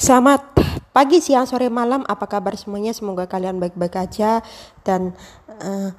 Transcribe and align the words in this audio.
Selamat 0.00 0.56
pagi, 0.96 1.20
siang, 1.20 1.44
sore, 1.44 1.68
malam. 1.68 2.08
Apa 2.08 2.24
kabar 2.24 2.56
semuanya? 2.56 2.88
Semoga 2.96 3.28
kalian 3.28 3.60
baik-baik 3.60 4.00
aja 4.00 4.40
dan 4.80 5.12
uh, 5.60 5.92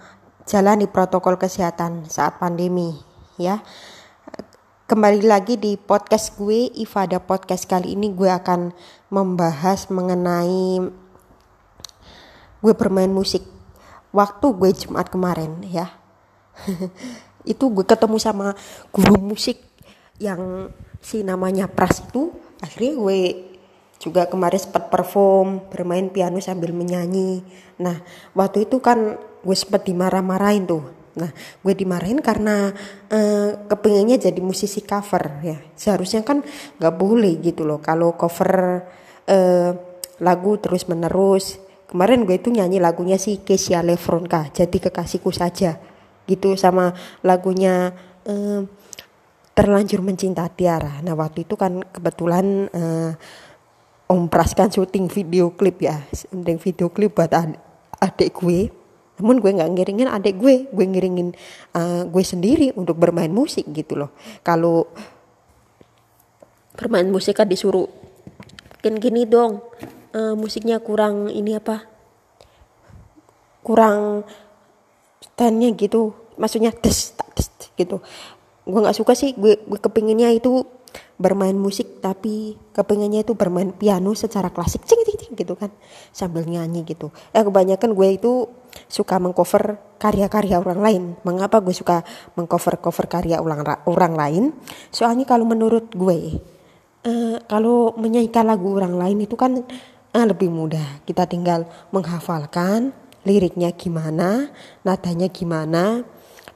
jalan 0.50 0.81
di 0.81 0.89
protokol 0.89 1.38
kesehatan 1.38 2.09
saat 2.09 2.41
pandemi, 2.41 2.98
ya. 3.38 3.61
Kembali 4.89 5.21
lagi 5.21 5.61
di 5.61 5.77
podcast 5.77 6.34
gue, 6.34 6.73
Ifada 6.82 7.21
Podcast 7.21 7.70
kali 7.70 7.93
ini 7.93 8.09
gue 8.09 8.25
akan 8.25 8.73
membahas 9.14 9.86
mengenai 9.93 10.81
gue 12.57 12.73
bermain 12.73 13.13
musik 13.13 13.45
waktu 14.09 14.49
gue 14.49 14.70
Jumat 14.81 15.13
kemarin, 15.13 15.61
ya. 15.70 15.93
itu 17.54 17.70
gue 17.70 17.86
ketemu 17.86 18.18
sama 18.18 18.57
guru 18.89 19.21
musik 19.21 19.61
yang 20.18 20.73
si 20.97 21.21
namanya 21.21 21.70
Pras 21.70 22.02
itu 22.02 22.33
akhirnya 22.65 22.97
gue 22.97 23.50
juga 24.02 24.26
kemarin 24.26 24.58
sempat 24.58 24.90
perform 24.90 25.70
bermain 25.70 26.10
piano 26.10 26.41
sambil 26.41 26.73
menyanyi. 26.73 27.46
Nah 27.78 28.02
waktu 28.34 28.66
itu 28.66 28.82
kan 28.82 29.22
gue 29.46 29.54
sempat 29.54 29.86
dimarah-marahin 29.86 30.66
tuh. 30.66 30.90
Nah 31.22 31.30
gue 31.62 31.74
dimarahin 31.77 32.18
karena 32.18 32.74
uh, 33.14 33.50
kepengennya 33.70 34.18
jadi 34.18 34.41
musisi 34.41 34.82
cover 34.82 35.46
ya. 35.46 35.62
Seharusnya 35.77 36.26
kan 36.26 36.41
nggak 36.82 36.96
boleh 36.98 37.38
gitu 37.46 37.62
loh. 37.62 37.77
Kalau 37.77 38.18
cover 38.18 38.90
uh, 39.30 39.72
lagu 40.18 40.58
terus 40.58 40.90
menerus 40.90 41.62
kemarin 41.86 42.26
gue 42.26 42.41
itu 42.41 42.49
nyanyi 42.49 42.82
lagunya 42.82 43.22
si 43.22 43.38
Kesia 43.46 43.86
Lefronka 43.86 44.49
jadi 44.49 44.90
kekasihku 44.90 45.30
saja 45.30 45.77
gitu. 46.26 46.58
Sama 46.58 46.98
lagunya 47.22 47.94
uh, 48.26 48.66
terlanjur 49.54 50.02
mencinta 50.02 50.49
Tiara. 50.49 51.05
Nah 51.05 51.13
waktu 51.13 51.46
itu 51.46 51.54
kan 51.54 51.86
kebetulan 51.86 52.66
uh, 52.74 53.13
Om 54.11 54.27
Pras 54.27 54.51
kan 54.51 54.67
syuting 54.67 55.07
video 55.07 55.55
klip 55.55 55.79
ya. 55.79 56.04
Syuting 56.12 56.59
video 56.59 56.91
klip 56.91 57.15
buat 57.15 57.31
ad 57.31 57.55
adik 58.04 58.43
gue. 58.43 58.68
Namun 59.23 59.40
gue 59.40 59.55
nggak 59.55 59.71
ngiringin 59.71 60.09
adik 60.12 60.35
gue. 60.35 60.68
Gue 60.68 60.84
ngiringin 60.84 61.31
uh, 61.71 62.03
gue 62.12 62.23
sendiri 62.26 62.76
untuk 62.76 62.99
bermain 62.99 63.31
musik 63.31 63.63
gitu 63.71 63.95
loh. 63.95 64.12
Kalau 64.44 64.91
bermain 66.75 67.07
musik 67.07 67.40
kan 67.40 67.47
disuruh 67.47 67.88
kan 68.84 68.97
gini 69.00 69.29
dong 69.29 69.63
uh, 70.12 70.35
musiknya 70.35 70.84
kurang 70.84 71.31
ini 71.31 71.56
apa? 71.56 71.88
Kurang 73.63 74.28
standnya 75.23 75.72
gitu. 75.72 76.12
Maksudnya 76.35 76.75
des 76.75 77.16
des 77.16 77.47
gitu. 77.79 78.03
Gue 78.68 78.79
nggak 78.84 78.97
suka 79.00 79.16
sih. 79.16 79.31
Gue 79.40 79.56
gue 79.56 79.79
kepinginnya 79.79 80.35
itu 80.35 80.68
bermain 81.22 81.53
musik 81.53 82.02
tapi 82.02 82.58
kepengennya 82.74 83.22
itu 83.22 83.38
bermain 83.38 83.69
piano 83.69 84.18
secara 84.18 84.50
klasik 84.50 84.81
cing, 84.84 85.06
cing, 85.06 85.18
cing, 85.22 85.34
gitu 85.38 85.53
kan 85.53 85.69
sambil 86.09 86.44
nyanyi 86.44 86.81
gitu. 86.84 87.14
Eh 87.31 87.46
kebanyakan 87.46 87.94
gue 87.94 88.09
itu 88.18 88.50
suka 88.90 89.22
mengcover 89.22 89.78
karya-karya 90.02 90.58
orang 90.58 90.81
lain. 90.81 91.03
Mengapa 91.22 91.62
gue 91.62 91.72
suka 91.72 92.02
mengcover 92.34 92.81
cover 92.81 93.06
karya 93.06 93.38
orang 93.38 93.62
orang 93.86 94.14
lain? 94.18 94.44
Soalnya 94.90 95.30
kalau 95.30 95.46
menurut 95.46 95.94
gue 95.94 96.42
eh, 97.06 97.38
kalau 97.46 97.94
menyanyikan 97.96 98.50
lagu 98.50 98.74
orang 98.74 98.97
lain 98.97 99.22
itu 99.22 99.38
kan 99.38 99.62
eh, 100.12 100.25
lebih 100.25 100.50
mudah. 100.50 101.06
Kita 101.06 101.30
tinggal 101.30 101.69
menghafalkan 101.94 102.92
liriknya 103.22 103.69
gimana 103.78 104.50
nadanya 104.81 105.30
gimana. 105.30 106.02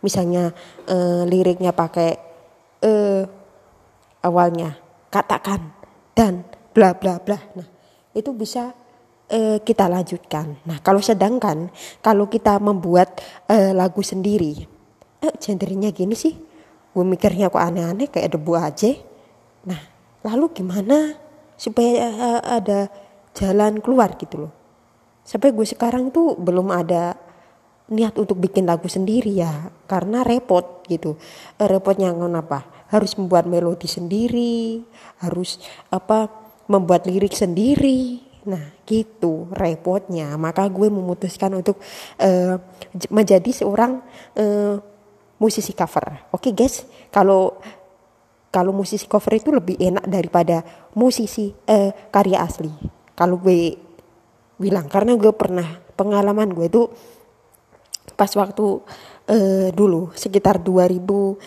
Misalnya 0.01 0.51
eh, 0.89 1.23
liriknya 1.29 1.71
pakai 1.71 2.34
awalnya. 4.25 4.81
Katakan 5.13 5.71
dan 6.17 6.49
bla 6.73 6.97
bla 6.97 7.21
bla. 7.21 7.37
Nah 7.53 7.67
itu 8.17 8.33
bisa 8.33 8.73
uh, 9.29 9.57
kita 9.61 9.85
lanjutkan. 9.85 10.65
Nah 10.65 10.81
kalau 10.81 10.99
sedangkan 10.99 11.69
kalau 12.01 12.25
kita 12.25 12.57
membuat 12.57 13.21
uh, 13.47 13.71
lagu 13.71 14.01
sendiri 14.01 14.65
eh 15.23 15.33
gendernya 15.39 15.89
gini 15.95 16.13
sih 16.13 16.35
gue 16.95 17.03
mikirnya 17.03 17.51
kok 17.51 17.59
aneh-aneh 17.59 18.07
kayak 18.07 18.35
debu 18.35 18.53
aja. 18.55 18.91
Nah 19.67 19.81
lalu 20.25 20.51
gimana 20.51 21.15
supaya 21.55 22.11
uh, 22.11 22.41
ada 22.43 22.91
jalan 23.35 23.79
keluar 23.83 24.15
gitu 24.15 24.47
loh? 24.47 24.53
Sampai 25.25 25.51
gue 25.51 25.65
sekarang 25.65 26.13
tuh 26.13 26.37
belum 26.37 26.69
ada 26.71 27.17
niat 27.85 28.17
untuk 28.17 28.41
bikin 28.41 28.65
lagu 28.65 28.89
sendiri 28.89 29.33
ya 29.33 29.69
karena 29.85 30.23
repot 30.23 30.85
gitu. 30.87 31.17
Repotnya 31.59 32.13
kenapa 32.13 32.84
harus 32.95 33.19
membuat 33.19 33.43
melodi 33.43 33.91
sendiri, 33.91 34.79
harus 35.19 35.59
apa 35.91 36.31
membuat 36.71 37.03
lirik 37.03 37.35
sendiri. 37.35 38.23
Nah, 38.45 38.77
gitu 38.87 39.49
repotnya. 39.51 40.37
Maka 40.39 40.69
gue 40.71 40.87
memutuskan 40.87 41.51
untuk 41.59 41.81
uh, 42.21 42.55
menjadi 43.11 43.51
seorang 43.51 43.99
uh, 44.37 44.77
musisi 45.41 45.75
cover. 45.75 46.31
Oke, 46.31 46.49
okay, 46.49 46.51
guys. 46.55 46.87
Kalau 47.11 47.59
kalau 48.53 48.71
musisi 48.71 49.03
cover 49.03 49.35
itu 49.35 49.51
lebih 49.51 49.75
enak 49.75 50.05
daripada 50.07 50.63
musisi 50.95 51.51
uh, 51.51 51.91
karya 52.07 52.39
asli. 52.39 52.71
Kalau 53.11 53.35
gue 53.41 53.75
bilang 54.55 54.87
karena 54.87 55.19
gue 55.19 55.35
pernah 55.35 55.83
pengalaman 55.99 56.55
gue 56.55 56.67
itu 56.71 56.87
pas 58.15 58.31
waktu 58.31 58.79
uh, 59.29 59.69
dulu 59.73 60.13
sekitar 60.13 60.61
2019 60.61 61.37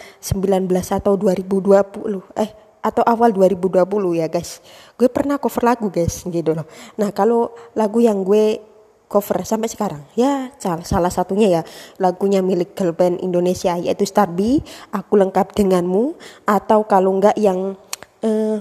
atau 0.70 1.12
2020 1.14 2.38
eh 2.38 2.50
atau 2.78 3.02
awal 3.02 3.34
2020 3.34 3.84
ya 4.22 4.26
guys. 4.30 4.62
Gue 4.94 5.10
pernah 5.10 5.36
cover 5.36 5.66
lagu 5.66 5.90
guys 5.90 6.22
gitu 6.24 6.54
loh. 6.54 6.66
Nah 6.96 7.10
kalau 7.10 7.52
lagu 7.74 7.98
yang 7.98 8.22
gue 8.22 8.62
cover 9.08 9.40
sampai 9.40 9.72
sekarang 9.72 10.04
ya 10.20 10.52
salah 10.60 11.08
satunya 11.08 11.48
ya 11.48 11.62
lagunya 11.96 12.44
milik 12.44 12.76
girl 12.76 12.92
band 12.92 13.24
Indonesia 13.24 13.72
yaitu 13.80 14.04
Starby 14.04 14.60
aku 14.92 15.16
lengkap 15.16 15.56
denganmu 15.56 16.12
atau 16.44 16.84
kalau 16.84 17.16
enggak 17.16 17.32
yang 17.40 17.72
uh, 18.20 18.56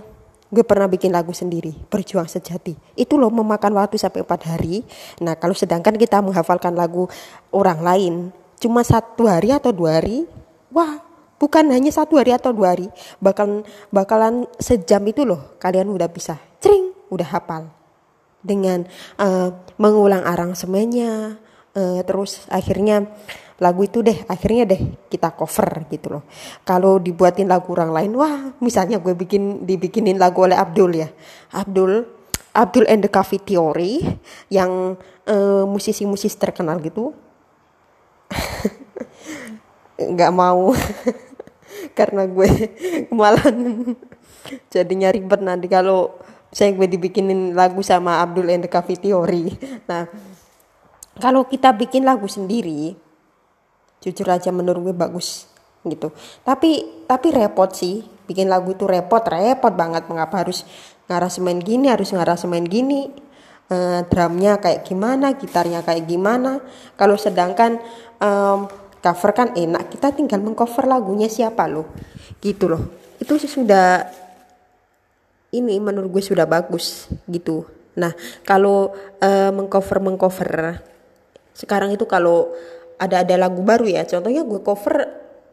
gue 0.47 0.63
pernah 0.63 0.87
bikin 0.87 1.11
lagu 1.11 1.35
sendiri 1.35 1.75
berjuang 1.91 2.31
sejati. 2.31 2.73
Itu 2.95 3.19
loh 3.19 3.29
memakan 3.29 3.75
waktu 3.75 3.99
sampai 3.99 4.23
empat 4.23 4.41
hari. 4.47 4.87
Nah 5.19 5.35
kalau 5.35 5.53
sedangkan 5.53 5.99
kita 5.99 6.23
menghafalkan 6.23 6.73
lagu 6.73 7.11
orang 7.51 7.79
lain 7.83 8.13
cuma 8.57 8.81
satu 8.81 9.29
hari 9.29 9.53
atau 9.53 9.71
dua 9.73 10.01
hari? 10.01 10.25
Wah 10.73 11.01
bukan 11.37 11.69
hanya 11.69 11.93
satu 11.93 12.17
hari 12.17 12.33
atau 12.33 12.51
dua 12.51 12.73
hari. 12.73 12.89
Bakalan 13.21 13.63
bakalan 13.93 14.45
sejam 14.57 15.01
itu 15.05 15.23
loh 15.23 15.57
kalian 15.61 15.89
udah 15.89 16.09
bisa. 16.09 16.37
Cering 16.61 16.93
udah 17.13 17.27
hafal. 17.29 17.69
Dengan 18.41 18.85
uh, 19.17 19.49
mengulang 19.77 20.23
aransemennya 20.23 21.41
uh, 21.75 22.01
terus 22.05 22.45
akhirnya 22.47 23.09
lagu 23.57 23.81
itu 23.81 24.05
deh 24.05 24.21
akhirnya 24.29 24.69
deh 24.69 24.81
kita 25.09 25.33
cover 25.33 25.89
gitu 25.89 26.19
loh. 26.19 26.23
Kalau 26.61 27.01
dibuatin 27.01 27.49
lagu 27.49 27.73
orang 27.73 27.93
lain 27.93 28.11
wah 28.17 28.53
misalnya 28.61 29.01
gue 29.01 29.17
bikin 29.17 29.65
dibikinin 29.65 30.17
lagu 30.21 30.45
oleh 30.45 30.57
Abdul 30.57 30.91
ya. 30.97 31.09
Abdul 31.53 32.05
Abdul 32.57 32.89
and 32.89 33.05
the 33.05 33.11
Coffee 33.13 33.41
Theory 33.41 34.01
yang 34.49 34.97
uh, 35.29 35.63
musisi-musisi 35.69 36.37
terkenal 36.41 36.81
gitu 36.81 37.13
nggak 40.13 40.31
mau. 40.33 40.73
Karena 41.97 42.23
gue 42.29 42.49
malah 43.09 43.49
jadinya 44.71 45.09
ribet 45.11 45.41
nanti 45.43 45.67
kalau 45.67 46.15
saya 46.53 46.71
gue 46.71 46.87
dibikinin 46.87 47.51
lagu 47.53 47.83
sama 47.83 48.23
Abdul 48.23 48.47
and 48.53 48.63
the 48.65 48.71
Coffee 48.71 48.97
Theory. 48.97 49.51
Nah 49.89 50.07
kalau 51.17 51.49
kita 51.49 51.73
bikin 51.73 52.05
lagu 52.05 52.29
sendiri 52.29 52.93
jujur 53.99 54.27
aja 54.29 54.53
menurut 54.53 54.93
gue 54.93 54.95
bagus 54.95 55.49
gitu. 55.83 56.13
Tapi 56.45 57.03
tapi 57.09 57.27
repot 57.33 57.69
sih. 57.73 58.05
Bikin 58.27 58.51
lagu 58.51 58.75
itu 58.75 58.83
repot 58.83 59.23
repot 59.23 59.73
banget. 59.73 60.07
Mengapa 60.11 60.43
harus 60.43 60.67
ngarasemen 61.07 61.63
gini 61.63 61.87
harus 61.87 62.11
ngarasemen 62.11 62.67
gini 62.67 63.26
uh, 63.71 64.01
drumnya 64.07 64.59
kayak 64.59 64.87
gimana 64.87 65.35
gitarnya 65.35 65.83
kayak 65.83 66.07
gimana. 66.07 66.59
Kalau 66.95 67.15
sedangkan 67.19 67.79
um, 68.19 68.67
cover 68.99 69.31
kan 69.31 69.47
enak 69.55 69.93
kita 69.93 70.11
tinggal 70.15 70.41
mengcover 70.43 70.87
lagunya 70.87 71.27
siapa 71.31 71.67
loh. 71.67 71.87
Gitu 72.39 72.67
loh. 72.67 72.83
Itu 73.19 73.39
sudah 73.39 74.07
ini 75.55 75.79
menurut 75.79 76.11
gue 76.11 76.23
sudah 76.23 76.43
bagus 76.47 77.07
gitu. 77.27 77.67
Nah 77.97 78.13
kalau 78.43 78.93
uh, 79.23 79.51
mengcover 79.55 80.03
mengcover 80.03 80.83
sekarang 81.57 81.95
itu 81.95 82.05
kalau 82.05 82.51
ada 82.97 83.23
ada 83.23 83.35
lagu 83.37 83.63
baru 83.63 83.87
ya. 83.87 84.03
Contohnya 84.05 84.43
gue 84.43 84.59
cover 84.61 84.95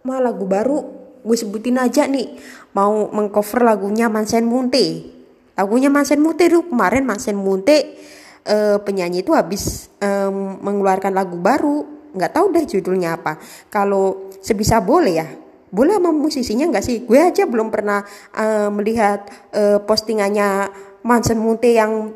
mah 0.04 0.20
lagu 0.20 0.44
baru 0.44 0.84
gue 1.24 1.36
sebutin 1.38 1.80
aja 1.80 2.04
nih. 2.04 2.36
Mau 2.76 3.08
mengcover 3.14 3.64
lagunya 3.64 4.10
Mansen 4.10 4.44
Munte 4.44 5.13
lagunya 5.54 5.90
Mansen 5.90 6.20
Munte 6.22 6.50
tuh 6.50 6.66
kemarin 6.66 7.06
Mansen 7.06 7.38
Munte 7.38 7.98
uh, 8.46 8.78
penyanyi 8.82 9.22
itu 9.22 9.32
habis 9.34 9.90
um, 10.02 10.58
mengeluarkan 10.62 11.14
lagu 11.14 11.38
baru. 11.38 11.86
Nggak 12.14 12.32
tahu 12.34 12.46
deh 12.54 12.64
judulnya 12.66 13.18
apa. 13.18 13.42
Kalau 13.70 14.30
sebisa 14.38 14.78
boleh 14.78 15.14
ya 15.18 15.28
boleh 15.74 15.98
sama 15.98 16.14
musisinya 16.14 16.70
nggak 16.70 16.84
sih? 16.86 17.02
Gue 17.02 17.18
aja 17.18 17.50
belum 17.50 17.74
pernah 17.74 18.06
uh, 18.38 18.70
melihat 18.70 19.26
uh, 19.50 19.82
postingannya 19.82 20.70
Mansen 21.02 21.42
Munte 21.42 21.74
yang 21.74 22.14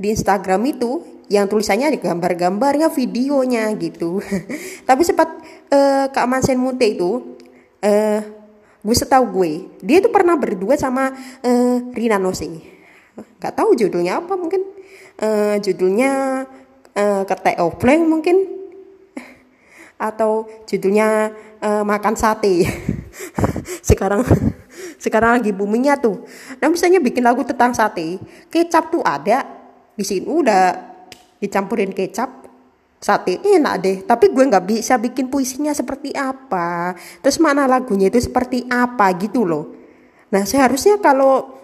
di 0.00 0.16
Instagram 0.16 0.64
itu 0.64 1.04
yang 1.28 1.48
tulisannya 1.48 1.92
ada 1.92 1.98
gambar-gambarnya 2.00 2.88
videonya 2.88 3.68
gitu. 3.76 4.24
Tapi 4.88 5.02
sempat 5.04 5.28
uh, 5.68 6.08
Kak 6.08 6.24
Mansen 6.24 6.56
Munte 6.56 6.88
itu 6.88 7.36
uh, 7.84 8.20
gue 8.82 8.96
setahu 8.98 9.24
gue 9.38 9.52
dia 9.78 10.02
itu 10.02 10.10
pernah 10.10 10.34
berdua 10.34 10.74
sama 10.74 11.14
uh, 11.46 11.76
Rina 11.94 12.18
Nose 12.18 12.72
nggak 13.16 13.54
tahu 13.58 13.76
judulnya 13.76 14.22
apa 14.22 14.34
mungkin. 14.38 14.62
Uh, 15.20 15.60
judulnya 15.60 16.44
uh, 16.96 17.22
ketek 17.28 17.60
opleng 17.60 18.08
mungkin. 18.08 18.48
Atau 20.00 20.48
judulnya 20.66 21.30
uh, 21.62 21.84
makan 21.86 22.14
sate. 22.16 22.66
Sekarang 23.88 24.24
sekarang 25.02 25.42
lagi 25.42 25.50
boomingnya 25.50 25.98
tuh. 25.98 26.22
Nah 26.62 26.70
misalnya 26.70 27.02
bikin 27.02 27.26
lagu 27.26 27.42
tentang 27.42 27.74
sate 27.74 28.22
kecap 28.48 28.94
tuh 28.94 29.02
ada. 29.02 29.44
Di 29.92 30.06
sini 30.06 30.24
udah 30.24 30.72
dicampurin 31.42 31.92
kecap 31.92 32.41
sate 33.02 33.42
enak 33.42 33.74
deh 33.82 33.96
tapi 34.06 34.30
gue 34.30 34.46
nggak 34.46 34.62
bisa 34.62 34.94
bikin 34.94 35.26
puisinya 35.26 35.74
seperti 35.74 36.14
apa 36.14 36.94
terus 37.18 37.42
mana 37.42 37.66
lagunya 37.66 38.06
itu 38.06 38.22
seperti 38.22 38.70
apa 38.70 39.10
gitu 39.18 39.42
loh 39.42 39.74
nah 40.30 40.46
seharusnya 40.46 41.02
kalau 41.02 41.58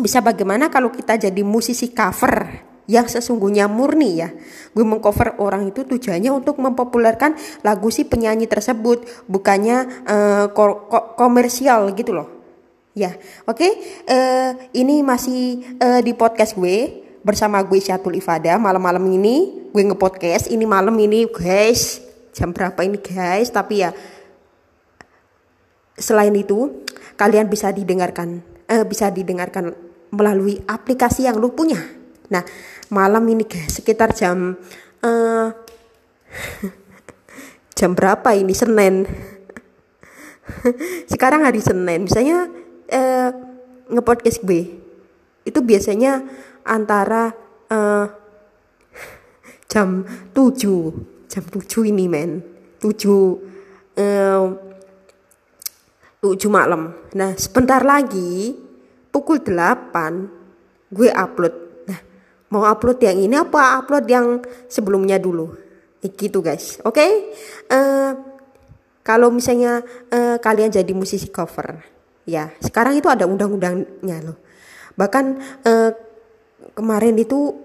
bisa 0.00 0.24
bagaimana 0.24 0.72
kalau 0.72 0.88
kita 0.88 1.20
jadi 1.20 1.44
musisi 1.44 1.92
cover 1.92 2.72
yang 2.90 3.06
sesungguhnya 3.06 3.70
murni 3.70 4.18
ya. 4.18 4.30
Gue 4.74 4.82
mengcover 4.82 5.38
orang 5.38 5.70
itu 5.70 5.86
tujuannya 5.86 6.32
untuk 6.34 6.58
mempopulerkan 6.58 7.38
lagu 7.62 7.88
si 7.94 8.02
penyanyi 8.02 8.50
tersebut, 8.50 9.06
bukannya 9.30 10.04
uh, 10.08 10.44
ko 10.50 10.90
ko 10.90 11.14
komersial 11.14 11.94
gitu 11.94 12.16
loh. 12.16 12.28
Ya, 12.92 13.16
oke. 13.48 13.56
Okay? 13.56 13.72
Uh, 14.04 14.12
eh, 14.12 14.50
ini 14.76 15.00
masih 15.00 15.64
uh, 15.80 16.04
di 16.04 16.12
podcast 16.12 16.58
gue 16.58 17.01
bersama 17.22 17.62
gue 17.62 17.78
Syatul 17.78 18.18
Ifada. 18.18 18.58
Malam-malam 18.58 19.02
ini 19.10 19.66
gue 19.70 19.82
ngepodcast. 19.82 20.50
Ini 20.50 20.66
malam 20.66 20.94
ini 20.98 21.26
guys. 21.30 22.02
Jam 22.34 22.50
berapa 22.50 22.82
ini 22.82 22.98
guys? 22.98 23.50
Tapi 23.50 23.74
ya 23.82 23.90
selain 25.96 26.34
itu 26.34 26.82
kalian 27.14 27.46
bisa 27.46 27.70
didengarkan 27.70 28.42
uh, 28.66 28.84
bisa 28.88 29.12
didengarkan 29.12 29.76
melalui 30.12 30.60
aplikasi 30.66 31.24
yang 31.30 31.38
lu 31.38 31.54
punya. 31.54 31.78
Nah 32.28 32.42
malam 32.90 33.22
ini 33.30 33.46
guys 33.46 33.78
sekitar 33.78 34.12
jam 34.12 34.58
uh, 35.06 35.48
jam 37.78 37.94
berapa 37.94 38.34
ini? 38.34 38.52
Senin. 38.52 39.06
Sekarang 41.12 41.46
hari 41.46 41.62
Senin. 41.62 42.10
Misalnya 42.10 42.50
uh, 42.90 43.30
ngepodcast 43.92 44.42
gue. 44.42 44.80
Itu 45.42 45.60
biasanya 45.62 46.22
antara 46.64 47.34
uh, 47.70 48.06
jam 49.70 50.04
7 50.34 51.30
jam 51.32 51.44
7 51.48 51.90
ini 51.90 52.06
men. 52.10 52.44
7 52.82 52.90
uh, 53.96 54.46
7 56.22 56.36
malam. 56.52 56.92
Nah 57.16 57.32
sebentar 57.38 57.80
lagi 57.80 58.54
pukul 59.08 59.40
8 59.40 60.92
gue 60.92 61.08
upload. 61.08 61.54
Mau 62.52 62.68
upload 62.68 63.00
yang 63.00 63.16
ini 63.16 63.36
apa 63.40 63.80
upload 63.80 64.04
yang 64.04 64.26
sebelumnya 64.68 65.16
dulu? 65.16 65.56
Gitu 66.04 66.44
guys. 66.44 66.76
Oke? 66.84 67.00
Okay? 67.00 67.10
uh, 67.72 67.76
eh, 67.76 68.10
kalau 69.02 69.32
misalnya 69.32 69.82
uh, 70.12 70.36
kalian 70.38 70.70
jadi 70.70 70.92
musisi 70.94 71.26
cover 71.32 71.82
ya 72.22 72.54
sekarang 72.62 72.94
itu 72.94 73.10
ada 73.10 73.26
undang-undangnya 73.26 74.18
loh. 74.22 74.38
Bahkan 74.94 75.24
uh, 75.66 75.90
kemarin 76.72 77.16
itu 77.20 77.56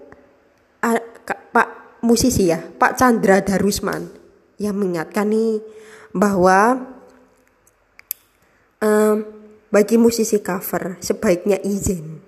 uh, 0.84 1.00
Pak 1.26 2.00
musisi 2.04 2.48
ya 2.48 2.60
Pak 2.60 2.96
Chandra 2.96 3.42
Darusman 3.42 4.08
yang 4.58 4.74
mengingatkan 4.74 5.30
nih 5.30 5.62
bahwa 6.14 6.82
um, 8.82 9.16
bagi 9.68 10.00
musisi 10.00 10.40
cover 10.40 10.96
sebaiknya 10.98 11.60
izin 11.60 12.18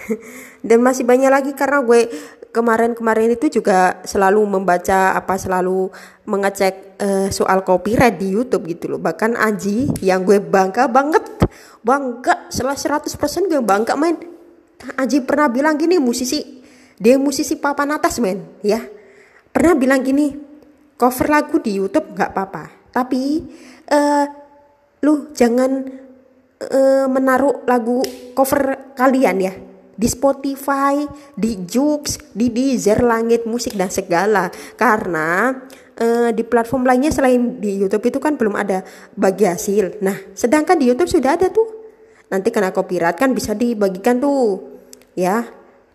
dan 0.68 0.78
masih 0.82 1.06
banyak 1.06 1.30
lagi 1.30 1.52
karena 1.54 1.84
gue 1.84 2.10
kemarin-kemarin 2.50 3.30
itu 3.38 3.62
juga 3.62 4.02
selalu 4.02 4.42
membaca 4.42 5.14
apa 5.14 5.38
selalu 5.38 5.88
mengecek 6.26 6.98
uh, 6.98 7.28
soal 7.30 7.62
copyright 7.62 8.18
di 8.18 8.34
YouTube 8.34 8.66
gitu 8.66 8.90
loh. 8.90 9.00
Bahkan 9.00 9.38
Aji 9.38 10.02
yang 10.02 10.26
gue 10.26 10.42
bangga 10.42 10.90
banget, 10.90 11.22
bangga 11.86 12.50
setelah 12.50 12.76
100% 12.76 13.50
gue 13.50 13.62
bangga 13.62 13.94
main. 13.94 14.18
Aji 14.96 15.24
pernah 15.24 15.52
bilang 15.52 15.76
gini 15.76 16.00
musisi, 16.00 16.62
dia 16.96 17.20
musisi 17.20 17.56
papan 17.60 17.96
atas 17.96 18.16
men, 18.20 18.60
ya. 18.64 18.80
Pernah 19.50 19.74
bilang 19.76 20.00
gini, 20.00 20.32
cover 20.96 21.26
lagu 21.28 21.60
di 21.60 21.76
YouTube 21.76 22.16
nggak 22.16 22.30
apa-apa, 22.32 22.92
tapi 22.94 23.44
uh, 23.92 24.24
lu 25.04 25.32
jangan 25.36 25.84
uh, 26.64 27.06
menaruh 27.08 27.64
lagu 27.68 28.00
cover 28.32 28.94
kalian 28.96 29.36
ya 29.40 29.54
di 30.00 30.08
Spotify, 30.08 31.04
di 31.36 31.60
Joox, 31.68 32.32
di 32.32 32.48
Deezer, 32.48 33.04
Langit 33.04 33.44
Musik 33.44 33.76
dan 33.76 33.92
segala. 33.92 34.48
Karena 34.72 35.52
uh, 36.00 36.32
di 36.32 36.40
platform 36.40 36.88
lainnya 36.88 37.12
selain 37.12 37.60
di 37.60 37.76
YouTube 37.76 38.08
itu 38.08 38.16
kan 38.16 38.40
belum 38.40 38.56
ada 38.56 38.80
bagi 39.12 39.44
hasil. 39.44 40.00
Nah, 40.00 40.16
sedangkan 40.32 40.80
di 40.80 40.88
YouTube 40.88 41.12
sudah 41.12 41.36
ada 41.36 41.52
tuh. 41.52 41.68
Nanti 42.32 42.48
kena 42.48 42.72
copyright 42.72 43.20
kan 43.20 43.36
bisa 43.36 43.52
dibagikan 43.52 44.16
tuh. 44.16 44.69
Ya. 45.14 45.48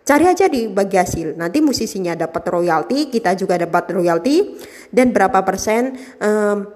Cari 0.05 0.29
aja 0.29 0.45
di 0.45 0.69
bagi 0.69 1.01
hasil. 1.01 1.33
Nanti 1.33 1.65
musisinya 1.65 2.13
dapat 2.13 2.45
royalti, 2.45 3.09
kita 3.09 3.33
juga 3.33 3.57
dapat 3.57 3.89
royalti. 3.89 4.53
Dan 4.93 5.09
berapa 5.09 5.41
persen 5.41 5.97
um, 6.21 6.69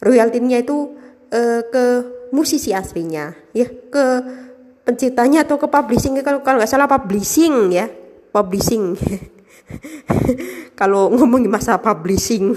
royaltinya 0.00 0.56
itu 0.56 0.96
uh, 1.28 1.62
ke 1.68 1.84
musisi 2.32 2.72
aslinya, 2.72 3.36
ya. 3.52 3.68
Ke 3.68 4.24
penciptanya 4.88 5.44
atau 5.44 5.60
ke 5.60 5.68
publishing. 5.68 6.16
Kalau 6.24 6.40
kalau 6.40 6.56
nggak 6.56 6.72
salah 6.72 6.88
publishing 6.88 7.68
ya. 7.68 7.92
Publishing. 8.32 8.96
Kalau 10.80 11.12
ngomongin 11.12 11.52
masa 11.52 11.76
publishing. 11.76 12.56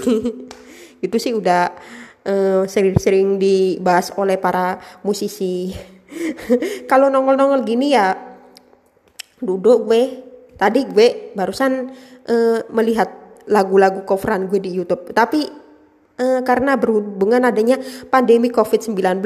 Itu 1.04 1.16
sih 1.20 1.36
udah 1.36 1.68
sering 2.22 2.94
sering-sering 2.94 3.28
dibahas 3.36 4.14
oleh 4.16 4.38
para 4.38 4.78
musisi. 5.02 5.74
Kalau 6.90 7.10
nongol-nongol 7.10 7.66
gini 7.66 7.92
ya 7.92 8.31
duduk 9.42 9.90
gue 9.90 10.02
tadi 10.56 10.86
gue 10.86 11.34
barusan 11.34 11.90
uh, 12.30 12.58
melihat 12.70 13.10
lagu-lagu 13.50 14.06
coveran 14.06 14.46
gue 14.46 14.62
di 14.62 14.70
YouTube. 14.70 15.10
Tapi 15.10 15.61
uh, 16.22 16.40
karena 16.46 16.78
berhubungan 16.78 17.42
adanya 17.42 17.82
pandemi 18.06 18.46
COVID-19 18.54 19.18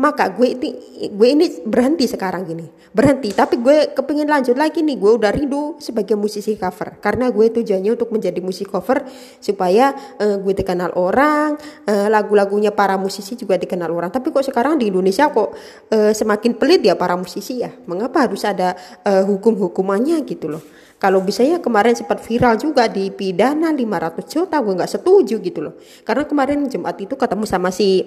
maka 0.00 0.32
gue 0.32 0.56
ini 0.56 0.70
gue 1.12 1.28
ini 1.28 1.46
berhenti 1.68 2.08
sekarang 2.08 2.48
gini. 2.48 2.66
Berhenti 2.90 3.30
tapi 3.30 3.60
gue 3.60 3.92
kepingin 3.92 4.26
lanjut 4.26 4.56
lagi 4.56 4.80
nih. 4.80 4.96
Gue 4.96 5.14
udah 5.20 5.30
rindu 5.30 5.76
sebagai 5.78 6.16
musisi 6.16 6.56
cover. 6.56 6.96
Karena 6.98 7.28
gue 7.28 7.52
tujuannya 7.52 7.92
untuk 7.92 8.10
menjadi 8.10 8.40
musisi 8.40 8.64
cover 8.64 9.04
supaya 9.38 9.92
uh, 10.18 10.36
gue 10.40 10.54
dikenal 10.56 10.96
orang 10.96 11.54
uh, 11.86 12.08
lagu-lagunya 12.08 12.72
para 12.72 12.96
musisi 12.96 13.36
juga 13.36 13.60
dikenal 13.60 13.92
orang. 13.92 14.10
Tapi 14.10 14.32
kok 14.32 14.42
sekarang 14.42 14.80
di 14.80 14.88
Indonesia 14.88 15.28
kok 15.28 15.52
uh, 15.92 16.12
semakin 16.12 16.56
pelit 16.56 16.82
ya 16.82 16.96
para 16.96 17.14
musisi 17.14 17.60
ya? 17.60 17.70
Mengapa 17.86 18.24
harus 18.26 18.42
ada 18.42 18.74
hukum-hukumannya 19.02 20.24
gitu 20.24 20.48
loh 20.48 20.62
kalau 21.02 21.18
bisa 21.18 21.42
ya 21.42 21.58
kemarin 21.58 21.98
sempat 21.98 22.22
viral 22.22 22.54
juga 22.62 22.86
di 22.86 23.10
pidana 23.10 23.74
500 23.74 24.22
juta 24.22 24.62
gue 24.62 24.70
nggak 24.78 24.92
setuju 24.94 25.42
gitu 25.42 25.58
loh. 25.58 25.74
Karena 26.06 26.22
kemarin 26.30 26.70
Jumat 26.70 26.94
itu 27.02 27.18
ketemu 27.18 27.42
sama 27.42 27.74
si 27.74 28.06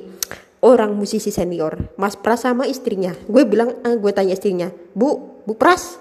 orang 0.63 0.95
musisi 0.95 1.27
senior 1.27 1.75
Mas 1.99 2.15
Pras 2.15 2.47
sama 2.47 2.63
istrinya. 2.63 3.11
Gue 3.27 3.43
bilang 3.43 3.75
eh, 3.83 3.99
gue 3.99 4.11
tanya 4.15 4.31
istrinya 4.31 4.71
Bu 4.95 5.43
Bu 5.43 5.59
Pras 5.59 5.99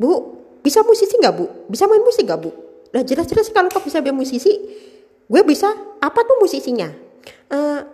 Bu 0.00 0.40
bisa 0.64 0.80
musisi 0.80 1.12
nggak 1.20 1.34
Bu? 1.36 1.44
Bisa 1.68 1.84
main 1.84 2.00
musik 2.00 2.24
nggak 2.24 2.40
Bu? 2.40 2.56
Nah 2.88 3.04
jelas-jelas 3.04 3.52
kalau 3.52 3.68
kau 3.68 3.84
bisa 3.84 4.00
main 4.00 4.16
musisi 4.16 4.56
gue 5.28 5.42
bisa. 5.44 5.68
Apa 6.00 6.24
tuh 6.24 6.40
musisinya? 6.40 6.88
Uh, 7.52 7.84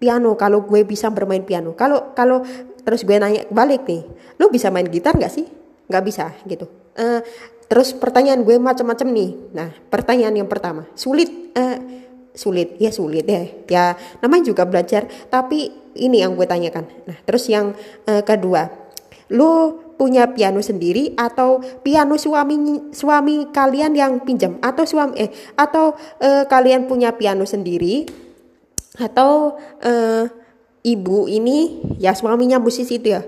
piano. 0.00 0.40
Kalau 0.40 0.64
gue 0.64 0.88
bisa 0.88 1.12
bermain 1.12 1.44
piano. 1.44 1.76
Kalau 1.76 2.16
kalau 2.16 2.40
terus 2.80 3.04
gue 3.04 3.12
nanya 3.20 3.44
balik 3.52 3.84
nih 3.84 4.08
lo 4.40 4.48
bisa 4.48 4.72
main 4.72 4.88
gitar 4.88 5.20
nggak 5.20 5.28
sih? 5.28 5.44
Nggak 5.84 6.04
bisa 6.08 6.32
gitu. 6.48 6.64
Uh, 6.96 7.20
Terus 7.68 7.92
pertanyaan 7.92 8.42
gue 8.48 8.56
macam-macam 8.56 9.08
nih. 9.12 9.30
Nah, 9.52 9.68
pertanyaan 9.92 10.34
yang 10.40 10.48
pertama, 10.48 10.88
sulit 10.96 11.52
uh, 11.52 11.76
sulit. 12.32 12.80
Ya 12.80 12.88
sulit 12.88 13.28
ya. 13.28 13.44
Ya, 13.68 13.84
namanya 14.24 14.48
juga 14.48 14.64
belajar, 14.64 15.04
tapi 15.28 15.68
ini 16.00 16.24
yang 16.24 16.32
gue 16.32 16.48
tanyakan. 16.48 16.88
Nah, 17.04 17.18
terus 17.28 17.44
yang 17.52 17.76
uh, 18.08 18.24
kedua, 18.24 18.72
lu 19.28 19.84
punya 20.00 20.30
piano 20.32 20.64
sendiri 20.64 21.12
atau 21.18 21.60
piano 21.84 22.16
suami 22.16 22.88
suami 22.94 23.52
kalian 23.52 23.92
yang 23.92 24.12
pinjam? 24.24 24.56
Atau 24.64 24.88
suami 24.88 25.20
eh 25.20 25.30
atau 25.58 25.92
uh, 26.24 26.48
kalian 26.48 26.88
punya 26.88 27.12
piano 27.12 27.44
sendiri? 27.44 28.08
Atau 28.96 29.60
uh, 29.84 30.24
ibu 30.86 31.28
ini 31.28 31.84
ya 32.00 32.16
suaminya 32.16 32.56
musisi 32.56 32.96
itu 32.96 33.12
ya 33.12 33.22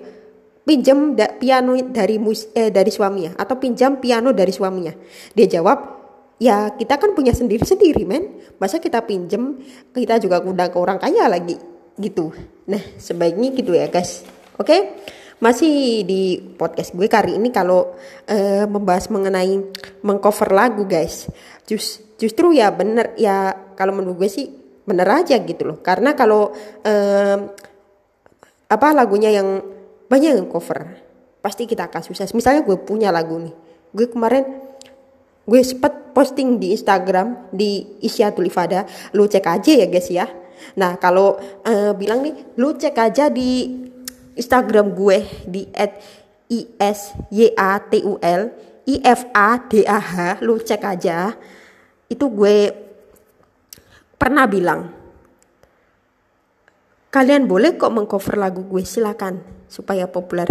pinjam 0.64 1.17
da, 1.17 1.31
piano 1.35 1.75
dari 1.90 2.21
mus, 2.21 2.49
eh, 2.52 2.69
dari 2.69 2.93
suaminya 2.93 3.35
atau 3.35 3.57
pinjam 3.57 3.99
piano 3.99 4.31
dari 4.31 4.52
suaminya 4.52 4.93
dia 5.33 5.47
jawab 5.61 6.00
ya 6.40 6.73
kita 6.75 6.97
kan 6.97 7.12
punya 7.12 7.37
sendiri-sendiri 7.37 8.02
men. 8.09 8.40
Masa 8.57 8.81
kita 8.81 9.05
pinjam 9.05 9.61
kita 9.93 10.17
juga 10.17 10.40
undang 10.40 10.73
ke 10.73 10.79
orang 10.81 10.97
kaya 10.97 11.29
lagi 11.29 11.61
gitu. 12.00 12.33
Nah 12.67 12.81
sebaiknya 12.97 13.52
gitu 13.52 13.76
ya 13.76 13.87
guys. 13.93 14.25
Oke? 14.57 14.97
Masih 15.40 16.05
di 16.05 16.37
podcast 16.37 16.93
gue 16.93 17.09
kali 17.09 17.37
ini 17.40 17.49
kalau 17.49 17.97
uh, 18.29 18.64
membahas 18.69 19.09
mengenai 19.09 19.61
mengcover 20.05 20.52
lagu 20.52 20.85
guys. 20.85 21.29
Just, 21.64 22.17
justru 22.21 22.57
ya 22.57 22.73
bener 22.73 23.17
ya 23.17 23.57
kalau 23.76 23.97
menurut 23.97 24.25
gue 24.25 24.31
sih 24.33 24.49
bener 24.85 25.09
aja 25.09 25.40
gitu 25.40 25.64
loh. 25.64 25.79
Karena 25.81 26.12
kalau 26.12 26.52
uh, 26.85 27.37
apa 28.71 28.88
lagunya 28.93 29.33
yang 29.33 29.79
banyak 30.11 30.43
yang 30.43 30.50
cover. 30.50 30.99
Pasti 31.38 31.71
kita 31.71 31.87
akan 31.87 32.02
sukses. 32.02 32.35
Misalnya 32.35 32.67
gue 32.67 32.75
punya 32.83 33.14
lagu 33.14 33.38
nih. 33.38 33.55
Gue 33.95 34.11
kemarin 34.11 34.43
gue 35.47 35.61
sempat 35.62 36.11
posting 36.11 36.59
di 36.59 36.75
Instagram 36.75 37.55
di 37.55 37.87
Isyatul 38.02 38.50
Ifada 38.50 38.83
lu 39.14 39.31
cek 39.31 39.47
aja 39.47 39.73
ya 39.73 39.87
guys 39.87 40.11
ya. 40.11 40.26
Nah 40.76 40.99
kalau 40.99 41.38
uh, 41.64 41.95
bilang 41.95 42.26
nih 42.26 42.35
lu 42.59 42.75
cek 42.75 42.99
aja 42.99 43.31
di 43.31 43.71
Instagram 44.35 44.90
gue 44.93 45.23
di 45.47 45.71
at 45.73 46.02
isyatul 46.50 47.14
ifadah 49.87 50.43
lu 50.43 50.59
cek 50.59 50.83
aja. 50.83 51.38
Itu 52.11 52.26
gue 52.35 52.75
pernah 54.19 54.50
bilang 54.50 54.90
kalian 57.11 57.50
boleh 57.50 57.75
kok 57.75 57.90
mengcover 57.90 58.38
lagu 58.38 58.62
gue 58.69 58.87
silakan 58.87 59.60
supaya 59.70 60.10
populer. 60.10 60.50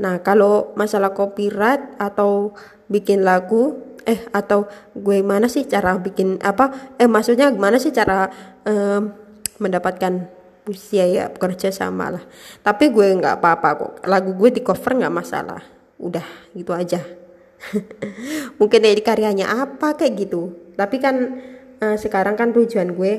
Nah, 0.00 0.24
kalau 0.24 0.72
masalah 0.80 1.12
copyright 1.12 2.00
atau 2.00 2.56
bikin 2.88 3.20
lagu 3.20 3.84
eh 4.06 4.22
atau 4.32 4.70
gue 4.94 5.18
mana 5.20 5.50
sih 5.50 5.66
cara 5.66 5.98
bikin 5.98 6.38
apa 6.38 6.94
eh 6.96 7.10
maksudnya 7.10 7.50
gimana 7.50 7.76
sih 7.82 7.90
cara 7.90 8.30
um, 8.62 9.10
mendapatkan 9.58 10.30
usia 10.70 11.04
ya 11.04 11.28
kerja 11.28 11.68
sama 11.68 12.16
lah. 12.16 12.24
Tapi 12.64 12.88
gue 12.88 13.06
nggak 13.20 13.38
apa-apa 13.38 13.68
kok. 13.76 13.92
Lagu 14.08 14.32
gue 14.34 14.50
di 14.56 14.62
cover 14.64 15.04
nggak 15.04 15.14
masalah. 15.14 15.60
Udah 16.00 16.24
gitu 16.56 16.72
aja. 16.72 17.02
Mungkin 18.58 18.80
dari 18.80 19.02
karyanya 19.04 19.52
apa 19.52 19.98
kayak 20.00 20.14
gitu. 20.16 20.72
Tapi 20.78 20.96
kan 20.96 21.16
uh, 21.84 21.96
sekarang 22.00 22.40
kan 22.40 22.56
tujuan 22.56 22.94
gue 22.96 23.12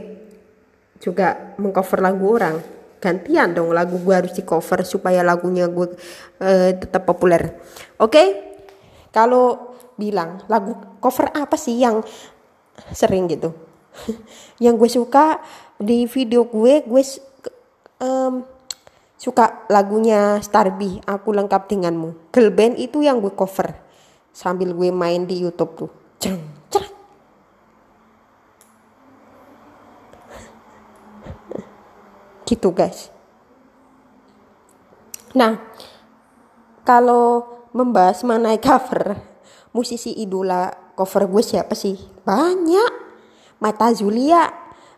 juga 0.97 1.53
mengcover 1.61 2.01
lagu 2.01 2.25
orang 2.33 2.76
gantian 2.97 3.53
dong 3.53 3.73
lagu 3.73 4.01
gue 4.01 4.15
harus 4.15 4.33
di 4.33 4.41
cover 4.41 4.81
supaya 4.81 5.21
lagunya 5.21 5.69
gue 5.69 5.93
uh, 6.41 6.69
tetap 6.73 7.05
populer 7.05 7.57
oke 8.01 8.11
okay? 8.11 8.27
kalau 9.13 9.77
bilang 9.97 10.41
lagu 10.49 10.77
cover 11.01 11.29
apa 11.33 11.57
sih 11.57 11.77
yang 11.81 12.01
sering 12.93 13.29
gitu 13.29 13.53
yang 14.63 14.77
gue 14.77 14.89
suka 14.89 15.41
di 15.77 16.05
video 16.09 16.45
gue 16.45 16.85
gue 16.85 17.03
um, 18.01 18.45
suka 19.17 19.65
lagunya 19.69 20.37
Starby 20.41 21.01
aku 21.05 21.33
lengkap 21.33 21.65
denganmu 21.69 22.33
girl 22.33 22.53
band 22.53 22.77
itu 22.77 23.01
yang 23.01 23.17
gue 23.17 23.33
cover 23.33 23.73
sambil 24.29 24.73
gue 24.73 24.93
main 24.93 25.25
di 25.25 25.41
YouTube 25.41 25.73
tuh 25.73 25.91
Ceng. 26.17 26.56
Gitu 32.47 32.71
guys. 32.71 33.11
Nah 35.35 35.59
kalau 36.87 37.43
membahas 37.75 38.23
mengenai 38.23 38.63
cover 38.63 39.19
musisi 39.75 40.15
idola 40.17 40.87
cover 40.97 41.29
gue 41.29 41.43
siapa 41.45 41.77
sih? 41.77 41.93
Banyak. 42.25 42.91
Mata 43.61 43.93
Zulia. 43.93 44.49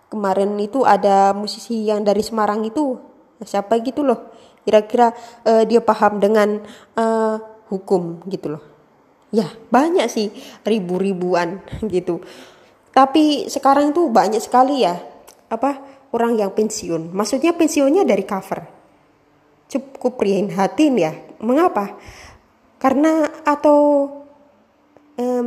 Kemarin 0.08 0.56
itu 0.58 0.88
ada 0.88 1.36
musisi 1.36 1.86
yang 1.92 2.08
dari 2.08 2.24
Semarang 2.24 2.64
itu. 2.64 2.96
Siapa 3.44 3.76
gitu 3.84 4.08
loh. 4.08 4.32
Kira-kira 4.64 5.12
uh, 5.44 5.68
dia 5.68 5.84
paham 5.84 6.24
dengan 6.24 6.64
uh, 6.96 7.36
hukum 7.68 8.24
gitu 8.32 8.56
loh. 8.56 8.64
Ya 9.36 9.52
banyak 9.70 10.08
sih. 10.08 10.32
Ribu-ribuan 10.64 11.60
gitu. 11.94 12.24
Tapi 12.96 13.52
sekarang 13.52 13.92
itu 13.92 14.08
banyak 14.08 14.40
sekali 14.40 14.88
ya. 14.88 14.98
Apa 15.52 15.99
orang 16.14 16.38
yang 16.38 16.52
pensiun. 16.54 17.14
Maksudnya 17.14 17.54
pensiunnya 17.54 18.04
dari 18.06 18.26
cover. 18.26 18.66
Cukup 19.70 20.18
prihatin 20.18 20.94
ya. 20.98 21.14
Mengapa? 21.40 21.98
Karena 22.82 23.28
atau 23.46 24.08
um, 25.20 25.46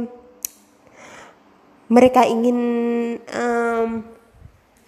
mereka 1.93 2.25
ingin 2.25 2.59
um, 3.21 3.89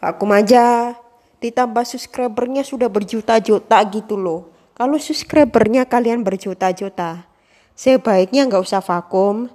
aku 0.00 0.25
aja 0.33 0.97
ditambah 1.40 1.85
subscribernya 1.85 2.64
sudah 2.64 2.88
berjuta-juta 2.88 3.76
gitu 3.93 4.16
loh. 4.16 4.49
Kalau 4.73 4.97
subscribernya 4.97 5.85
kalian 5.85 6.25
berjuta-juta, 6.25 7.28
sebaiknya 7.76 8.49
nggak 8.49 8.64
usah 8.64 8.81
vakum. 8.81 9.52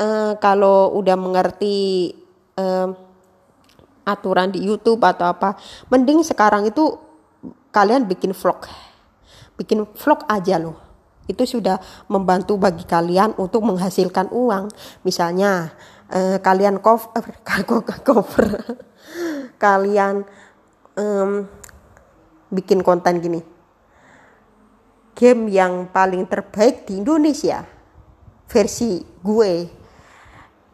Uh, 0.00 0.34
kalau 0.40 0.94
udah 0.96 1.14
mengerti 1.14 2.10
um, 2.56 2.96
aturan 4.02 4.50
di 4.50 4.62
YouTube 4.62 5.02
atau 5.02 5.30
apa. 5.30 5.58
Mending 5.88 6.22
sekarang 6.26 6.68
itu 6.68 6.98
kalian 7.70 8.06
bikin 8.06 8.34
vlog. 8.34 8.66
Bikin 9.58 9.86
vlog 9.86 10.20
aja 10.26 10.58
loh. 10.58 10.78
Itu 11.30 11.46
sudah 11.46 11.78
membantu 12.10 12.58
bagi 12.58 12.82
kalian 12.82 13.38
untuk 13.38 13.62
menghasilkan 13.62 14.30
uang. 14.34 14.68
Misalnya 15.06 15.72
eh, 16.10 16.38
kalian 16.42 16.82
cover 16.82 17.24
cover 18.06 18.46
kalian 19.62 20.26
um, 20.98 21.46
bikin 22.50 22.82
konten 22.82 23.22
gini. 23.22 23.40
Game 25.12 25.52
yang 25.52 25.92
paling 25.92 26.24
terbaik 26.26 26.88
di 26.88 26.98
Indonesia 26.98 27.62
versi 28.48 29.00
gue 29.22 29.81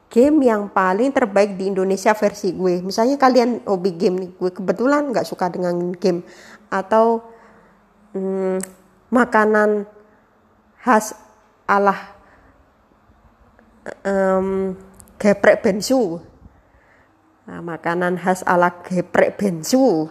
game 0.09 0.49
yang 0.49 0.73
paling 0.73 1.12
terbaik 1.12 1.61
di 1.61 1.69
Indonesia 1.69 2.17
versi 2.17 2.57
gue. 2.57 2.81
Misalnya 2.81 3.21
kalian 3.21 3.65
hobi 3.69 3.95
game 3.95 4.17
nih, 4.25 4.31
gue 4.37 4.50
kebetulan 4.53 5.12
nggak 5.12 5.29
suka 5.29 5.53
dengan 5.53 5.93
game 5.97 6.25
atau 6.73 7.21
hmm, 8.17 8.59
makanan 9.12 9.85
khas 10.81 11.12
ala 11.69 11.97
um, 14.05 14.73
geprek 15.21 15.61
bensu. 15.61 16.21
Nah, 17.49 17.61
makanan 17.65 18.21
khas 18.21 18.45
ala 18.45 18.73
geprek 18.85 19.37
bensu. 19.37 20.09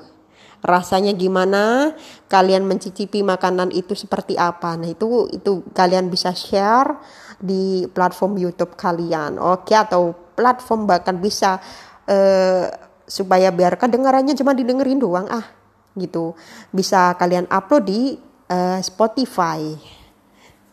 Rasanya 0.67 1.15
gimana? 1.15 1.95
Kalian 2.27 2.67
mencicipi 2.67 3.23
makanan 3.23 3.71
itu 3.71 3.95
seperti 3.95 4.35
apa? 4.35 4.75
Nah, 4.75 4.91
itu 4.91 5.31
itu 5.31 5.63
kalian 5.71 6.11
bisa 6.11 6.35
share 6.35 6.99
di 7.39 7.87
platform 7.87 8.35
YouTube 8.35 8.75
kalian, 8.75 9.39
oke? 9.39 9.71
Atau 9.71 10.11
platform 10.35 10.83
bahkan 10.83 11.23
bisa 11.23 11.63
uh, 12.03 12.67
supaya 13.07 13.47
biar 13.55 13.79
kedengarannya 13.79 14.35
cuma 14.35 14.51
didengerin 14.51 14.99
doang 14.99 15.31
ah, 15.31 15.47
gitu. 15.95 16.35
Bisa 16.75 17.15
kalian 17.15 17.47
upload 17.47 17.87
di 17.87 18.19
uh, 18.51 18.83
Spotify, 18.83 19.71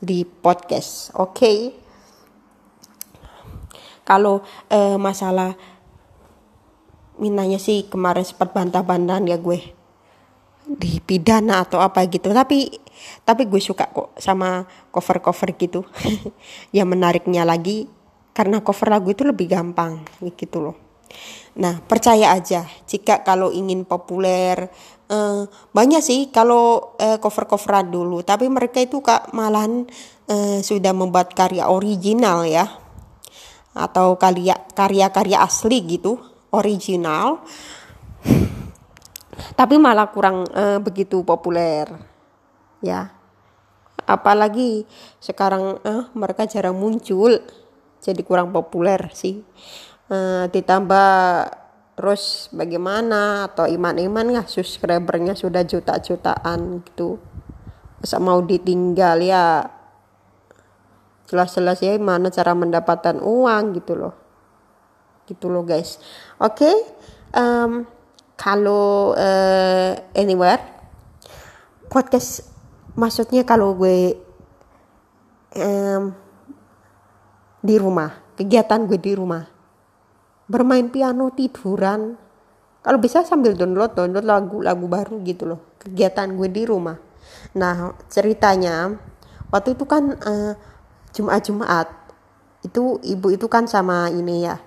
di 0.03 0.27
podcast, 0.27 1.15
oke? 1.15 1.39
Okay? 1.39 1.59
Kalau 4.03 4.43
uh, 4.75 4.99
masalah 4.99 5.55
minanya 7.19 7.63
sih 7.63 7.87
kemarin 7.87 8.27
sempat 8.27 8.51
bantah-bantahan 8.51 9.31
ya 9.31 9.39
gue 9.39 9.74
dipidana 10.69 11.65
atau 11.65 11.81
apa 11.81 12.05
gitu. 12.09 12.33
Tapi 12.33 12.73
tapi 13.25 13.49
gue 13.49 13.61
suka 13.61 13.89
kok 13.93 14.17
sama 14.17 14.65
cover 14.89 15.21
cover 15.21 15.49
gitu. 15.57 15.85
Yang 16.77 16.89
menariknya 16.89 17.45
lagi 17.45 17.89
karena 18.35 18.61
cover 18.65 18.91
lagu 18.91 19.15
itu 19.15 19.23
lebih 19.23 19.47
gampang 19.47 20.03
gitu 20.35 20.59
loh. 20.71 20.77
Nah 21.55 21.79
percaya 21.87 22.35
aja 22.35 22.67
jika 22.89 23.23
kalau 23.23 23.55
ingin 23.55 23.87
populer 23.87 24.67
eh, 25.07 25.43
banyak 25.71 26.03
sih 26.03 26.35
kalau 26.35 26.97
eh, 26.99 27.23
cover 27.23 27.47
coveran 27.47 27.93
dulu. 27.93 28.25
Tapi 28.27 28.51
mereka 28.51 28.83
itu 28.83 28.99
kak 29.05 29.31
malahan 29.37 29.87
eh, 30.27 30.59
sudah 30.65 30.91
membuat 30.91 31.31
karya 31.37 31.71
original 31.71 32.43
ya. 32.49 32.67
Atau 33.75 34.19
karya 34.19 34.55
karya 34.75 35.11
karya 35.11 35.43
asli 35.43 35.83
gitu 35.83 36.19
original 36.55 37.43
tapi 39.55 39.79
malah 39.79 40.11
kurang 40.11 40.47
uh, 40.53 40.79
begitu 40.81 41.23
populer. 41.23 41.87
Ya. 42.85 43.15
Apalagi 44.05 44.85
sekarang 45.23 45.81
uh, 45.81 46.05
mereka 46.13 46.45
jarang 46.45 46.77
muncul. 46.77 47.41
Jadi 48.05 48.21
kurang 48.21 48.53
populer 48.53 49.09
sih. 49.17 49.41
Uh, 50.13 50.45
ditambah 50.53 51.13
terus 51.97 52.53
bagaimana? 52.53 53.49
Atau 53.49 53.65
iman-iman 53.65 54.37
nggak? 54.37 54.51
Subscribernya 54.51 55.33
sudah 55.33 55.65
juta-jutaan 55.65 56.85
gitu. 56.85 57.17
Masa 58.05 58.21
mau 58.21 58.45
ditinggal 58.45 59.25
ya? 59.25 59.65
Jelas-jelas 61.25 61.81
ya 61.81 61.97
mana 61.97 62.29
cara 62.29 62.53
mendapatkan 62.53 63.17
uang 63.25 63.81
gitu 63.81 63.97
loh. 63.97 64.15
Gitu 65.25 65.49
loh 65.49 65.65
guys. 65.65 65.97
Oke 66.37 66.69
okay? 66.69 66.77
um, 67.33 67.89
kalau 68.35 69.15
uh, 69.15 69.93
anywhere 70.15 70.61
podcast 71.89 72.51
maksudnya 72.99 73.47
kalau 73.47 73.75
gue 73.79 74.19
um, 75.59 76.11
di 77.65 77.77
rumah 77.79 78.11
kegiatan 78.35 78.85
gue 78.85 78.99
di 78.99 79.15
rumah 79.15 79.47
bermain 80.45 80.91
piano 80.91 81.33
tiduran 81.33 82.19
kalau 82.85 83.01
bisa 83.01 83.25
sambil 83.25 83.57
download 83.57 83.97
download 83.97 84.27
lagu 84.29 84.61
lagu 84.61 84.85
baru 84.85 85.17
gitu 85.25 85.49
loh 85.49 85.61
kegiatan 85.81 86.29
gue 86.37 86.49
di 86.53 86.69
rumah. 86.69 87.01
Nah 87.57 87.97
ceritanya 88.13 88.93
waktu 89.49 89.73
itu 89.73 89.89
kan 89.89 90.13
uh, 90.21 90.53
Jumat 91.17 91.41
Jumat 91.49 91.89
itu 92.61 93.01
ibu 93.01 93.29
itu 93.33 93.49
kan 93.49 93.65
sama 93.65 94.13
ini 94.13 94.45
ya 94.45 94.61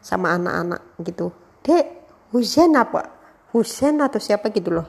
sama 0.00 0.32
anak-anak 0.40 0.80
gitu. 1.04 1.36
Dek 1.60 1.99
Husen 2.30 2.78
apa? 2.78 3.10
Husen 3.50 3.98
atau 3.98 4.22
siapa 4.22 4.50
gitu 4.54 4.70
loh. 4.78 4.86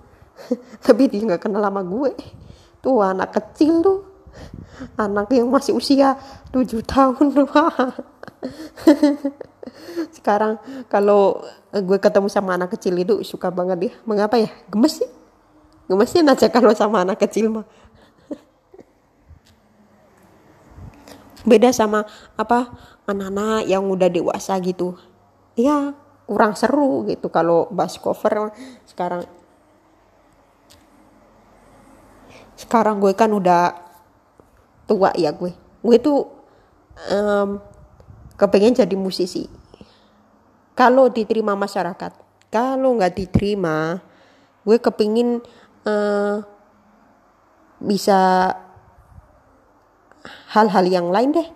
Tapi 0.84 1.02
dia 1.12 1.20
nggak 1.24 1.44
kenal 1.44 1.60
sama 1.60 1.84
gue. 1.84 2.12
Tuh 2.80 3.04
anak 3.04 3.36
kecil 3.36 3.84
tuh. 3.84 4.00
Anak 4.98 5.30
yang 5.30 5.46
masih 5.52 5.78
usia 5.78 6.18
7 6.50 6.82
tahun 6.82 7.30
loh 7.30 7.46
sekarang 10.16 10.58
kalau 10.90 11.46
gue 11.70 11.98
ketemu 12.02 12.28
sama 12.28 12.58
anak 12.58 12.74
kecil 12.76 12.98
itu 12.98 13.22
suka 13.22 13.48
banget 13.54 13.90
ya 13.90 13.92
mengapa 14.02 14.36
ya? 14.36 14.50
Gemes 14.66 14.98
sih. 14.98 15.10
Gemesin 15.86 16.26
aja 16.26 16.48
kalau 16.50 16.74
sama 16.74 17.04
anak 17.04 17.22
kecil 17.22 17.52
mah. 17.52 17.66
Beda 21.44 21.70
sama 21.76 22.08
apa? 22.40 22.72
Anak-anak 23.04 23.68
yang 23.68 23.84
udah 23.84 24.08
dewasa 24.08 24.56
gitu. 24.64 24.96
Ya 25.54 25.92
kurang 26.24 26.56
seru 26.56 27.04
gitu. 27.08 27.28
Kalau 27.28 27.68
bass 27.68 28.00
cover 28.00 28.52
sekarang 28.88 29.24
sekarang 32.54 33.02
gue 33.02 33.12
kan 33.12 33.30
udah 33.32 33.76
tua 34.88 35.10
ya 35.16 35.32
gue. 35.32 35.52
Gue 35.84 35.96
tuh 36.00 36.24
um, 37.12 37.60
kepengen 38.36 38.76
jadi 38.76 38.96
musisi. 38.96 39.46
Kalau 40.74 41.06
diterima 41.12 41.54
masyarakat 41.54 42.12
kalau 42.50 42.94
nggak 42.98 43.14
diterima 43.18 43.98
gue 44.64 44.78
kepingin 44.80 45.42
uh, 45.86 46.38
bisa 47.82 48.50
hal-hal 50.54 50.84
yang 50.88 51.08
lain 51.10 51.34
deh. 51.34 51.48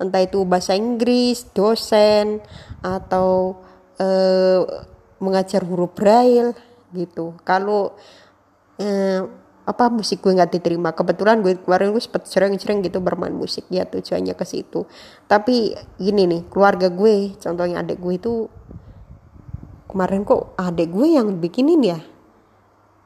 Entah 0.00 0.24
itu 0.24 0.42
bahasa 0.48 0.74
Inggris 0.74 1.44
dosen 1.52 2.40
atau 2.80 3.60
uh, 4.00 4.60
mengajar 5.20 5.60
huruf 5.68 5.92
braille 5.92 6.56
gitu. 6.96 7.36
Kalau 7.44 7.92
uh, 8.80 9.22
apa 9.68 9.84
musik 9.92 10.24
gue 10.24 10.32
nggak 10.32 10.56
diterima. 10.56 10.96
Kebetulan 10.96 11.44
gue 11.44 11.60
kemarin 11.60 11.92
gue 11.92 12.02
sempet 12.02 12.24
sering-sering 12.26 12.80
gitu 12.80 12.98
bermain 12.98 13.30
musik 13.30 13.68
ya 13.68 13.84
tujuannya 13.84 14.32
ke 14.32 14.44
situ. 14.48 14.88
Tapi 15.28 15.76
gini 16.00 16.24
nih 16.24 16.48
keluarga 16.48 16.88
gue 16.88 17.36
contohnya 17.36 17.84
adik 17.84 18.00
gue 18.00 18.14
itu 18.16 18.32
kemarin 19.86 20.24
kok 20.24 20.56
adik 20.56 20.88
gue 20.90 21.20
yang 21.20 21.28
bikinin 21.38 21.84
ya? 21.84 22.00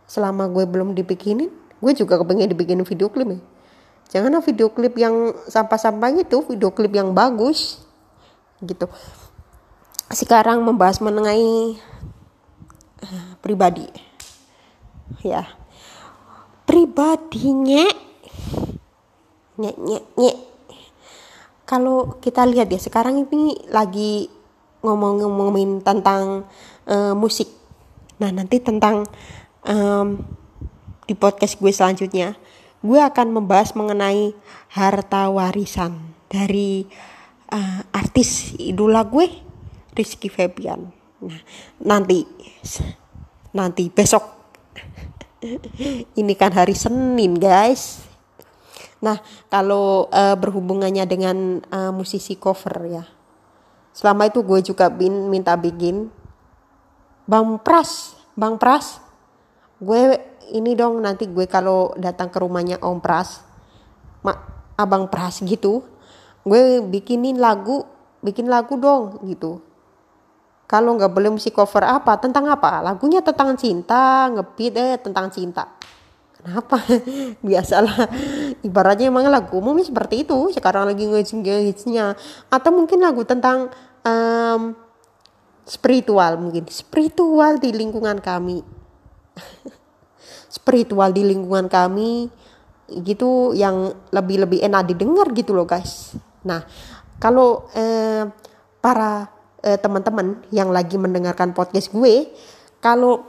Selama 0.07 0.47
gue 0.49 0.65
belum 0.65 0.95
dibikinin 0.95 1.65
gue 1.85 1.93
juga 1.93 2.17
kepengen 2.17 2.49
dibikinin 2.49 2.89
video 2.89 3.13
klip 3.13 3.29
ya 3.29 3.41
jangan 4.09 4.41
video 4.41 4.73
klip 4.73 4.97
yang 4.97 5.37
sampah-sampah 5.45 6.17
itu 6.17 6.41
video 6.49 6.73
klip 6.73 6.97
yang 6.97 7.13
bagus 7.13 7.85
gitu 8.65 8.89
sekarang 10.13 10.61
membahas 10.61 11.01
mengenai 11.01 11.79
uh, 13.05 13.33
pribadi. 13.41 13.89
Ya. 15.25 15.49
Pribadinya 16.65 17.85
nyek 19.55 19.77
nyek 19.79 20.05
nyek 20.19 20.37
kalau 21.65 22.19
kita 22.19 22.43
lihat 22.45 22.69
ya 22.69 22.81
sekarang 22.83 23.25
ini 23.31 23.55
lagi 23.71 24.29
ngomong-ngomongin 24.85 25.81
tentang 25.81 26.45
uh, 26.85 27.15
musik. 27.17 27.49
Nah 28.21 28.29
nanti 28.35 28.61
tentang 28.61 29.09
um, 29.65 30.21
di 31.05 31.15
podcast 31.17 31.61
gue 31.61 31.73
selanjutnya 31.73 32.37
gue 32.85 33.01
akan 33.01 33.41
membahas 33.41 33.73
mengenai 33.73 34.37
harta 34.77 35.33
warisan 35.33 35.97
dari 36.29 36.85
uh, 37.49 37.81
artis 37.97 38.53
idola 38.61 39.05
gue 39.09 39.44
Rizky 39.95 40.29
Febian. 40.29 40.91
Nah 41.25 41.41
nanti 41.83 42.27
nanti 43.55 43.89
besok. 43.89 44.23
Ini 46.21 46.35
kan 46.37 46.53
hari 46.53 46.75
Senin 46.75 47.39
guys. 47.39 48.03
Nah 49.01 49.21
kalau 49.49 50.11
uh, 50.11 50.37
berhubungannya 50.37 51.05
dengan 51.07 51.63
uh, 51.71 51.93
musisi 51.95 52.37
cover 52.37 52.77
ya. 52.91 53.05
Selama 53.95 54.27
itu 54.27 54.43
gue 54.43 54.61
juga 54.75 54.91
bin, 54.91 55.31
minta 55.31 55.55
bikin. 55.55 56.11
Bang 57.25 57.57
Pras 57.65 58.13
Bang 58.35 58.59
Pras 58.61 59.01
gue 59.81 60.19
ini 60.53 60.77
dong 60.77 61.01
nanti 61.01 61.25
gue 61.31 61.47
kalau 61.49 61.95
datang 61.97 62.29
ke 62.29 62.39
rumahnya 62.43 62.83
Om 62.83 62.99
Pras 63.01 63.41
Ma, 64.21 64.35
Abang 64.77 65.09
Pras 65.09 65.41
gitu 65.41 65.87
gue 66.45 66.85
bikinin 66.85 67.41
lagu 67.41 67.87
bikin 68.21 68.51
lagu 68.51 68.77
dong 68.77 69.25
gitu 69.25 69.63
kalau 70.65 70.97
nggak 70.97 71.13
boleh 71.13 71.31
musik 71.33 71.53
cover 71.53 71.85
apa? 71.85 72.17
Tentang 72.17 72.49
apa? 72.49 72.81
Lagunya 72.81 73.21
tentang 73.21 73.53
cinta 73.55 74.33
ngebeat 74.33 74.75
eh 74.81 74.97
tentang 74.97 75.29
cinta. 75.29 75.69
Kenapa? 76.41 76.81
Biasalah. 77.47 78.09
Ibaratnya 78.65 79.13
emang 79.13 79.29
lagu 79.29 79.61
umumnya 79.61 79.85
seperti 79.85 80.25
itu. 80.25 80.53
Sekarang 80.53 80.89
lagi 80.89 81.05
ngehitsnya 81.05 82.17
atau 82.49 82.71
mungkin 82.73 83.05
lagu 83.05 83.25
tentang 83.29 83.69
um, 84.05 84.73
spiritual 85.69 86.41
mungkin. 86.41 86.65
Spiritual 86.69 87.61
di 87.61 87.73
lingkungan 87.73 88.21
kami. 88.25 88.65
Spiritual 90.57 91.13
di 91.13 91.29
lingkungan 91.29 91.69
kami 91.69 92.29
gitu 92.85 93.57
yang 93.57 93.97
lebih 94.13 94.45
lebih 94.45 94.61
enak 94.61 94.89
didengar 94.89 95.29
gitu 95.33 95.57
loh 95.57 95.65
guys. 95.69 96.17
Nah 96.45 96.65
kalau 97.17 97.69
eh, 97.73 98.29
para 98.85 99.34
eh, 99.65 99.81
teman-teman 99.81 100.45
yang 100.53 100.69
lagi 100.69 101.01
mendengarkan 101.01 101.57
podcast 101.57 101.89
gue 101.89 102.29
kalau 102.85 103.25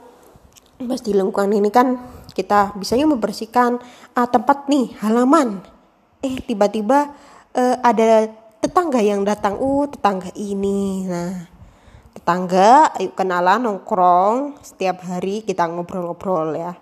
mas 0.76 1.00
di 1.00 1.16
lingkungan 1.16 1.56
ini 1.56 1.72
kan 1.72 1.96
kita 2.36 2.76
bisanya 2.76 3.08
membersihkan 3.08 3.80
uh, 4.12 4.28
tempat 4.28 4.68
nih 4.68 4.92
halaman. 5.00 5.64
Eh 6.20 6.36
tiba-tiba 6.44 7.16
uh, 7.56 7.76
ada 7.80 8.28
tetangga 8.60 9.00
yang 9.00 9.24
datang. 9.24 9.56
Uh 9.56 9.88
tetangga 9.88 10.28
ini. 10.36 11.08
Nah 11.08 11.48
tetangga 12.12 12.92
ayo 13.00 13.16
kenalan 13.16 13.64
nongkrong. 13.64 14.60
Setiap 14.60 15.00
hari 15.08 15.48
kita 15.48 15.64
ngobrol-ngobrol 15.64 16.52
ya 16.60 16.76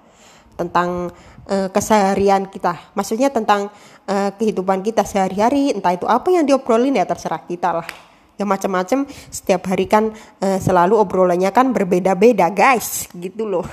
tentang 0.58 1.14
uh, 1.46 1.70
keseharian 1.70 2.50
kita. 2.50 2.74
Maksudnya 2.98 3.30
tentang 3.30 3.70
uh, 4.10 4.34
kehidupan 4.34 4.82
kita 4.82 5.06
sehari-hari 5.06 5.70
entah 5.70 5.94
itu 5.94 6.10
apa 6.10 6.34
yang 6.34 6.42
diobrolin 6.42 6.98
ya 6.98 7.06
terserah 7.06 7.46
kita 7.46 7.78
lah 7.78 7.86
ya 8.34 8.44
macam-macam 8.44 9.06
setiap 9.30 9.70
hari 9.70 9.86
kan 9.86 10.10
uh, 10.42 10.58
selalu 10.58 10.98
obrolannya 10.98 11.50
kan 11.54 11.70
berbeda-beda 11.70 12.50
guys. 12.50 13.06
Gitu 13.14 13.46
loh. 13.46 13.66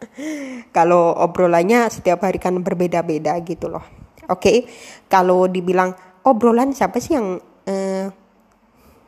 Kalau 0.76 1.12
obrolannya 1.16 1.88
setiap 1.92 2.24
hari 2.24 2.40
kan 2.40 2.56
berbeda-beda 2.60 3.36
gitu 3.44 3.68
loh. 3.68 3.84
Oke 4.30 4.38
okay? 4.38 4.56
kalau 5.10 5.50
dibilang 5.50 5.92
obrolan 6.22 6.70
siapa 6.70 7.02
sih 7.02 7.18
yang 7.18 7.42
uh, 7.42 8.06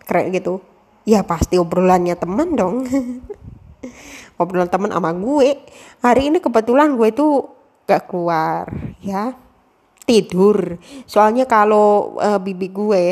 keren 0.03 0.35
gitu? 0.35 0.59
Ya 1.07 1.23
pasti 1.23 1.55
obrolannya 1.55 2.18
teman 2.18 2.59
dong. 2.59 2.83
Obrolan 4.40 4.66
teman 4.66 4.90
sama 4.90 5.14
gue. 5.14 5.62
Hari 6.03 6.33
ini 6.33 6.42
kebetulan 6.42 6.99
gue 6.99 7.14
tuh 7.14 7.47
gak 7.87 8.11
keluar 8.11 8.66
ya. 8.99 9.37
Tidur. 10.03 10.81
Soalnya 11.07 11.47
kalau 11.47 12.18
uh, 12.18 12.40
bibi 12.42 12.68
gue 12.68 13.05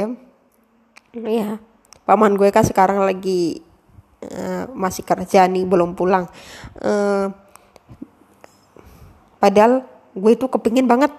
ya 1.17 1.61
paman 2.09 2.35
gue 2.35 2.49
kan 2.49 2.65
sekarang 2.65 3.05
lagi 3.05 3.61
uh, 4.25 4.67
masih 4.73 5.05
kerja 5.05 5.47
nih 5.47 5.69
belum 5.69 5.93
pulang 5.95 6.27
uh, 6.81 7.27
padahal 9.37 9.85
gue 10.13 10.33
itu 10.33 10.47
kepingin 10.49 10.89
banget 10.89 11.13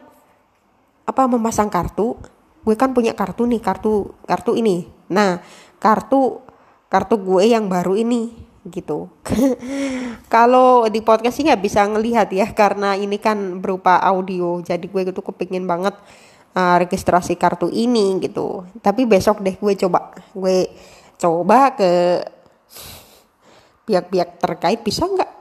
apa 1.04 1.28
memasang 1.30 1.70
kartu 1.70 2.18
gue 2.64 2.76
kan 2.80 2.96
punya 2.96 3.14
kartu 3.14 3.46
nih 3.46 3.60
kartu 3.60 4.16
kartu 4.26 4.56
ini 4.58 4.88
nah 5.12 5.44
kartu 5.78 6.42
kartu 6.88 7.18
gue 7.18 7.50
yang 7.50 7.68
baru 7.68 7.98
ini 7.98 8.54
gitu. 8.70 9.12
Kalau 10.34 10.88
di 10.88 11.04
podcast 11.04 11.36
sih 11.36 11.44
nggak 11.44 11.64
bisa 11.64 11.84
ngelihat 11.84 12.32
ya 12.32 12.48
karena 12.56 12.96
ini 12.96 13.20
kan 13.20 13.60
berupa 13.60 14.00
audio. 14.00 14.64
Jadi 14.64 14.88
gue 14.88 15.02
itu 15.04 15.20
kepingin 15.20 15.68
banget 15.68 15.96
uh, 16.54 16.76
registrasi 16.80 17.36
kartu 17.36 17.68
ini 17.70 18.22
gitu. 18.22 18.66
Tapi 18.80 19.06
besok 19.10 19.42
deh 19.42 19.58
gue 19.58 19.74
coba, 19.78 20.14
gue 20.34 20.70
coba 21.18 21.74
ke 21.78 21.92
pihak-pihak 23.84 24.40
terkait 24.40 24.80
bisa 24.82 25.06
nggak? 25.06 25.32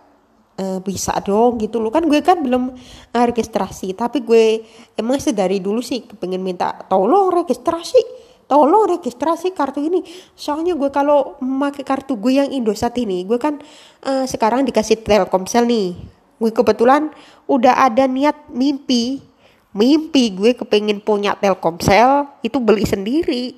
Uh, 0.52 0.78
bisa 0.84 1.16
dong 1.24 1.56
gitu 1.56 1.80
loh. 1.80 1.88
Kan 1.88 2.04
gue 2.08 2.20
kan 2.20 2.44
belum 2.44 2.76
uh, 3.16 3.24
registrasi. 3.24 3.96
Tapi 3.96 4.20
gue 4.20 4.60
emang 5.00 5.16
sedari 5.16 5.62
dulu 5.64 5.80
sih 5.80 6.04
pengen 6.20 6.44
minta 6.44 6.76
tolong 6.88 7.32
registrasi. 7.32 8.20
Tolong 8.42 8.84
registrasi 8.84 9.56
kartu 9.56 9.80
ini. 9.80 10.04
Soalnya 10.36 10.76
gue 10.76 10.92
kalau 10.92 11.40
memakai 11.40 11.88
kartu 11.88 12.20
gue 12.20 12.36
yang 12.36 12.52
Indosat 12.52 12.92
ini 13.00 13.24
gue 13.24 13.40
kan 13.40 13.56
uh, 14.04 14.28
sekarang 14.28 14.68
dikasih 14.68 15.00
Telkomsel 15.00 15.64
nih. 15.64 15.96
Gue 16.36 16.50
kebetulan 16.52 17.08
udah 17.48 17.86
ada 17.88 18.04
niat 18.04 18.52
mimpi 18.52 19.31
mimpi 19.72 20.32
gue 20.32 20.52
kepengen 20.56 21.00
punya 21.00 21.36
Telkomsel 21.36 22.28
itu 22.44 22.60
beli 22.60 22.84
sendiri. 22.84 23.56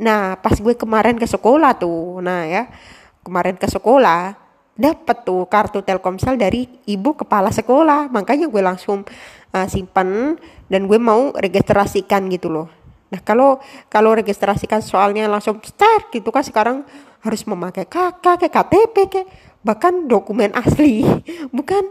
Nah 0.00 0.36
pas 0.40 0.56
gue 0.56 0.74
kemarin 0.76 1.16
ke 1.16 1.24
sekolah 1.24 1.76
tuh 1.76 2.20
nah 2.20 2.44
ya 2.44 2.68
kemarin 3.24 3.56
ke 3.56 3.64
sekolah 3.68 4.36
dapat 4.74 5.16
tuh 5.22 5.46
kartu 5.46 5.80
Telkomsel 5.80 6.36
dari 6.36 6.68
ibu 6.84 7.16
kepala 7.16 7.48
sekolah. 7.48 8.12
Makanya 8.12 8.46
gue 8.52 8.62
langsung 8.62 9.02
uh, 9.54 9.66
simpan 9.66 10.36
dan 10.68 10.84
gue 10.84 10.98
mau 11.00 11.32
registrasikan 11.32 12.28
gitu 12.28 12.52
loh. 12.52 12.68
Nah 13.14 13.22
kalau 13.22 13.62
kalau 13.86 14.12
registrasikan 14.18 14.82
soalnya 14.82 15.30
langsung 15.30 15.62
start 15.62 16.10
gitu 16.10 16.34
kan 16.34 16.42
sekarang 16.42 16.82
harus 17.24 17.46
memakai 17.48 17.88
KK, 17.88 18.36
KTP, 18.52 18.96
ke 19.08 19.22
bahkan 19.64 20.04
dokumen 20.04 20.52
asli, 20.52 21.00
bukan 21.56 21.88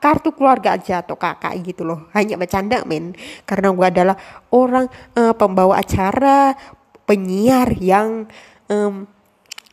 kartu 0.00 0.32
keluarga 0.32 0.74
aja 0.74 1.04
atau 1.04 1.20
kakak 1.20 1.52
gitu 1.60 1.84
loh. 1.84 2.08
Hanya 2.16 2.40
bercanda 2.40 2.80
men, 2.88 3.12
karena 3.44 3.70
gue 3.70 3.86
adalah 3.86 4.16
orang 4.50 4.88
uh, 5.14 5.36
pembawa 5.36 5.78
acara, 5.78 6.56
penyiar 7.04 7.68
yang 7.76 8.24
um, 8.72 9.04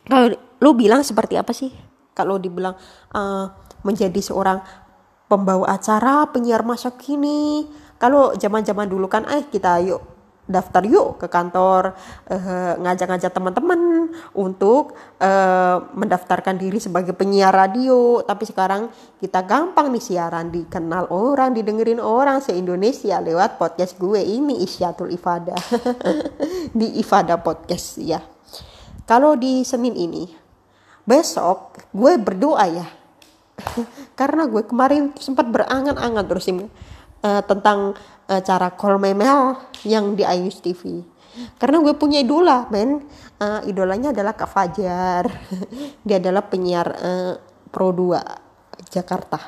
kalau 0.08 0.36
lo 0.60 0.70
bilang 0.76 1.00
seperti 1.00 1.40
apa 1.40 1.52
sih? 1.56 1.72
Kalau 2.12 2.36
dibilang 2.36 2.76
uh, 3.16 3.46
menjadi 3.86 4.18
seorang 4.20 4.60
pembawa 5.28 5.76
acara, 5.76 6.28
penyiar 6.28 6.64
masa 6.64 6.92
kini, 6.96 7.68
kalau 8.00 8.32
zaman-zaman 8.36 8.88
dulu 8.88 9.06
kan 9.06 9.24
eh 9.28 9.46
kita 9.48 9.80
yuk 9.84 10.17
daftar 10.48 10.80
yuk 10.88 11.20
ke 11.20 11.28
kantor 11.28 11.92
uh, 12.32 12.72
ngajak-ngajak 12.80 13.30
teman-teman 13.30 14.08
untuk 14.32 14.96
uh, 15.20 15.84
mendaftarkan 15.92 16.56
diri 16.56 16.80
sebagai 16.80 17.12
penyiar 17.12 17.52
radio. 17.52 18.24
Tapi 18.24 18.48
sekarang 18.48 18.88
kita 19.20 19.44
gampang 19.44 19.92
nih 19.92 20.02
siaran 20.02 20.48
dikenal 20.48 21.12
orang 21.12 21.52
didengerin 21.52 22.00
orang 22.00 22.40
se 22.40 22.56
Indonesia 22.56 23.20
lewat 23.20 23.60
podcast 23.60 24.00
gue 24.00 24.24
ini 24.24 24.64
Isyatul 24.64 25.12
Ifada. 25.12 25.54
Di 26.78 26.98
Ifada 26.98 27.36
podcast 27.38 28.00
ya. 28.00 28.24
Kalau 29.08 29.40
di 29.40 29.64
Senin 29.64 29.96
ini 29.96 30.28
besok 31.08 31.80
gue 31.92 32.16
berdoa 32.20 32.66
ya. 32.68 32.86
Karena 34.20 34.44
gue 34.44 34.64
kemarin 34.68 35.16
sempat 35.16 35.48
berangan-angan 35.48 36.24
terus 36.28 36.48
uh, 36.52 37.42
tentang 37.44 37.96
uh, 38.28 38.40
cara 38.44 38.72
call 38.76 39.00
memel 39.00 39.56
yang 39.82 40.12
di 40.12 40.22
Ayus 40.22 40.60
TV 40.60 41.02
karena 41.58 41.78
gue 41.82 41.94
punya 41.94 42.18
idola 42.22 42.66
men. 42.70 43.06
Uh, 43.38 43.62
idolanya 43.70 44.10
adalah 44.10 44.34
Kak 44.34 44.50
Fajar. 44.50 45.30
Dia 46.06 46.18
adalah 46.18 46.42
penyiar 46.50 46.88
uh, 46.90 47.34
Pro 47.70 47.94
2 47.94 48.18
Jakarta. 48.90 49.38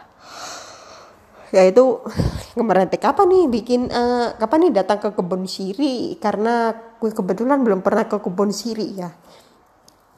Ya 1.51 1.67
itu 1.67 1.99
kemarin 2.59 2.87
teh 2.87 3.03
kapan 3.03 3.27
nih 3.27 3.45
bikin 3.51 3.91
uh, 3.91 4.39
kapan 4.39 4.71
nih 4.71 4.73
datang 4.83 5.03
ke 5.03 5.11
kebun 5.11 5.51
siri? 5.51 6.15
Karena 6.23 6.71
gue 6.71 7.11
kebetulan 7.11 7.67
belum 7.67 7.83
pernah 7.83 8.07
ke 8.07 8.23
kebun 8.23 8.55
siri 8.55 8.95
ya. 8.95 9.11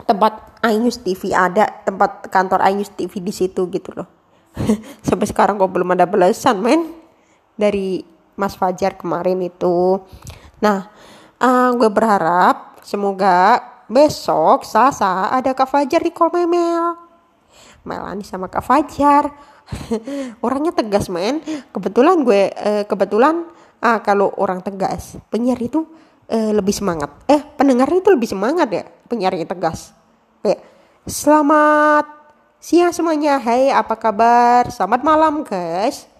Tempat 0.05 0.61
Ayus 0.61 1.01
TV 1.01 1.33
ada 1.33 1.64
tempat 1.88 2.29
kantor 2.29 2.61
Ayus 2.68 2.92
TV 2.92 3.25
di 3.25 3.33
situ 3.33 3.72
gitu 3.72 3.96
loh. 3.96 4.09
Sampai 5.07 5.25
sekarang 5.25 5.57
kok 5.57 5.72
belum 5.72 5.96
ada 5.96 6.05
belasan 6.05 6.61
men. 6.61 6.92
Dari 7.57 8.05
Mas 8.37 8.57
Fajar 8.57 8.97
kemarin 8.97 9.40
itu. 9.45 10.01
Nah, 10.62 10.88
uh, 11.42 11.71
gue 11.77 11.90
berharap 11.90 12.81
semoga 12.83 13.61
besok 13.92 14.64
Sasa 14.64 15.29
ada 15.29 15.53
Kak 15.53 15.68
Fajar 15.68 16.01
di 16.01 16.11
call 16.14 16.33
Memel. 16.33 16.97
Melani 17.85 18.25
sama 18.25 18.49
Kak 18.49 18.64
Fajar. 18.64 19.29
Orangnya 20.45 20.73
tegas 20.73 21.11
men. 21.12 21.42
Kebetulan 21.71 22.25
gue 22.25 22.51
uh, 22.53 22.85
kebetulan 22.88 23.47
uh, 23.83 23.99
kalau 24.01 24.31
orang 24.38 24.62
tegas, 24.62 25.18
penyiar 25.29 25.59
itu 25.59 25.85
uh, 26.31 26.53
lebih 26.55 26.73
semangat. 26.73 27.11
Eh, 27.27 27.42
pendengar 27.59 27.90
itu 27.90 28.09
lebih 28.09 28.31
semangat 28.31 28.68
ya, 28.71 28.85
penyiarnya 29.11 29.47
tegas. 29.51 29.90
Kayak 30.40 30.62
selamat 31.05 32.07
siang 32.62 32.95
semuanya. 32.95 33.42
Hai, 33.42 33.75
apa 33.75 33.99
kabar? 33.99 34.71
Selamat 34.71 35.03
malam, 35.03 35.42
guys. 35.42 36.12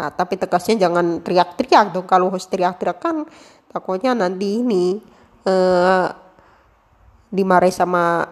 Nah, 0.00 0.08
tapi 0.08 0.40
tegasnya 0.40 0.88
jangan 0.88 1.20
teriak-teriak 1.20 1.92
dong. 1.92 2.08
Kalau 2.08 2.32
harus 2.32 2.48
teriak-teriak 2.48 3.04
kan 3.04 3.28
takutnya 3.68 4.16
nanti 4.16 4.64
ini 4.64 4.96
uh, 5.44 6.08
dimarahi 7.28 7.68
sama 7.68 8.24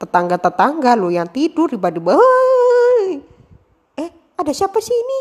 tetangga-tetangga 0.00 0.96
lo 0.96 1.12
yang 1.12 1.28
tidur 1.28 1.68
tiba-tiba 1.68 2.16
eh 4.00 4.10
ada 4.32 4.52
siapa 4.56 4.80
sih 4.80 4.96
ini? 4.96 5.20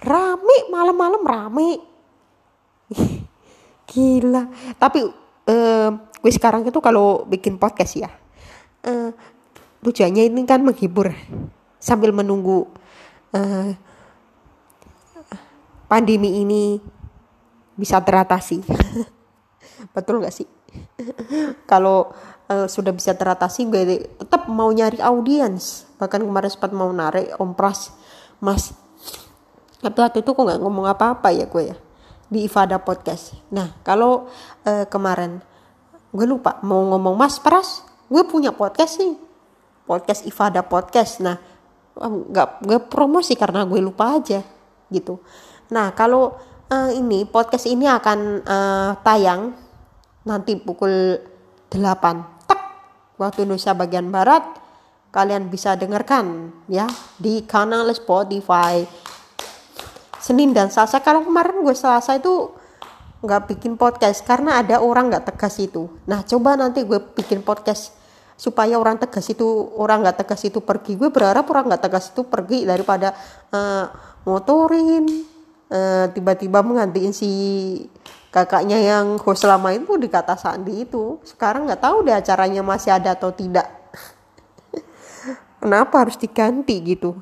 Rame 0.00 0.72
malam-malam 0.72 1.20
rame. 1.20 1.70
Gila. 3.92 4.48
Tapi 4.80 5.04
uh, 5.04 5.88
gue 6.16 6.32
sekarang 6.32 6.64
itu 6.64 6.80
kalau 6.80 7.28
bikin 7.28 7.60
podcast 7.60 7.92
ya 8.00 8.08
uh, 8.88 9.12
tujuannya 9.84 10.32
ini 10.32 10.48
kan 10.48 10.64
menghibur. 10.64 11.12
Sambil 11.76 12.16
menunggu 12.16 12.72
uh, 13.36 13.68
pandemi 15.90 16.46
ini 16.46 16.78
bisa 17.74 17.98
teratasi. 17.98 18.62
Betul 19.96 20.22
gak 20.22 20.30
sih? 20.30 20.46
Kalau 21.70 22.14
uh, 22.46 22.70
sudah 22.70 22.94
bisa 22.94 23.18
teratasi 23.18 23.66
gue 23.66 23.82
tetap 24.22 24.46
mau 24.46 24.70
nyari 24.70 25.02
audiens. 25.02 25.90
Bahkan 25.98 26.22
kemarin 26.22 26.50
sempat 26.54 26.70
mau 26.70 26.94
narik 26.94 27.34
Om 27.42 27.58
Pras, 27.58 27.90
Mas. 28.38 28.70
Tapi 29.80 29.98
waktu 29.98 30.20
itu 30.20 30.30
kok 30.36 30.44
nggak 30.44 30.60
ngomong 30.60 30.86
apa-apa 30.92 31.32
ya 31.32 31.48
gue 31.48 31.72
ya 31.72 31.76
di 32.30 32.46
Ifada 32.46 32.78
Podcast. 32.78 33.34
Nah 33.50 33.80
kalau 33.82 34.28
uh, 34.68 34.84
kemarin 34.86 35.40
gue 36.12 36.26
lupa 36.28 36.60
mau 36.62 36.84
ngomong 36.94 37.16
Mas 37.16 37.40
Pras, 37.40 37.82
gue 38.06 38.22
punya 38.28 38.52
podcast 38.52 39.00
nih, 39.00 39.16
podcast 39.88 40.28
Ifada 40.28 40.60
Podcast. 40.60 41.24
Nah 41.24 41.40
nggak 41.96 42.64
gue 42.64 42.78
promosi 42.86 43.32
karena 43.34 43.64
gue 43.64 43.80
lupa 43.80 44.20
aja 44.20 44.44
gitu. 44.92 45.16
Nah, 45.70 45.94
kalau 45.94 46.34
uh, 46.70 46.90
ini 46.94 47.26
podcast 47.26 47.66
ini 47.66 47.84
akan 47.86 48.18
uh, 48.46 48.90
tayang 49.02 49.54
nanti 50.22 50.54
pukul 50.56 51.18
8 51.72 52.46
tak 52.46 52.60
waktu 53.16 53.48
Indonesia 53.48 53.72
bagian 53.72 54.12
barat 54.12 54.42
kalian 55.10 55.50
bisa 55.50 55.74
dengarkan 55.74 56.54
ya 56.70 56.86
di 57.18 57.42
kanal 57.46 57.90
Spotify. 57.90 58.86
Senin 60.20 60.52
dan 60.52 60.68
Selasa 60.68 61.00
kalau 61.00 61.24
kemarin 61.24 61.64
gue 61.64 61.74
Selasa 61.74 62.20
itu 62.20 62.52
nggak 63.20 63.52
bikin 63.52 63.74
podcast 63.76 64.22
karena 64.24 64.60
ada 64.60 64.78
orang 64.78 65.10
nggak 65.10 65.34
tegas 65.34 65.58
itu. 65.58 65.88
Nah 66.06 66.22
coba 66.22 66.54
nanti 66.54 66.84
gue 66.84 67.00
bikin 67.16 67.42
podcast 67.42 67.96
supaya 68.36 68.76
orang 68.80 68.96
tegas 68.96 69.28
itu 69.32 69.44
orang 69.76 70.04
nggak 70.04 70.24
tegas 70.24 70.44
itu 70.46 70.60
pergi. 70.62 70.94
Gue 70.94 71.10
berharap 71.10 71.48
orang 71.48 71.72
nggak 71.72 71.82
tegas 71.88 72.12
itu 72.12 72.22
pergi 72.28 72.68
daripada 72.68 73.16
uh, 73.50 73.84
motorin 74.28 75.29
eh, 75.70 76.06
tiba-tiba 76.12 76.60
menggantiin 76.60 77.14
si 77.14 77.30
kakaknya 78.30 78.78
yang 78.78 79.18
host 79.18 79.46
lama 79.46 79.74
itu 79.74 79.98
di 79.98 80.06
kata 80.06 80.38
Sandi 80.38 80.86
itu. 80.86 81.18
Sekarang 81.26 81.66
nggak 81.66 81.82
tahu 81.82 82.06
deh 82.06 82.14
acaranya 82.14 82.62
masih 82.62 82.94
ada 82.94 83.14
atau 83.14 83.30
tidak. 83.34 83.66
Kenapa 85.62 86.06
harus 86.06 86.18
diganti 86.18 86.78
gitu? 86.82 87.18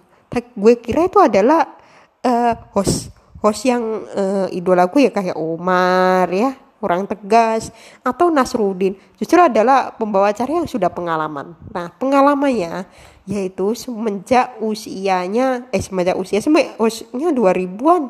Gue 0.56 0.76
kira 0.76 1.08
itu 1.08 1.18
adalah 1.18 1.64
uh, 2.24 2.54
host 2.76 3.08
host 3.40 3.64
yang 3.64 3.82
uh, 4.12 4.46
idola 4.52 4.90
gue 4.90 5.08
ya 5.08 5.12
kayak 5.14 5.38
Omar 5.38 6.28
ya 6.28 6.52
orang 6.78 7.10
tegas 7.10 7.74
atau 8.06 8.30
Nasrudin 8.30 8.94
justru 9.18 9.38
adalah 9.38 9.94
pembawa 9.94 10.30
acara 10.30 10.62
yang 10.62 10.68
sudah 10.70 10.90
pengalaman. 10.90 11.58
Nah 11.74 11.90
pengalamannya 11.96 12.86
yaitu 13.26 13.74
semenjak 13.74 14.56
usianya 14.62 15.66
eh 15.74 15.82
semenjak 15.82 16.16
usia 16.16 16.38
semenjak 16.38 16.78
usianya 16.78 17.34
2000-an 17.34 18.02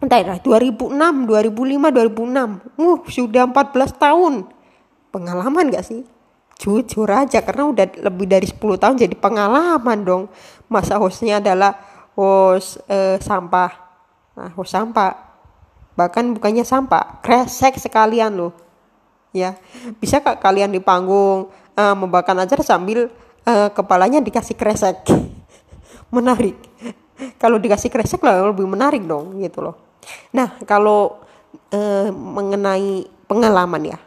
entah 0.00 0.20
ya 0.20 0.36
2006, 0.40 0.92
2005, 0.92 1.92
2006. 1.92 2.76
Uh, 2.76 2.98
sudah 3.08 3.44
14 3.48 3.96
tahun. 3.96 4.34
Pengalaman 5.10 5.72
gak 5.72 5.86
sih? 5.86 6.04
jujur 6.56 7.08
aja 7.12 7.44
karena 7.44 7.68
udah 7.68 7.86
lebih 8.08 8.26
dari 8.26 8.48
10 8.48 8.80
tahun 8.80 8.96
jadi 8.96 9.14
pengalaman 9.16 9.98
dong. 10.02 10.22
Masa 10.72 10.96
hostnya 10.96 11.38
adalah 11.38 11.76
host 12.16 12.80
eh, 12.88 13.20
sampah. 13.20 13.70
Nah 14.40 14.50
host 14.56 14.72
sampah. 14.72 15.12
Bahkan 15.96 16.36
bukannya 16.36 16.64
sampah 16.64 17.20
kresek 17.20 17.76
sekalian 17.76 18.36
loh. 18.36 18.52
Ya 19.36 19.56
bisa 20.00 20.24
kak 20.24 20.40
kalian 20.40 20.72
di 20.72 20.80
panggung 20.80 21.52
uh, 21.76 21.92
membawakan 21.92 22.48
ajar 22.48 22.64
sambil 22.64 23.12
uh, 23.44 23.68
kepalanya 23.68 24.24
dikasih 24.24 24.56
kresek? 24.56 25.04
Menarik. 26.16 26.56
Kalau 27.36 27.60
dikasih 27.60 27.92
kresek 27.92 28.24
lah 28.24 28.48
lebih 28.48 28.64
menarik 28.64 29.04
dong 29.04 29.40
gitu 29.40 29.60
loh 29.60 29.85
nah 30.30 30.54
kalau 30.64 31.20
uh, 31.74 32.08
mengenai 32.12 33.06
pengalaman 33.26 33.96
ya 33.96 33.98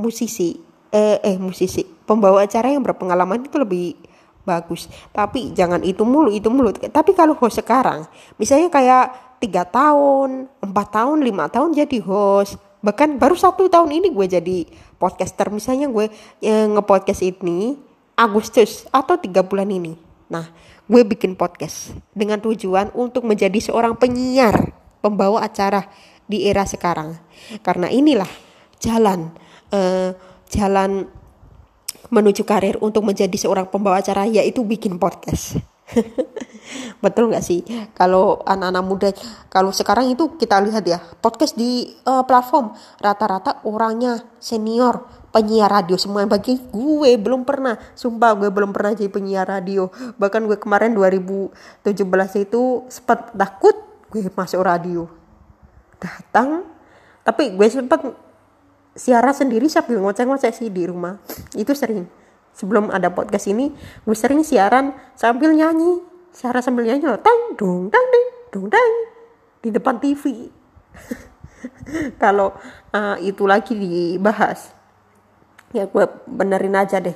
musisi 0.00 0.56
eh, 0.90 1.20
eh 1.20 1.36
musisi 1.36 1.84
pembawa 1.84 2.42
acara 2.42 2.72
yang 2.72 2.82
berpengalaman 2.82 3.44
itu 3.44 3.56
lebih 3.60 3.94
bagus. 4.42 4.88
Tapi 5.12 5.52
jangan 5.54 5.84
itu 5.84 6.02
mulu 6.02 6.32
itu 6.32 6.48
mulu. 6.48 6.72
Tapi 6.74 7.12
kalau 7.12 7.36
host 7.36 7.60
sekarang 7.60 8.08
misalnya 8.40 8.72
kayak 8.72 9.38
tiga 9.38 9.62
tahun 9.68 10.50
empat 10.60 10.86
tahun 10.90 11.22
lima 11.22 11.46
tahun 11.52 11.76
jadi 11.76 12.00
host. 12.02 12.58
Bahkan 12.80 13.20
baru 13.20 13.36
satu 13.36 13.68
tahun 13.68 13.92
ini 13.92 14.08
gue 14.08 14.26
jadi 14.26 14.58
podcaster. 14.96 15.52
Misalnya 15.52 15.92
gue 15.92 16.08
e, 16.40 16.52
ngepodcast 16.72 17.20
ini 17.20 17.76
Agustus 18.16 18.88
atau 18.88 19.20
tiga 19.20 19.44
bulan 19.44 19.68
ini. 19.68 20.00
Nah 20.32 20.48
gue 20.90 21.02
bikin 21.06 21.38
podcast 21.38 21.94
dengan 22.10 22.42
tujuan 22.42 22.90
untuk 22.98 23.22
menjadi 23.22 23.62
seorang 23.62 23.94
penyiar 23.94 24.74
pembawa 24.98 25.46
acara 25.46 25.86
di 26.26 26.50
era 26.50 26.66
sekarang. 26.66 27.14
Karena 27.62 27.86
inilah 27.86 28.26
jalan 28.82 29.30
e, 29.70 30.10
jalan 30.50 31.06
menuju 32.10 32.42
karir 32.42 32.74
untuk 32.82 33.06
menjadi 33.06 33.38
seorang 33.38 33.70
pembawa 33.70 34.02
acara 34.02 34.26
yaitu 34.26 34.66
bikin 34.66 34.98
podcast. 34.98 35.62
Betul 37.04 37.30
nggak 37.30 37.44
sih? 37.44 37.62
Kalau 37.94 38.42
anak-anak 38.46 38.84
muda, 38.84 39.08
kalau 39.50 39.70
sekarang 39.70 40.10
itu 40.10 40.38
kita 40.38 40.58
lihat 40.62 40.84
ya, 40.86 40.98
podcast 41.18 41.58
di 41.58 41.90
uh, 42.06 42.22
platform. 42.22 42.74
Rata-rata 43.02 43.62
orangnya 43.66 44.22
senior, 44.38 45.02
penyiar 45.30 45.70
radio 45.70 45.96
semua. 45.96 46.26
Bagi 46.26 46.58
gue 46.58 47.10
belum 47.18 47.46
pernah 47.46 47.78
sumpah 47.94 48.36
gue 48.36 48.50
belum 48.50 48.70
pernah 48.74 48.94
jadi 48.94 49.10
penyiar 49.10 49.46
radio. 49.46 49.88
Bahkan 50.18 50.46
gue 50.46 50.58
kemarin 50.58 50.94
2017 50.94 52.46
itu 52.46 52.86
sempat 52.90 53.34
takut 53.34 53.74
gue 54.10 54.26
masuk 54.34 54.60
radio. 54.62 55.06
Datang 55.98 56.66
tapi 57.22 57.54
gue 57.54 57.66
sempat 57.70 58.02
siaran 58.98 59.32
sendiri 59.32 59.70
sambil 59.70 60.02
ngoceh-ngoceh 60.02 60.50
sih 60.50 60.68
di 60.68 60.84
rumah. 60.84 61.18
Itu 61.54 61.72
sering. 61.72 62.06
Sebelum 62.50 62.90
ada 62.90 63.08
podcast 63.14 63.46
ini 63.46 63.70
gue 64.04 64.16
sering 64.18 64.42
siaran 64.42 64.92
sambil 65.14 65.54
nyanyi. 65.54 66.02
Siaran 66.30 66.62
sambil 66.62 66.86
nyanyi 66.86 67.10
tang 67.22 67.58
dong 67.58 67.90
tang 67.90 68.06
ding 68.10 68.26
dong 68.54 68.66
tang 68.70 68.92
di 69.60 69.68
depan 69.68 70.00
TV 70.00 70.48
kalau 72.22 72.56
uh, 72.96 73.16
itu 73.20 73.44
lagi 73.44 73.76
dibahas 73.76 74.72
ya 75.70 75.86
gue 75.86 76.04
benerin 76.26 76.74
aja 76.74 76.98
deh. 76.98 77.14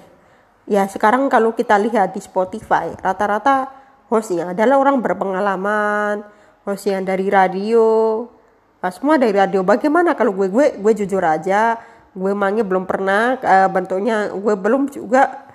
Ya 0.65 0.89
sekarang 0.89 1.29
kalau 1.29 1.53
kita 1.53 1.77
lihat 1.77 2.17
di 2.17 2.21
Spotify 2.25 2.95
rata-rata 3.03 3.69
hostnya 4.09 4.57
adalah 4.57 4.81
orang 4.81 5.03
berpengalaman 5.05 6.25
host 6.65 6.89
yang 6.89 7.05
dari 7.05 7.29
radio. 7.29 8.25
Nah, 8.81 8.93
semua 8.93 9.17
dari 9.21 9.37
radio. 9.37 9.61
Bagaimana 9.65 10.17
kalau 10.17 10.33
gue 10.33 10.49
gue 10.49 10.67
gue 10.81 10.93
jujur 11.05 11.21
aja 11.25 11.77
gue 12.15 12.31
emangnya 12.31 12.63
belum 12.63 12.87
pernah 12.87 13.35
uh, 13.43 13.67
bentuknya 13.67 14.31
gue 14.31 14.55
belum 14.55 14.87
juga 14.87 15.51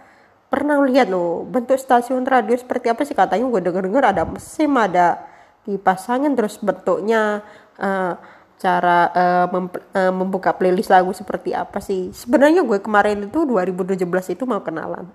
pernah 0.51 0.75
lihat 0.83 1.07
loh 1.07 1.47
bentuk 1.47 1.79
stasiun 1.79 2.27
radio 2.27 2.53
seperti 2.53 2.91
apa 2.91 3.01
sih. 3.07 3.15
Katanya 3.15 3.47
gue 3.47 3.61
denger 3.63 3.83
dengar 3.89 4.03
ada 4.13 4.23
mesin 4.27 4.75
ada 4.75 5.23
dipasangin 5.63 6.35
terus 6.35 6.59
bentuknya 6.59 7.41
uh, 7.79 8.13
cara 8.59 9.07
uh, 9.15 9.45
mem 9.47 9.65
uh, 9.71 10.11
membuka 10.11 10.51
playlist 10.51 10.91
lagu 10.91 11.15
seperti 11.15 11.55
apa 11.55 11.79
sih? 11.79 12.11
Sebenarnya 12.11 12.61
gue 12.67 12.77
kemarin 12.83 13.31
itu 13.31 13.47
2017 13.47 14.03
itu 14.35 14.43
mau 14.43 14.59
kenalan. 14.59 15.07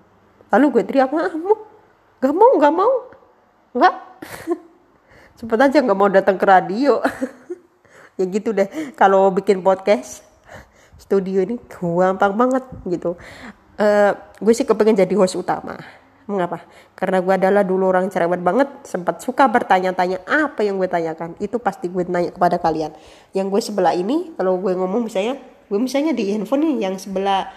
Lalu 0.49 0.81
gue 0.81 0.83
teriak 0.89 1.13
ah, 1.13 1.33
mau? 1.37 1.57
Gak 2.25 2.35
mau 2.35 2.53
gak 2.57 2.75
mau? 2.75 2.95
Nggak? 3.77 3.95
Cepet 5.39 5.59
aja 5.61 5.79
nggak 5.85 5.99
mau 5.99 6.09
datang 6.09 6.37
ke 6.41 6.47
radio. 6.49 6.99
Ya 8.15 8.31
gitu 8.31 8.55
deh 8.55 8.71
kalau 8.95 9.27
bikin 9.35 9.59
podcast 9.59 10.23
studio 11.03 11.43
ini 11.43 11.59
gampang 11.67 12.31
banget 12.39 12.63
gitu. 12.87 13.19
Uh, 13.75 14.15
gue 14.39 14.55
sih 14.55 14.63
kepengen 14.63 14.95
jadi 14.95 15.11
host 15.19 15.35
utama 15.35 15.83
mengapa 16.25 16.65
karena 16.97 17.21
gue 17.21 17.35
adalah 17.37 17.63
dulu 17.67 17.93
orang 17.93 18.09
cerewet 18.09 18.41
banget 18.41 18.69
sempat 18.89 19.21
suka 19.21 19.45
bertanya-tanya 19.45 20.25
apa 20.25 20.65
yang 20.65 20.81
gue 20.81 20.89
tanyakan. 20.89 21.37
Itu 21.37 21.61
pasti 21.61 21.93
gue 21.93 22.07
tanya 22.09 22.33
kepada 22.33 22.57
kalian. 22.57 22.97
Yang 23.37 23.47
gue 23.53 23.61
sebelah 23.61 23.93
ini 23.93 24.33
kalau 24.39 24.57
gue 24.57 24.73
ngomong 24.73 25.05
misalnya 25.05 25.37
gue 25.69 25.79
misalnya 25.81 26.17
di 26.17 26.33
handphone 26.33 26.65
nih 26.65 26.89
yang 26.89 26.95
sebelah 26.97 27.53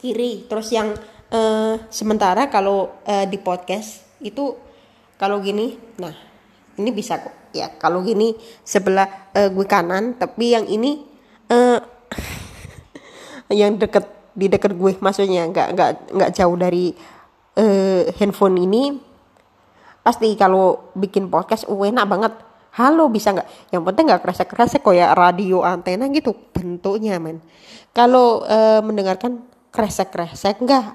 kiri. 0.00 0.48
Terus 0.48 0.72
yang 0.72 0.96
uh, 1.34 1.74
sementara 1.92 2.48
kalau 2.48 2.96
uh, 3.04 3.26
di 3.28 3.36
podcast 3.36 4.08
itu 4.24 4.56
kalau 5.20 5.44
gini 5.44 5.76
nah 6.00 6.16
ini 6.80 6.90
bisa 6.94 7.20
kok. 7.20 7.52
Ya 7.52 7.68
kalau 7.76 8.00
gini 8.00 8.38
sebelah 8.64 9.32
uh, 9.36 9.52
gue 9.52 9.66
kanan 9.68 10.16
tapi 10.16 10.56
yang 10.56 10.64
ini 10.64 11.04
uh, 11.52 11.76
yang 13.60 13.76
deket 13.76 14.06
di 14.32 14.46
deket 14.46 14.78
gue 14.78 14.96
maksudnya 15.02 15.44
nggak 15.50 15.68
nggak 15.74 15.90
nggak 16.14 16.30
jauh 16.32 16.54
dari 16.54 16.94
uh, 17.56 18.02
handphone 18.18 18.60
ini 18.60 18.98
pasti 20.00 20.32
kalau 20.38 20.92
bikin 20.94 21.30
podcast 21.32 21.66
uh, 21.66 21.82
enak 21.86 22.06
banget. 22.06 22.32
Halo 22.70 23.10
bisa 23.10 23.34
nggak? 23.34 23.74
Yang 23.74 23.82
penting 23.90 24.04
nggak 24.06 24.22
kresek 24.22 24.48
kresek 24.50 24.82
kayak 24.86 25.18
radio 25.18 25.66
antena 25.66 26.06
gitu 26.10 26.36
bentuknya 26.54 27.18
men. 27.18 27.42
Kalau 27.90 28.46
uh, 28.46 28.78
mendengarkan 28.84 29.42
kresek 29.74 30.14
kresek 30.14 30.62
enggak 30.62 30.94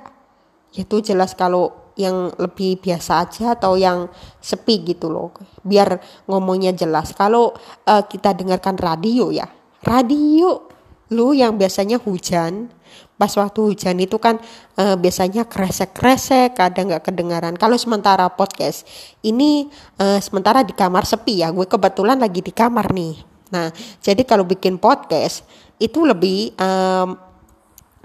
itu 0.76 1.00
jelas 1.04 1.36
kalau 1.36 1.72
yang 1.96 2.32
lebih 2.36 2.84
biasa 2.84 3.24
aja 3.24 3.56
atau 3.56 3.80
yang 3.80 4.12
sepi 4.44 4.84
gitu 4.84 5.08
loh. 5.08 5.32
Biar 5.64 6.00
ngomongnya 6.28 6.76
jelas. 6.76 7.16
Kalau 7.16 7.56
uh, 7.88 8.04
kita 8.04 8.36
dengarkan 8.36 8.76
radio 8.76 9.32
ya. 9.32 9.48
Radio 9.84 10.76
lu 11.14 11.38
yang 11.38 11.56
biasanya 11.56 12.02
hujan 12.02 12.74
pas 13.16 13.32
waktu 13.32 13.60
hujan 13.72 13.96
itu 14.04 14.20
kan 14.20 14.36
uh, 14.76 15.00
biasanya 15.00 15.48
kresek-kresek 15.48 16.60
kadang 16.60 16.92
nggak 16.92 17.08
kedengaran. 17.08 17.56
Kalau 17.56 17.80
sementara 17.80 18.28
podcast 18.28 18.84
ini 19.24 19.72
uh, 20.00 20.20
sementara 20.20 20.68
di 20.68 20.76
kamar 20.76 21.08
sepi 21.08 21.44
ya 21.44 21.52
gue 21.56 21.64
kebetulan 21.64 22.20
lagi 22.20 22.44
di 22.44 22.52
kamar 22.52 22.92
nih. 22.92 23.16
Nah 23.56 23.72
jadi 24.04 24.22
kalau 24.28 24.44
bikin 24.44 24.76
podcast 24.76 25.48
itu 25.80 26.04
lebih 26.04 26.52
um, 26.60 27.16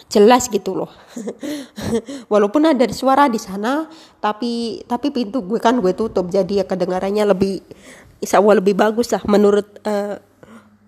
jelas 0.07 0.47
gitu 0.47 0.79
loh. 0.79 0.91
Walaupun 2.33 2.71
ada 2.71 2.87
suara 2.95 3.27
di 3.27 3.43
sana 3.43 3.91
tapi 4.23 4.83
tapi 4.87 5.11
pintu 5.11 5.43
gue 5.43 5.59
kan 5.59 5.75
gue 5.83 5.91
tutup 5.91 6.31
jadi 6.31 6.63
ya 6.63 6.65
kedengarannya 6.67 7.27
lebih 7.35 7.63
insya 8.23 8.39
Allah 8.39 8.63
lebih 8.63 8.79
bagus 8.79 9.11
lah 9.11 9.23
menurut 9.27 9.67
uh, 9.83 10.23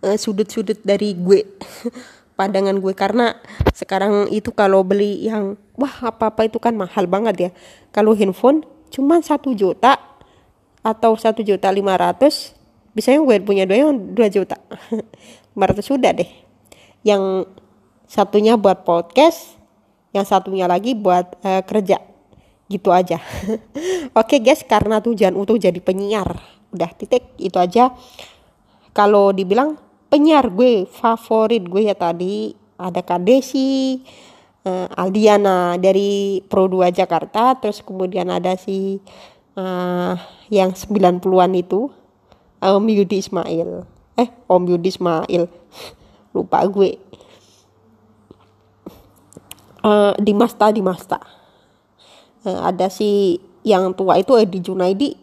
Eh, 0.03 0.19
sudut-sudut 0.19 0.83
dari 0.83 1.15
gue 1.15 1.47
pandangan 2.43 2.75
gue. 2.83 2.93
Karena 2.99 3.39
sekarang 3.71 4.27
itu 4.35 4.51
kalau 4.51 4.83
beli 4.83 5.31
yang 5.31 5.55
wah 5.79 6.11
apa-apa 6.11 6.51
itu 6.51 6.59
kan 6.59 6.75
mahal 6.75 7.07
banget 7.07 7.35
ya. 7.39 7.51
Kalau 7.95 8.19
handphone 8.19 8.67
cuma 8.91 9.23
satu 9.23 9.55
juta 9.55 10.03
atau 10.83 11.15
satu 11.15 11.47
juta 11.47 11.71
lima 11.71 11.95
ratus 11.95 12.59
biasanya 12.93 13.23
gue 13.23 13.37
punya 13.47 13.63
dua 13.63 13.79
yang 13.79 13.95
dua 13.95 14.27
juta. 14.27 14.59
lima 15.55 15.65
ratus 15.71 15.87
sudah 15.87 16.11
deh. 16.11 16.27
Yang 17.07 17.47
satunya 18.11 18.59
buat 18.59 18.83
podcast 18.83 19.63
yang 20.13 20.27
satunya 20.29 20.67
lagi 20.67 20.99
buat 20.99 21.39
uh, 21.47 21.63
kerja. 21.63 22.03
Gitu 22.67 22.91
aja. 22.91 23.23
Oke 24.21 24.43
guys 24.43 24.67
karena 24.67 24.99
tujuan 24.99 25.33
untuk 25.39 25.63
jadi 25.63 25.79
penyiar. 25.79 26.37
Udah 26.75 26.91
titik. 26.93 27.33
Itu 27.39 27.63
aja. 27.63 27.95
Kalau 28.93 29.33
dibilang 29.33 29.81
penyiar 30.13 30.53
gue 30.53 30.85
favorit 30.85 31.65
gue 31.65 31.89
ya 31.89 31.97
tadi 31.97 32.53
ada 32.77 33.01
Kak 33.01 33.25
Desi 33.25 33.97
uh, 34.69 34.87
Aldiana 34.93 35.81
dari 35.81 36.45
Pro 36.45 36.69
2 36.69 36.93
Jakarta 36.93 37.57
terus 37.57 37.81
kemudian 37.81 38.29
ada 38.29 38.53
si 38.61 39.01
uh, 39.57 40.13
yang 40.53 40.77
90-an 40.77 41.57
itu 41.57 41.89
Om 42.63 42.85
Yudi 42.93 43.19
Ismail. 43.25 43.89
Eh 44.15 44.29
Om 44.47 44.63
Yudi 44.71 44.93
Ismail. 44.93 45.51
Lupa 46.31 46.63
gue. 46.69 47.01
Uh, 49.83 50.15
di 50.21 50.31
Masta 50.31 50.71
di 50.71 50.79
Masta 50.79 51.19
uh, 52.47 52.61
ada 52.71 52.87
si 52.87 53.35
yang 53.67 53.91
tua 53.99 54.21
itu 54.21 54.39
Edi 54.39 54.63
Junaidi. 54.63 55.19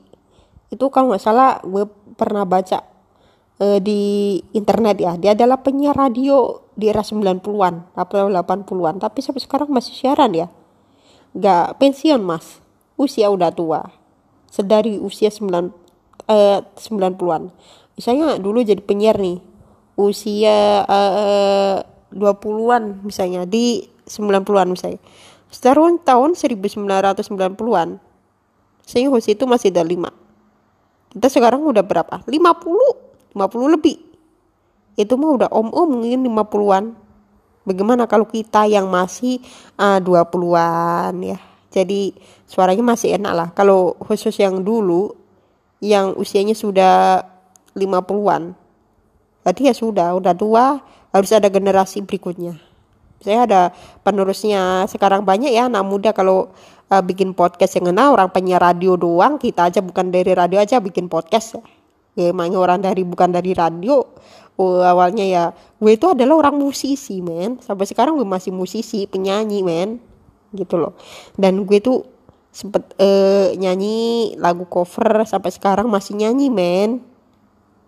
Itu 0.68 0.92
kalau 0.92 1.16
nggak 1.16 1.24
salah 1.24 1.64
gue 1.64 1.88
pernah 2.20 2.44
baca 2.44 2.84
uh, 3.60 3.80
di 3.80 4.40
internet 4.56 4.98
ya. 5.00 5.14
Dia 5.20 5.32
adalah 5.36 5.62
penyiar 5.62 5.96
radio 5.96 6.64
di 6.74 6.88
era 6.88 7.04
90-an 7.04 7.94
atau 7.94 8.32
80-an 8.32 8.96
tapi 9.04 9.20
sampai 9.20 9.42
sekarang 9.44 9.70
masih 9.70 9.94
siaran 9.94 10.32
ya. 10.34 10.48
Nggak 11.36 11.78
pensiun 11.78 12.24
mas. 12.24 12.64
Usia 13.00 13.32
udah 13.32 13.52
tua. 13.54 13.86
Sedari 14.50 14.98
usia 14.98 15.30
9 15.30 15.72
eh, 16.26 16.60
90-an 16.66 17.54
misalnya 17.94 18.40
dulu 18.40 18.64
jadi 18.64 18.82
penyiar 18.82 19.20
nih. 19.20 19.38
Usia 20.00 20.88
eh, 20.88 21.78
20-an 22.16 23.06
misalnya 23.06 23.46
di 23.46 23.86
90-an 24.08 24.68
misalnya. 24.74 25.00
Setahun 25.54 26.02
tahun 26.02 26.34
1990-an 26.34 27.90
saya 28.90 29.06
host 29.14 29.30
itu 29.30 29.46
masih 29.46 29.70
ada 29.70 29.86
5 29.86 30.10
kita 31.10 31.28
sekarang 31.30 31.66
udah 31.66 31.82
berapa? 31.82 32.22
50 32.26 33.09
50 33.34 33.76
lebih. 33.76 33.98
Itu 35.00 35.16
mah 35.16 35.32
udah 35.40 35.50
om-om 35.54 36.02
mungkin 36.02 36.28
50-an 36.28 36.86
bagaimana 37.64 38.10
kalau 38.10 38.28
kita 38.28 38.68
yang 38.68 38.90
masih 38.90 39.40
uh, 39.80 40.02
20-an 40.02 41.14
ya? 41.24 41.38
Jadi 41.70 42.18
suaranya 42.50 42.82
masih 42.82 43.16
enak 43.22 43.34
lah. 43.34 43.48
Kalau 43.54 43.94
khusus 44.02 44.34
yang 44.42 44.66
dulu 44.66 45.14
yang 45.80 46.18
usianya 46.20 46.58
sudah 46.58 47.24
50-an 47.78 48.58
berarti 49.40 49.72
ya 49.72 49.74
sudah 49.74 50.12
udah 50.20 50.36
tua 50.36 50.84
harus 51.16 51.32
ada 51.32 51.48
generasi 51.48 52.04
berikutnya. 52.04 52.60
Saya 53.24 53.48
ada 53.48 53.62
penerusnya 54.04 54.84
sekarang 54.92 55.24
banyak 55.24 55.52
ya 55.52 55.72
anak 55.72 55.84
muda 55.88 56.12
kalau 56.12 56.52
uh, 56.92 57.04
bikin 57.04 57.32
podcast 57.32 57.80
yang 57.80 57.96
enak 57.96 58.20
orang 58.20 58.30
penyiar 58.34 58.60
radio 58.60 59.00
doang 59.00 59.40
kita 59.40 59.72
aja 59.72 59.80
bukan 59.80 60.12
dari 60.12 60.36
radio 60.36 60.60
aja 60.60 60.82
bikin 60.84 61.08
podcast 61.08 61.60
ya 61.60 61.64
emangnya 62.28 62.60
orang 62.60 62.84
dari 62.84 63.08
bukan 63.08 63.32
dari 63.32 63.56
radio. 63.56 64.04
Oh, 64.60 64.84
awalnya 64.84 65.24
ya 65.24 65.44
gue 65.80 65.96
itu 65.96 66.12
adalah 66.12 66.36
orang 66.36 66.60
musisi 66.60 67.24
men. 67.24 67.64
Sampai 67.64 67.88
sekarang 67.88 68.20
gue 68.20 68.28
masih 68.28 68.52
musisi 68.52 69.08
penyanyi 69.08 69.64
men. 69.64 70.04
Gitu 70.52 70.76
loh. 70.76 71.00
Dan 71.40 71.64
gue 71.64 71.80
tuh 71.80 72.04
sempet 72.52 72.84
uh, 73.00 73.56
nyanyi 73.56 74.34
lagu 74.36 74.68
cover 74.68 75.24
sampai 75.24 75.52
sekarang 75.56 75.88
masih 75.88 76.20
nyanyi 76.20 76.52
men. 76.52 77.00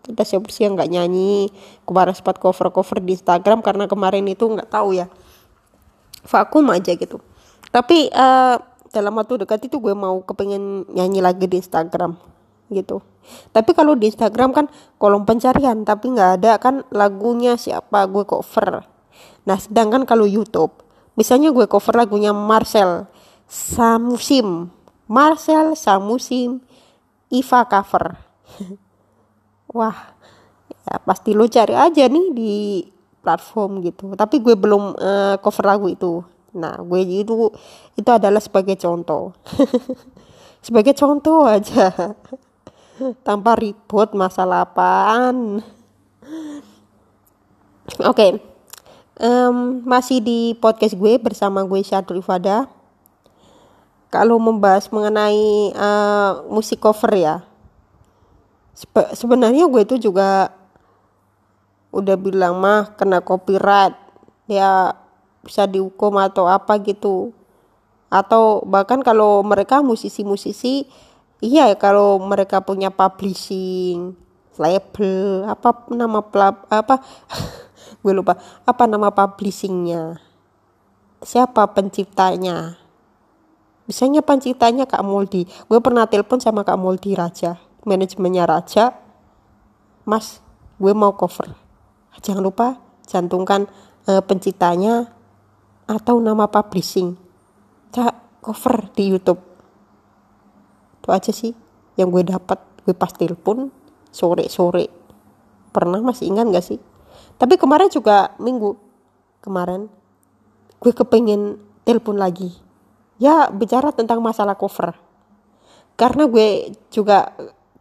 Kita 0.01 0.23
siapa 0.23 0.47
sih 0.47 0.63
yang 0.63 0.79
nggak 0.79 0.89
nyanyi. 0.89 1.51
Kemarin 1.83 2.15
sempat 2.15 2.39
cover 2.39 2.71
cover 2.71 3.03
di 3.03 3.19
Instagram 3.19 3.59
karena 3.59 3.85
kemarin 3.91 4.23
itu 4.31 4.47
nggak 4.47 4.71
tahu 4.71 4.95
ya. 4.95 5.11
Vakum 6.23 6.71
aja 6.71 6.95
gitu. 6.95 7.19
Tapi 7.67 8.07
uh, 8.15 8.55
dalam 8.91 9.15
waktu 9.15 9.43
dekat 9.43 9.67
itu 9.67 9.79
gue 9.79 9.95
mau 9.95 10.23
kepengen 10.23 10.87
nyanyi 10.91 11.19
lagi 11.19 11.47
di 11.47 11.59
Instagram 11.59 12.31
gitu. 12.71 13.03
Tapi 13.51 13.71
kalau 13.77 13.93
di 13.93 14.09
Instagram 14.09 14.55
kan 14.55 14.65
kolom 14.97 15.27
pencarian 15.27 15.85
tapi 15.85 16.11
nggak 16.11 16.31
ada 16.41 16.57
kan 16.57 16.87
lagunya 16.89 17.59
siapa 17.59 18.07
gue 18.09 18.25
cover. 18.25 18.87
Nah 19.45 19.57
sedangkan 19.59 20.07
kalau 20.07 20.25
YouTube 20.25 20.73
misalnya 21.13 21.53
gue 21.53 21.67
cover 21.69 21.93
lagunya 21.93 22.33
Marcel 22.33 23.05
Samusim. 23.45 24.71
Marcel 25.05 25.77
Samusim 25.77 26.63
Iva 27.29 27.61
cover. 27.67 28.17
Wah 29.77 30.17
ya 30.81 30.97
pasti 31.05 31.37
lo 31.37 31.45
cari 31.45 31.77
aja 31.77 32.09
nih 32.09 32.27
di 32.33 32.53
platform 33.21 33.85
gitu. 33.85 34.17
Tapi 34.17 34.41
gue 34.41 34.57
belum 34.57 34.97
uh, 34.97 35.35
cover 35.39 35.65
lagu 35.67 35.87
itu. 35.87 36.25
Nah 36.57 36.81
gue 36.81 36.99
itu 37.05 37.53
itu 37.95 38.09
adalah 38.09 38.41
sebagai 38.41 38.75
contoh. 38.79 39.35
Sebagai 40.61 40.93
contoh 40.93 41.49
aja 41.49 41.89
tanpa 43.25 43.57
ribut 43.57 44.13
masalah 44.13 44.65
apaan 44.67 45.61
oke. 47.99 48.15
Okay. 48.15 48.31
um, 49.19 49.83
masih 49.83 50.23
di 50.23 50.39
podcast 50.57 50.95
gue 50.95 51.19
bersama 51.19 51.65
gue 51.67 51.81
Syadul 51.83 52.23
Ifada. 52.23 52.69
Kalau 54.11 54.35
membahas 54.39 54.91
mengenai 54.91 55.71
uh, 55.71 56.43
musik 56.51 56.83
cover 56.83 57.11
ya. 57.15 57.35
Sebe 58.75 59.11
sebenarnya 59.15 59.67
gue 59.67 59.81
itu 59.83 59.95
juga 60.11 60.51
udah 61.91 62.15
bilang 62.19 62.59
mah 62.59 62.95
kena 62.95 63.23
copyright. 63.23 63.95
Ya 64.51 64.95
bisa 65.43 65.63
dihukum 65.63 66.19
atau 66.19 66.47
apa 66.47 66.75
gitu. 66.83 67.31
Atau 68.11 68.67
bahkan 68.67 68.99
kalau 68.99 69.39
mereka 69.47 69.79
musisi-musisi 69.79 70.91
iya 71.41 71.73
kalau 71.75 72.21
mereka 72.21 72.61
punya 72.63 72.93
publishing 72.93 74.15
label 74.61 75.49
apa 75.49 75.89
nama 75.89 76.21
plap 76.21 76.69
apa 76.69 77.01
gue 78.05 78.13
lupa 78.13 78.37
apa 78.63 78.83
nama 78.85 79.09
publishingnya? 79.09 80.21
Siapa 81.21 81.69
penciptanya? 81.73 82.81
Misalnya 83.85 84.21
penciptanya 84.23 84.85
Kak 84.87 85.03
Moldi 85.03 85.43
gue 85.45 85.79
pernah 85.81 86.07
telepon 86.07 86.39
sama 86.39 86.61
Kak 86.63 86.79
Moldi 86.79 87.17
Raja 87.17 87.71
manajemennya 87.85 88.45
Raja. 88.45 88.85
Mas 90.05 90.41
gue 90.81 90.93
mau 90.93 91.13
cover. 91.13 91.53
Jangan 92.21 92.43
lupa 92.43 92.67
cantumkan 93.05 93.69
uh, 94.09 94.21
penciptanya 94.21 95.09
atau 95.85 96.17
nama 96.21 96.49
publishing. 96.49 97.17
Cak 97.93 98.41
cover 98.41 98.89
di 98.93 99.13
YouTube 99.13 99.50
itu 101.01 101.09
aja 101.09 101.33
sih 101.33 101.57
yang 101.97 102.13
gue 102.13 102.21
dapat 102.21 102.61
gue 102.85 102.93
pas 102.93 103.09
telepon 103.09 103.73
sore 104.13 104.45
sore 104.53 104.93
pernah 105.73 105.97
masih 106.03 106.29
ingat 106.29 106.45
gak 106.51 106.65
sih? 106.65 106.79
Tapi 107.41 107.57
kemarin 107.57 107.89
juga 107.89 108.37
minggu 108.37 108.77
kemarin 109.41 109.89
gue 110.77 110.93
kepengen 110.93 111.57
telepon 111.87 112.21
lagi. 112.21 112.53
Ya 113.17 113.49
bicara 113.49 113.89
tentang 113.89 114.21
masalah 114.21 114.53
cover. 114.53 114.93
Karena 115.97 116.29
gue 116.29 116.73
juga 116.93 117.33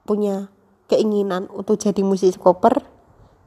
punya 0.08 0.48
keinginan 0.88 1.46
untuk 1.52 1.76
jadi 1.76 2.00
musisi 2.00 2.36
cover 2.40 2.82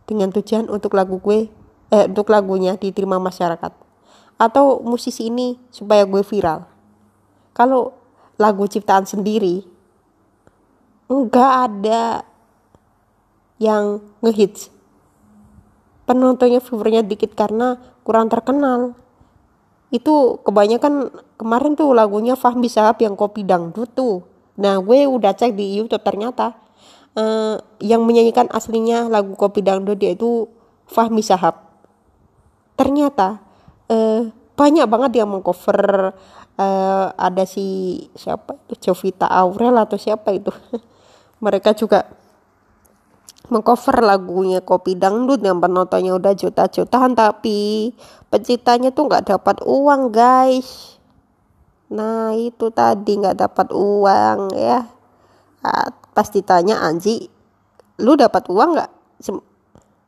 dengan 0.06 0.30
tujuan 0.30 0.70
untuk 0.70 0.94
lagu 0.94 1.18
gue 1.18 1.50
eh 1.94 2.06
untuk 2.10 2.30
lagunya 2.30 2.78
diterima 2.78 3.18
masyarakat. 3.18 3.74
Atau 4.38 4.82
musisi 4.82 5.30
ini 5.30 5.58
supaya 5.70 6.04
gue 6.10 6.22
viral. 6.26 6.66
Kalau 7.54 7.94
lagu 8.38 8.66
ciptaan 8.66 9.06
sendiri. 9.06 9.66
Nggak 11.10 11.52
ada 11.70 12.24
yang 13.62 14.02
ngehits. 14.24 14.74
Penontonnya 16.04 16.60
viewernya 16.60 17.02
dikit 17.06 17.32
karena 17.38 17.80
kurang 18.04 18.28
terkenal. 18.28 18.98
Itu 19.94 20.42
kebanyakan 20.44 21.14
kemarin 21.38 21.78
tuh 21.78 21.94
lagunya 21.94 22.34
Fahmi 22.34 22.68
Sahab 22.68 23.00
yang 23.00 23.14
kopi 23.14 23.46
dangdut 23.46 23.94
tuh. 23.94 24.26
Nah 24.60 24.82
gue 24.82 25.06
udah 25.06 25.32
cek 25.32 25.56
di 25.56 25.80
YouTube 25.80 26.04
ternyata 26.04 26.58
uh, 27.18 27.56
yang 27.80 28.04
menyanyikan 28.04 28.50
aslinya 28.50 29.08
lagu 29.10 29.34
kopi 29.38 29.62
dangdut 29.62 29.98
dia 29.98 30.14
itu 30.14 30.50
Fahmi 30.90 31.24
Sahab 31.24 31.64
ternyata 32.74 33.40
uh, 33.90 34.30
banyak 34.54 34.86
banget 34.86 35.12
yang 35.24 35.30
mengcover 35.30 36.14
uh, 36.58 37.14
ada 37.16 37.44
si 37.48 37.98
siapa 38.14 38.58
itu? 38.68 38.90
Jovita 38.90 39.30
Aurel 39.30 39.78
atau 39.78 39.98
siapa 39.98 40.34
itu? 40.36 40.52
Mereka 41.46 41.76
juga 41.76 42.08
mengcover 43.52 44.00
lagunya 44.00 44.64
kopi 44.64 44.96
dangdut 44.96 45.44
yang 45.44 45.60
penontonnya 45.60 46.16
udah 46.16 46.32
juta-jutaan 46.32 47.14
tapi 47.14 47.92
penciptanya 48.32 48.96
tuh 48.96 49.12
nggak 49.12 49.36
dapat 49.36 49.62
uang 49.68 50.10
guys. 50.16 50.98
Nah 51.92 52.34
itu 52.34 52.72
tadi 52.72 53.20
nggak 53.20 53.38
dapat 53.38 53.68
uang 53.76 54.56
ya. 54.56 54.88
Nah, 55.64 55.88
pas 56.12 56.28
ditanya 56.28 56.84
Anji 56.84 57.28
lu 58.02 58.16
dapat 58.18 58.48
uang 58.48 58.70
nggak? 58.80 58.92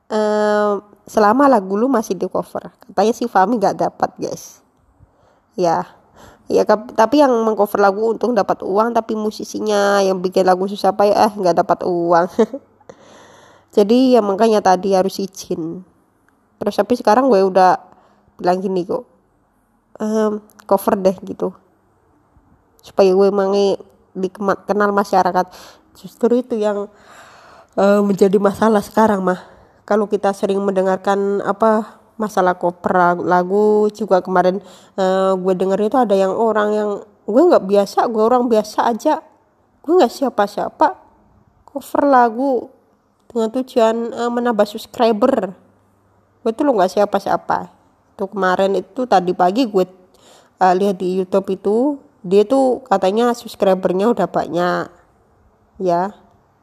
Ehm, 0.05 0.73
selama 1.05 1.49
lagu 1.49 1.73
lu 1.77 1.91
masih 1.91 2.17
di 2.17 2.25
cover. 2.29 2.73
Katanya 2.81 3.13
si 3.13 3.25
Fami 3.29 3.57
nggak 3.59 3.77
dapat 3.77 4.11
guys. 4.17 4.61
Ya 5.55 5.85
ya 6.45 6.61
tapi 6.69 7.25
yang 7.25 7.33
mengcover 7.41 7.81
lagu 7.81 8.13
untung 8.13 8.37
dapat 8.37 8.61
uang 8.61 8.93
tapi 8.93 9.17
musisinya 9.17 9.97
yang 10.05 10.21
bikin 10.21 10.45
lagu 10.45 10.69
susah 10.69 10.93
payah 10.93 11.29
eh 11.29 11.33
nggak 11.33 11.65
dapat 11.65 11.79
uang. 11.85 12.27
Jadi 13.75 14.15
ya 14.15 14.21
makanya 14.23 14.63
tadi 14.63 14.95
harus 14.95 15.19
izin. 15.19 15.83
Terus 16.61 16.75
tapi 16.79 16.93
sekarang 16.95 17.27
gue 17.27 17.43
udah 17.43 17.75
bilang 18.39 18.63
gini 18.63 18.87
kok 18.87 19.03
um, 19.99 20.39
cover 20.63 20.95
deh 20.95 21.17
gitu. 21.25 21.51
Supaya 22.79 23.11
gue 23.11 23.29
mangi 23.33 23.75
dikenal 24.15 24.95
masyarakat. 24.95 25.45
Justru 25.95 26.39
itu 26.39 26.55
yang 26.55 26.87
uh, 27.75 28.01
menjadi 28.03 28.37
masalah 28.39 28.79
sekarang 28.79 29.23
mah. 29.23 29.43
Kalau 29.85 30.09
kita 30.09 30.33
sering 30.33 30.61
mendengarkan 30.63 31.43
apa 31.45 32.01
masalah 32.15 32.55
cover 32.55 33.19
lagu 33.23 33.91
juga 33.91 34.23
kemarin 34.23 34.63
uh, 34.95 35.35
gue 35.35 35.53
denger 35.55 35.91
itu 35.91 35.97
ada 35.99 36.15
yang 36.15 36.31
orang 36.31 36.69
yang 36.71 36.89
gue 37.27 37.43
nggak 37.43 37.65
biasa 37.67 38.07
gue 38.07 38.23
orang 38.23 38.47
biasa 38.47 38.87
aja. 38.87 39.19
Gue 39.83 40.01
nggak 40.01 40.13
siapa-siapa 40.13 40.97
cover 41.67 42.03
lagu 42.07 42.71
dengan 43.27 43.51
tujuan 43.51 43.95
uh, 44.15 44.31
menambah 44.31 44.63
subscriber. 44.63 45.51
Gue 46.41 46.51
tuh 46.55 46.63
lo 46.63 46.71
nggak 46.77 46.93
siapa 47.01 47.17
siapa 47.19 47.75
tuh 48.15 48.31
kemarin 48.31 48.79
itu 48.79 49.03
tadi 49.03 49.35
pagi 49.35 49.67
gue 49.67 49.85
uh, 50.63 50.73
lihat 50.73 51.03
di 51.03 51.19
YouTube 51.19 51.51
itu 51.51 51.99
dia 52.23 52.47
tuh 52.47 52.81
katanya 52.87 53.35
subscribernya 53.35 54.09
udah 54.15 54.27
banyak. 54.31 54.87
Ya 55.83 56.15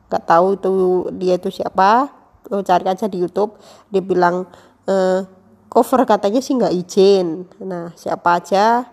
nggak 0.09 0.24
tahu 0.24 0.57
tuh 0.57 1.12
dia 1.12 1.36
itu 1.36 1.53
siapa. 1.53 2.09
Lo 2.48 2.64
cari 2.64 2.88
aja 2.88 3.07
di 3.07 3.20
YouTube 3.20 3.55
dia 3.92 4.03
bilang 4.03 4.48
uh, 4.88 5.20
cover 5.72 6.04
katanya 6.04 6.44
sih 6.44 6.52
nggak 6.52 6.74
izin. 6.76 7.48
Nah 7.64 7.96
siapa 7.96 8.36
aja 8.36 8.84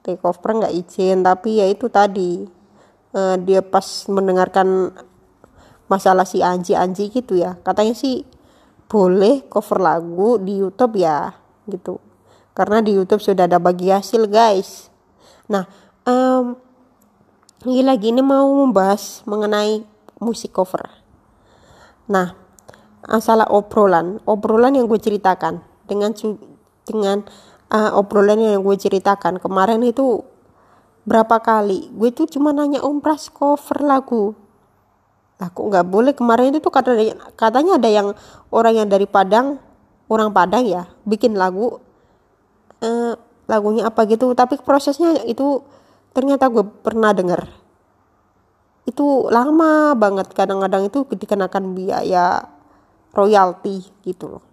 take 0.00 0.16
cover 0.16 0.64
nggak 0.64 0.72
izin. 0.72 1.20
Tapi 1.20 1.60
ya 1.60 1.68
itu 1.68 1.92
tadi 1.92 2.48
uh, 3.12 3.36
dia 3.36 3.60
pas 3.60 3.84
mendengarkan 4.08 4.96
masalah 5.92 6.24
si 6.24 6.40
Anji 6.40 6.72
Anji 6.72 7.12
gitu 7.12 7.36
ya. 7.36 7.60
Katanya 7.60 7.92
sih 7.92 8.24
boleh 8.88 9.44
cover 9.52 9.84
lagu 9.84 10.40
di 10.40 10.64
YouTube 10.64 10.96
ya 10.96 11.36
gitu. 11.68 12.00
Karena 12.56 12.80
di 12.80 12.96
YouTube 12.96 13.20
sudah 13.20 13.44
ada 13.44 13.60
bagi 13.60 13.92
hasil 13.92 14.24
guys. 14.32 14.88
Nah 15.52 15.68
um, 16.08 16.56
ini 17.68 17.84
lagi 17.84 18.16
ini 18.16 18.24
mau 18.24 18.48
membahas 18.48 19.20
mengenai 19.28 19.84
musik 20.24 20.56
cover. 20.56 20.88
Nah 22.08 22.45
masalah 23.06 23.46
obrolan. 23.48 24.18
Obrolan 24.26 24.74
yang 24.74 24.90
gue 24.90 24.98
ceritakan. 24.98 25.62
Dengan 25.86 26.12
dengan 26.86 27.22
uh, 27.70 27.98
obrolan 27.98 28.38
yang 28.38 28.62
gue 28.62 28.76
ceritakan. 28.76 29.38
Kemarin 29.38 29.82
itu 29.86 30.22
berapa 31.06 31.38
kali? 31.38 31.90
Gue 31.94 32.10
tuh 32.10 32.26
cuma 32.26 32.50
nanya 32.50 32.82
om 32.82 32.98
pras 32.98 33.30
cover 33.30 33.82
lagu. 33.82 34.34
Aku 35.38 35.70
nggak 35.70 35.86
boleh? 35.86 36.12
Kemarin 36.16 36.50
itu 36.50 36.58
tuh 36.64 36.72
katanya 37.36 37.76
ada 37.76 37.88
yang 37.90 38.16
orang 38.50 38.84
yang 38.84 38.88
dari 38.88 39.04
Padang 39.04 39.60
orang 40.06 40.30
Padang 40.30 40.64
ya 40.64 40.86
bikin 41.02 41.34
lagu 41.34 41.82
eh, 42.80 43.14
lagunya 43.46 43.86
apa 43.86 44.08
gitu. 44.08 44.32
Tapi 44.32 44.58
prosesnya 44.64 45.22
itu 45.28 45.62
ternyata 46.16 46.48
gue 46.48 46.64
pernah 46.64 47.12
dengar 47.12 47.46
itu 48.86 49.28
lama 49.28 49.92
banget. 49.98 50.32
Kadang-kadang 50.32 50.88
itu 50.88 51.04
dikenakan 51.04 51.74
biaya 51.76 52.55
royalti 53.16 53.80
gitu 54.04 54.36
loh. 54.36 54.44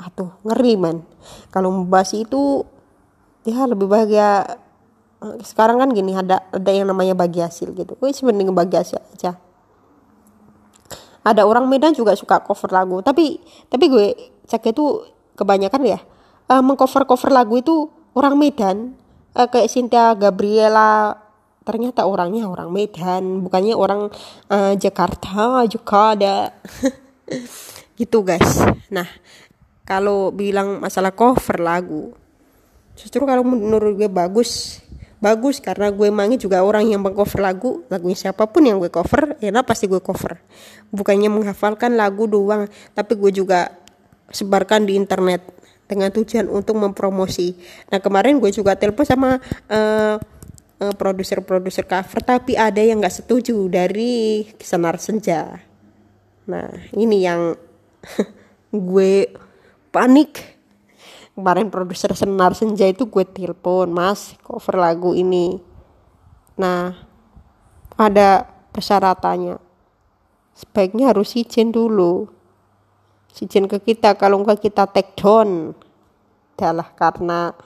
Atuh 0.00 0.32
ngeri 0.48 0.80
man. 0.80 1.04
Kalau 1.52 1.68
membahas 1.68 2.16
itu 2.16 2.64
ya 3.44 3.68
lebih 3.68 3.84
bahagia. 3.84 4.56
Sekarang 5.44 5.76
kan 5.76 5.92
gini 5.92 6.16
ada 6.16 6.40
ada 6.48 6.70
yang 6.72 6.88
namanya 6.88 7.12
bagi 7.12 7.44
hasil 7.44 7.76
gitu. 7.76 7.92
Gue 8.00 8.08
sebenarnya 8.16 8.56
bagi 8.56 8.80
hasil 8.80 8.96
aja. 8.96 9.36
Ada 11.20 11.44
orang 11.44 11.68
Medan 11.68 11.92
juga 11.92 12.16
suka 12.16 12.40
cover 12.40 12.72
lagu. 12.72 13.04
Tapi 13.04 13.36
tapi 13.68 13.84
gue 13.92 14.06
cek 14.48 14.72
itu 14.72 15.04
kebanyakan 15.36 15.84
ya 15.84 16.00
uh, 16.50 16.62
mengcover 16.64 17.06
cover 17.06 17.30
lagu 17.30 17.54
itu 17.60 17.86
orang 18.18 18.34
Medan. 18.34 18.98
Uh, 19.30 19.46
kayak 19.46 19.70
Cynthia 19.70 20.18
Gabriela 20.18 21.14
ternyata 21.62 22.02
orangnya 22.02 22.50
orang 22.50 22.74
Medan 22.74 23.46
bukannya 23.46 23.78
orang 23.78 24.10
uh, 24.50 24.74
Jakarta 24.74 25.62
juga 25.70 26.18
ada 26.18 26.50
gitu 28.00 28.24
guys. 28.24 28.64
Nah 28.88 29.04
kalau 29.84 30.32
bilang 30.32 30.80
masalah 30.80 31.12
cover 31.12 31.60
lagu 31.60 32.16
justru 32.96 33.24
kalau 33.28 33.44
menurut 33.44 34.00
gue 34.00 34.08
bagus. 34.08 34.80
Bagus 35.20 35.60
karena 35.60 35.92
gue 35.92 36.08
mangi 36.08 36.40
juga 36.40 36.64
orang 36.64 36.88
yang 36.88 37.04
mengcover 37.04 37.44
lagu. 37.44 37.84
Lagunya 37.92 38.16
siapa 38.16 38.48
pun 38.48 38.64
yang 38.64 38.80
gue 38.80 38.88
cover 38.88 39.36
ya 39.44 39.52
pasti 39.60 39.84
gue 39.84 40.00
cover. 40.00 40.40
Bukannya 40.88 41.28
menghafalkan 41.28 41.92
lagu 41.92 42.24
doang 42.24 42.64
tapi 42.96 43.20
gue 43.20 43.28
juga 43.28 43.68
sebarkan 44.32 44.88
di 44.88 44.96
internet 44.96 45.44
dengan 45.84 46.08
tujuan 46.08 46.48
untuk 46.48 46.80
mempromosi. 46.80 47.52
Nah 47.92 48.00
kemarin 48.00 48.40
gue 48.40 48.48
juga 48.48 48.72
telepon 48.80 49.04
sama 49.04 49.36
uh, 49.68 50.16
uh, 50.80 50.94
produser-produser 50.96 51.84
cover 51.84 52.24
tapi 52.24 52.56
ada 52.56 52.80
yang 52.80 53.04
nggak 53.04 53.20
setuju 53.20 53.68
dari 53.68 54.48
senar 54.56 54.96
senja. 54.96 55.60
Nah 56.48 56.70
ini 56.96 57.28
yang 57.28 57.58
gue 58.70 59.30
panik. 59.90 60.60
Kemarin 61.34 61.72
produser 61.72 62.12
Senar 62.12 62.52
Senja 62.52 62.84
itu 62.84 63.08
gue 63.08 63.24
telepon 63.24 63.88
mas 63.88 64.36
cover 64.44 64.76
lagu 64.76 65.16
ini. 65.16 65.56
Nah 66.60 66.92
ada 67.96 68.44
persyaratannya. 68.72 69.56
Sebaiknya 70.52 71.16
harus 71.16 71.32
izin 71.32 71.72
dulu. 71.72 72.28
Izin 73.32 73.70
ke 73.70 73.80
kita 73.80 74.18
kalau 74.20 74.42
enggak 74.44 74.60
kita 74.60 74.84
take 74.90 75.16
down. 75.16 75.72
Adalah 76.60 76.92
karena 76.92 77.56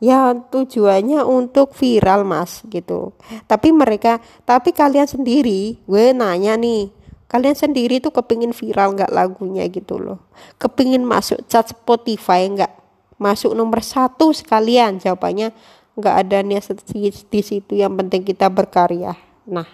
ya 0.00 0.36
tujuannya 0.36 1.24
untuk 1.24 1.72
viral 1.72 2.28
mas 2.28 2.60
gitu. 2.68 3.16
Tapi 3.48 3.72
mereka 3.72 4.20
tapi 4.44 4.76
kalian 4.76 5.08
sendiri 5.08 5.80
gue 5.88 6.04
nanya 6.12 6.60
nih 6.60 6.99
kalian 7.30 7.54
sendiri 7.54 8.02
tuh 8.02 8.10
kepingin 8.10 8.50
viral 8.50 8.98
nggak 8.98 9.14
lagunya 9.14 9.62
gitu 9.70 10.02
loh? 10.02 10.18
Kepingin 10.58 11.06
masuk 11.06 11.38
chat 11.46 11.70
Spotify 11.70 12.50
nggak? 12.50 12.74
Masuk 13.22 13.54
nomor 13.54 13.86
satu 13.86 14.34
sekalian 14.34 14.98
jawabannya 14.98 15.54
nggak 15.94 16.16
ada 16.26 16.42
niat 16.42 16.66
di, 16.90 17.40
situ 17.40 17.78
yang 17.78 17.94
penting 17.94 18.26
kita 18.26 18.50
berkarya. 18.50 19.14
Nah 19.46 19.70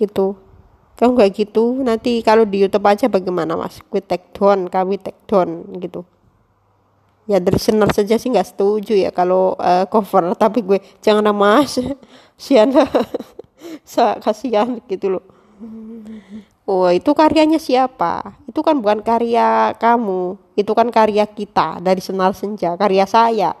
gitu. 0.00 0.40
Kalau 0.96 1.12
nggak 1.12 1.44
gitu 1.44 1.84
nanti 1.84 2.24
kalau 2.24 2.48
di 2.48 2.64
YouTube 2.64 2.88
aja 2.88 3.04
bagaimana 3.12 3.52
mas? 3.60 3.84
Gue 3.84 4.00
take 4.00 4.32
down 4.32 4.72
kami 4.72 4.96
take 4.96 5.20
down 5.28 5.76
gitu. 5.76 6.08
Ya 7.28 7.36
dari 7.36 7.60
senar 7.60 7.92
saja 7.92 8.16
sih 8.16 8.32
nggak 8.32 8.48
setuju 8.56 8.96
ya 8.96 9.12
kalau 9.12 9.60
uh, 9.60 9.84
cover 9.92 10.32
tapi 10.40 10.64
gue 10.64 10.80
jangan 11.04 11.36
mas. 11.36 11.76
Sian. 12.40 12.72
Kasihan 14.24 14.80
gitu 14.88 15.20
loh 15.20 15.33
Oh, 16.64 16.88
itu 16.88 17.12
karyanya 17.12 17.60
siapa? 17.60 18.40
Itu 18.48 18.64
kan 18.64 18.80
bukan 18.80 19.04
karya 19.04 19.76
kamu, 19.76 20.40
itu 20.56 20.72
kan 20.72 20.88
karya 20.88 21.28
kita 21.28 21.76
dari 21.84 22.00
Senar 22.00 22.32
Senja, 22.32 22.72
karya 22.80 23.04
saya. 23.04 23.52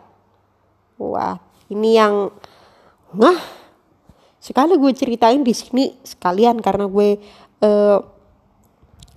Wah, 0.96 1.36
ini 1.68 2.00
yang 2.00 2.32
nah 3.12 3.36
sekali 4.40 4.80
gue 4.80 4.92
ceritain 4.96 5.44
di 5.44 5.52
sini 5.52 6.00
sekalian 6.00 6.64
karena 6.64 6.88
gue 6.88 7.20
uh, 7.60 8.00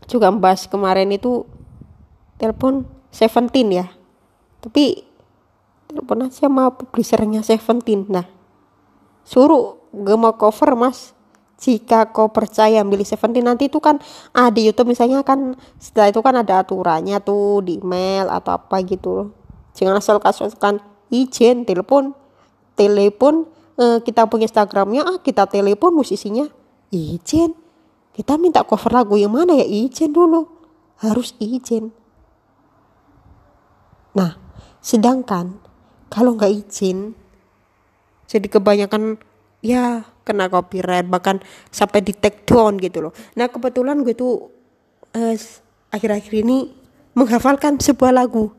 juga 0.04 0.36
bahas 0.36 0.68
kemarin 0.68 1.08
itu 1.16 1.48
telepon 2.36 2.84
Seventeen 3.08 3.72
ya. 3.72 3.88
Tapi 4.60 5.00
telepon 5.88 6.28
aja 6.28 6.44
sama 6.44 6.76
publishernya 6.76 7.40
Seventeen. 7.40 8.04
Nah, 8.12 8.28
suruh 9.24 9.80
gue 9.96 10.16
mau 10.20 10.36
cover 10.36 10.76
mas 10.76 11.17
jika 11.58 12.14
kau 12.14 12.30
percaya 12.30 12.86
milih 12.86 13.06
Seventeen 13.06 13.46
nanti 13.50 13.70
itu 13.70 13.82
kan 13.82 13.98
ah 14.38 14.54
di 14.54 14.70
YouTube 14.70 14.94
misalnya 14.94 15.26
kan 15.26 15.58
setelah 15.82 16.14
itu 16.14 16.22
kan 16.22 16.38
ada 16.38 16.62
aturannya 16.62 17.18
tuh 17.22 17.66
di 17.66 17.82
email 17.82 18.30
atau 18.30 18.62
apa 18.62 18.82
gitu. 18.86 19.34
Jangan 19.74 19.98
asal 19.98 20.18
kasihkan 20.22 20.82
izin 21.10 21.66
telepon. 21.66 22.14
Telepon 22.78 23.50
eh, 23.82 24.00
kita 24.06 24.30
punya 24.30 24.46
Instagramnya 24.46 25.02
ah 25.06 25.18
kita 25.18 25.50
telepon 25.50 25.98
musisinya 25.98 26.46
izin 26.94 27.52
kita 28.14 28.34
minta 28.42 28.66
cover 28.66 28.90
lagu 28.94 29.14
yang 29.18 29.34
mana 29.34 29.54
ya? 29.58 29.66
Izin 29.66 30.14
dulu. 30.14 30.50
Harus 30.98 31.34
izin 31.38 31.94
nah 34.18 34.34
sedangkan 34.82 35.62
kalau 36.10 36.34
nggak 36.34 36.50
izin 36.66 37.14
jadi 38.26 38.50
kebanyakan 38.50 39.22
ya 39.62 40.10
kena 40.28 40.52
copyright 40.52 41.08
bahkan 41.08 41.40
sampai 41.72 42.04
di 42.04 42.12
take 42.12 42.44
down 42.44 42.76
gitu 42.76 43.08
loh. 43.08 43.14
Nah 43.40 43.48
kebetulan 43.48 44.04
gue 44.04 44.12
tuh 44.12 44.52
eh, 45.16 45.40
akhir-akhir 45.88 46.44
ini 46.44 46.76
menghafalkan 47.16 47.80
sebuah 47.80 48.12
lagu 48.12 48.52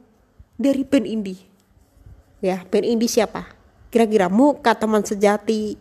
dari 0.56 0.82
band 0.82 1.04
indie. 1.04 1.40
Ya 2.40 2.64
band 2.64 2.88
indie 2.88 3.12
siapa? 3.12 3.44
Kira-kira 3.92 4.32
muka 4.32 4.72
teman 4.72 5.04
sejati 5.04 5.76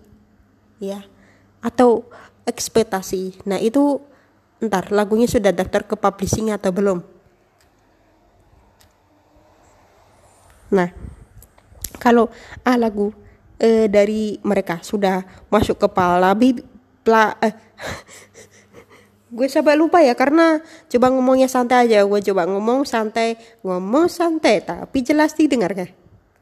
ya 0.84 1.08
atau 1.64 2.04
ekspektasi. 2.44 3.48
Nah 3.48 3.64
itu 3.64 4.04
ntar 4.60 4.92
lagunya 4.92 5.30
sudah 5.30 5.56
daftar 5.56 5.88
ke 5.88 5.96
publishing 5.96 6.52
atau 6.52 6.70
belum? 6.76 7.00
Nah 10.76 10.92
kalau 11.98 12.30
ah 12.62 12.78
lagu 12.78 13.12
uh, 13.62 13.86
dari 13.90 14.38
mereka. 14.42 14.82
Sudah 14.82 15.24
masuk 15.52 15.78
kepala 15.78 16.34
bi 16.34 16.58
pla 17.02 17.36
eh. 17.40 17.54
gue 19.28 19.44
sampai 19.52 19.76
lupa 19.76 20.00
ya 20.00 20.16
karena 20.16 20.64
coba 20.88 21.08
ngomongnya 21.14 21.50
santai 21.52 21.90
aja. 21.90 22.04
Gue 22.08 22.24
coba 22.24 22.48
ngomong 22.48 22.88
santai 22.88 23.36
ngomong 23.62 24.08
santai 24.08 24.64
tapi 24.64 25.04
jelas 25.04 25.36
didengar 25.36 25.74
kan 25.76 25.90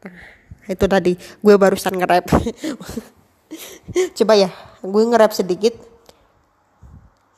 nah, 0.05 0.69
itu 0.69 0.85
tadi. 0.85 1.13
Gue 1.41 1.55
barusan 1.57 1.97
nge-rap. 1.97 2.25
Coba 4.17 4.33
ya 4.35 4.49
gue 4.81 5.03
nge-rap 5.05 5.31
sedikit. 5.31 5.77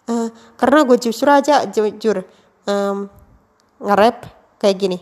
Uh, 0.08 0.32
karena 0.56 0.88
gue 0.88 0.98
justru 1.04 1.28
aja 1.28 1.68
jujur 1.68 2.24
um, 2.64 3.12
nge-rap 3.84 4.24
kayak 4.56 4.78
gini 4.80 5.00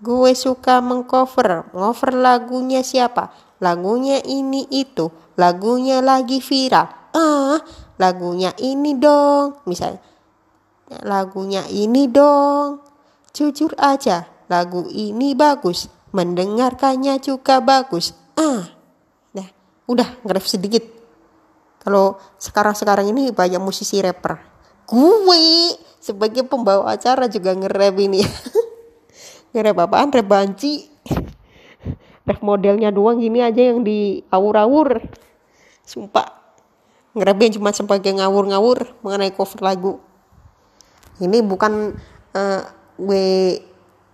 gue 0.00 0.32
suka 0.36 0.84
mengcover. 0.84 1.72
Ngover 1.72 2.12
lagunya 2.16 2.84
siapa? 2.84 3.32
Lagunya 3.60 4.20
ini 4.24 4.68
itu. 4.68 5.08
Lagunya 5.40 6.04
lagi 6.04 6.40
viral. 6.40 7.12
Ah 7.16 7.60
lagunya 7.96 8.52
ini 8.60 8.96
dong. 8.96 9.64
Misalnya 9.64 10.00
lagunya 11.04 11.64
ini 11.72 12.08
dong. 12.08 12.84
Jujur 13.32 13.72
aja 13.80 14.28
lagu 14.48 14.84
ini 14.92 15.32
bagus. 15.32 15.88
Mendengarkannya 16.12 17.20
juga 17.20 17.60
bagus. 17.64 18.12
Ah 18.36 18.68
nah 19.32 19.48
udah 19.88 20.08
nge 20.24 20.56
sedikit. 20.60 20.84
Kalau 21.80 22.18
sekarang-sekarang 22.42 23.14
ini 23.14 23.30
banyak 23.30 23.62
musisi 23.62 24.02
rapper. 24.02 24.42
Gue 24.86 25.74
sebagai 26.02 26.46
pembawa 26.46 26.94
acara 26.94 27.26
juga 27.26 27.50
nge-rap 27.54 27.98
ini 27.98 28.22
nge-rap 29.56 29.88
apaan 29.88 30.12
rap 30.12 30.28
banci. 30.28 30.84
Rap 32.28 32.40
modelnya 32.44 32.92
doang 32.92 33.16
gini 33.16 33.40
aja 33.40 33.72
yang 33.72 33.80
di 33.80 34.20
awur-awur 34.28 35.00
sumpah 35.86 36.36
nge 37.16 37.56
cuma 37.56 37.72
sebagai 37.72 38.12
ngawur-ngawur 38.12 39.00
mengenai 39.00 39.32
cover 39.32 39.64
lagu. 39.64 39.96
Ini 41.16 41.40
bukan 41.40 41.96
uh, 42.36 42.62
gue 43.00 43.56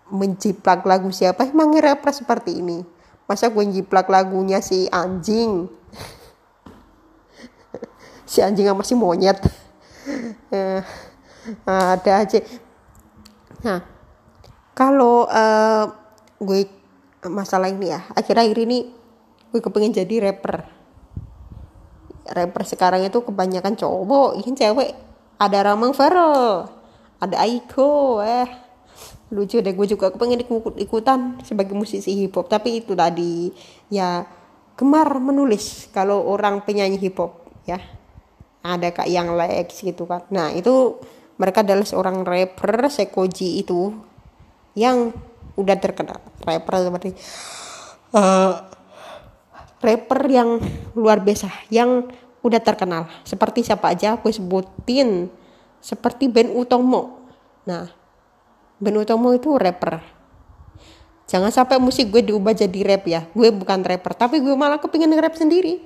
menjiplak 0.07 0.87
lagu 0.87 1.11
siapa 1.11 1.51
emang 1.51 1.75
rapper 1.75 2.15
seperti 2.15 2.63
ini. 2.63 2.87
Masa 3.27 3.51
gue 3.51 3.65
jiplak 3.75 4.07
lagunya 4.07 4.63
si 4.63 4.87
anjing? 4.87 5.67
Si 8.23 8.39
anjing 8.39 8.71
sama 8.71 8.87
si 8.87 8.95
monyet. 8.95 9.43
Uh, 10.55 10.79
ada 11.67 12.23
aja. 12.23 12.39
Nah 13.67 13.92
kalau 14.73 15.29
uh, 15.29 15.85
gue 16.41 16.67
masalah 17.29 17.71
ini 17.71 17.93
ya 17.93 18.03
akhir-akhir 18.17 18.59
ini 18.67 18.89
gue 19.53 19.61
kepengen 19.61 19.93
jadi 19.93 20.31
rapper. 20.31 20.65
Rapper 22.23 22.63
sekarang 22.65 23.03
itu 23.05 23.21
kebanyakan 23.21 23.77
cowok 23.77 24.41
ini 24.41 24.57
cewek. 24.57 24.93
Ada 25.37 25.75
Ramang 25.75 25.93
Farel 25.93 26.67
ada 27.23 27.37
Aiko 27.47 28.19
eh. 28.19 28.51
Lucu 29.33 29.65
deh 29.65 29.73
gue 29.73 29.87
juga 29.89 30.13
pengen 30.13 30.45
ikut 30.45 30.77
ikutan 30.77 31.41
sebagai 31.41 31.73
musisi 31.73 32.13
hip 32.21 32.37
hop 32.37 32.53
tapi 32.53 32.85
itu 32.85 32.93
tadi 32.93 33.49
ya 33.89 34.29
gemar 34.77 35.09
menulis 35.17 35.89
kalau 35.89 36.21
orang 36.29 36.61
penyanyi 36.67 36.99
hip 36.99 37.17
hop 37.17 37.49
ya. 37.65 37.79
Ada 38.63 38.95
kak 38.95 39.09
yang 39.11 39.35
Lex 39.35 39.83
gitu 39.83 40.05
kan. 40.05 40.27
Nah 40.31 40.53
itu 40.53 41.01
mereka 41.41 41.65
adalah 41.65 41.83
seorang 41.83 42.23
rapper 42.23 42.87
Sekoji 42.93 43.65
itu 43.65 43.91
yang 44.73 45.13
udah 45.57 45.77
terkenal. 45.79 46.19
Rapper 46.43 46.75
seperti 46.89 47.11
uh, 48.17 48.53
rapper 49.83 50.21
yang 50.29 50.59
luar 50.97 51.21
biasa 51.21 51.49
yang 51.69 52.09
udah 52.43 52.61
terkenal. 52.61 53.09
Seperti 53.23 53.67
siapa 53.67 53.93
aja 53.93 54.17
aku 54.17 54.33
sebutin. 54.33 55.29
Seperti 55.83 56.31
Ben 56.31 56.51
Utomo. 56.51 57.27
Nah 57.67 57.91
Ben 58.79 58.97
Utomo 58.97 59.35
itu 59.35 59.55
rapper. 59.59 60.03
Jangan 61.31 61.49
sampai 61.49 61.81
musik 61.81 62.13
gue 62.13 62.21
diubah 62.21 62.53
jadi 62.53 62.81
rap 62.85 63.05
ya. 63.09 63.25
Gue 63.33 63.49
bukan 63.49 63.81
rapper 63.81 64.13
tapi 64.13 64.43
gue 64.43 64.53
malah 64.53 64.77
kepingin 64.83 65.09
nge-rap 65.11 65.39
sendiri. 65.39 65.81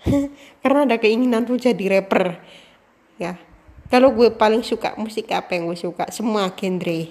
Karena 0.64 0.88
ada 0.88 0.96
keinginan 0.96 1.44
tuh 1.44 1.60
jadi 1.60 2.00
rapper. 2.00 2.40
Ya 3.20 3.36
kalau 3.90 4.14
gue 4.14 4.30
paling 4.30 4.62
suka 4.62 4.94
musik 4.94 5.34
apa 5.34 5.58
yang 5.58 5.66
gue 5.66 5.74
suka? 5.74 6.06
Semua 6.14 6.46
genre 6.54 7.10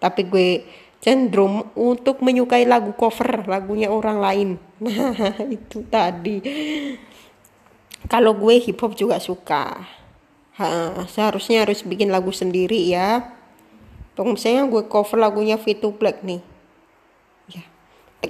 tapi 0.00 0.26
gue 0.26 0.64
cenderung 1.00 1.72
untuk 1.76 2.24
menyukai 2.24 2.64
lagu 2.64 2.96
cover 2.96 3.44
lagunya 3.48 3.92
orang 3.92 4.18
lain. 4.18 4.50
Nah 4.80 5.36
itu 5.44 5.84
tadi. 5.92 6.40
Kalau 8.08 8.32
gue 8.32 8.56
hip 8.64 8.80
hop 8.80 8.96
juga 8.96 9.20
suka. 9.20 9.76
Ha, 10.56 11.04
seharusnya 11.04 11.68
harus 11.68 11.84
bikin 11.84 12.08
lagu 12.08 12.32
sendiri 12.32 12.88
ya. 12.88 13.36
Misalnya 14.16 14.68
gue 14.68 14.88
cover 14.88 15.20
lagunya 15.20 15.60
Vito 15.60 15.92
Black 15.92 16.24
nih. 16.24 16.40
Ya. 17.52 17.64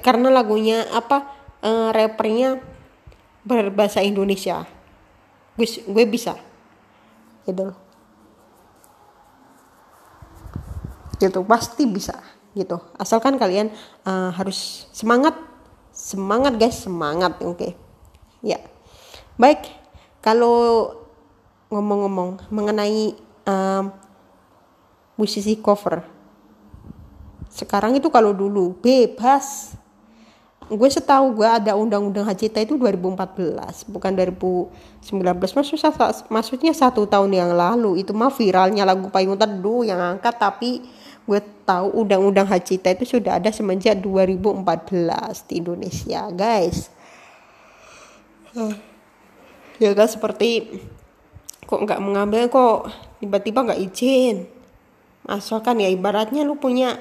Karena 0.03 0.31
lagunya 0.31 0.87
apa 0.91 1.31
uh, 1.63 1.95
rappernya 1.95 2.59
berbahasa 3.47 4.03
Indonesia. 4.03 4.67
Gue 5.55 5.67
gue 5.67 6.05
bisa. 6.07 6.35
Gitu 7.47 7.90
gitu 11.21 11.45
pasti 11.45 11.85
bisa 11.85 12.17
gitu. 12.57 12.83
Asalkan 12.99 13.39
kalian 13.39 13.71
uh, 14.03 14.35
harus 14.35 14.91
semangat 14.91 15.39
semangat 15.95 16.57
guys 16.59 16.83
semangat 16.83 17.39
oke. 17.45 17.61
Okay? 17.61 17.73
ya. 18.43 18.59
Baik 19.37 19.69
kalau 20.21 20.91
ngomong-ngomong 21.71 22.51
mengenai 22.51 23.15
um, 23.47 23.85
musisi 25.15 25.57
cover. 25.61 26.03
Sekarang 27.51 27.95
itu 27.97 28.09
kalau 28.09 28.35
dulu 28.35 28.77
bebas. 28.81 29.77
Gue 30.71 30.87
setahu 30.87 31.35
gue 31.35 31.49
ada 31.51 31.75
undang-undang 31.75 32.23
HCT 32.31 32.63
itu 32.63 32.79
2014 32.79 33.91
bukan 33.91 34.15
2019 34.15 35.11
maksudnya 35.35 35.91
maksudnya 36.31 36.71
satu 36.71 37.11
tahun 37.11 37.35
yang 37.35 37.51
lalu. 37.59 37.99
Itu 37.99 38.15
mah 38.15 38.31
viralnya 38.31 38.87
lagu 38.87 39.11
payung 39.11 39.35
teduh 39.35 39.83
yang 39.83 39.99
angkat 39.99 40.39
tapi 40.39 40.87
gue 41.31 41.39
tahu 41.63 42.03
undang-undang 42.03 42.51
HCT 42.51 42.99
itu 42.99 43.07
sudah 43.15 43.39
ada 43.39 43.55
semenjak 43.55 44.03
2014 44.03 44.67
di 45.47 45.63
Indonesia 45.63 46.27
guys. 46.35 46.91
Ya 49.79 49.95
kan 49.95 50.11
seperti 50.11 50.67
kok 51.71 51.87
nggak 51.87 52.03
mengambil 52.03 52.51
kok 52.51 52.91
tiba-tiba 53.23 53.63
nggak 53.63 53.79
izin. 53.79 54.51
Asalkan 55.31 55.79
ya 55.79 55.87
ibaratnya 55.87 56.43
lu 56.43 56.59
punya 56.59 56.99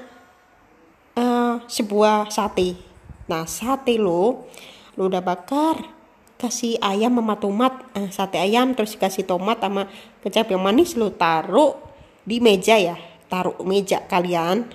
uh, 1.17 1.65
sebuah 1.65 2.29
sate. 2.29 2.77
Nah 3.25 3.49
sate 3.49 3.97
lo 3.97 4.45
lu 4.93 5.09
udah 5.09 5.25
bakar 5.25 5.89
kasih 6.37 6.77
ayam 6.85 7.17
sama 7.17 7.33
tomat. 7.41 7.73
Uh, 7.97 8.13
sate 8.13 8.37
ayam 8.37 8.77
terus 8.77 8.93
kasih 8.93 9.25
tomat 9.25 9.57
sama 9.57 9.89
kecap 10.21 10.53
yang 10.53 10.61
manis 10.61 10.93
lu 10.93 11.09
taruh 11.09 11.73
di 12.21 12.37
meja 12.37 12.77
ya 12.77 13.08
taruh 13.29 13.55
meja 13.63 14.03
kalian. 14.09 14.67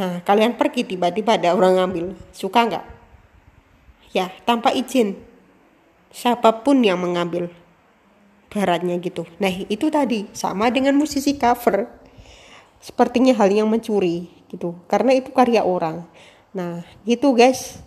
Nah 0.00 0.24
kalian 0.24 0.56
pergi 0.56 0.88
tiba-tiba 0.88 1.36
ada 1.36 1.52
orang 1.52 1.76
ngambil. 1.76 2.16
Suka 2.32 2.66
nggak? 2.66 2.84
Ya 4.16 4.32
tanpa 4.48 4.72
izin. 4.72 5.20
Siapa 6.10 6.66
pun 6.66 6.82
yang 6.82 6.98
mengambil 6.98 7.52
baratnya 8.50 8.98
gitu. 8.98 9.28
Nah 9.38 9.52
itu 9.70 9.86
tadi 9.92 10.26
sama 10.34 10.72
dengan 10.72 10.98
musisi 10.98 11.38
cover. 11.38 11.86
Sepertinya 12.80 13.36
hal 13.36 13.52
yang 13.52 13.68
mencuri 13.68 14.26
gitu. 14.50 14.74
Karena 14.88 15.14
itu 15.14 15.30
karya 15.30 15.62
orang. 15.62 16.08
Nah 16.56 16.82
gitu 17.06 17.36
guys. 17.36 17.78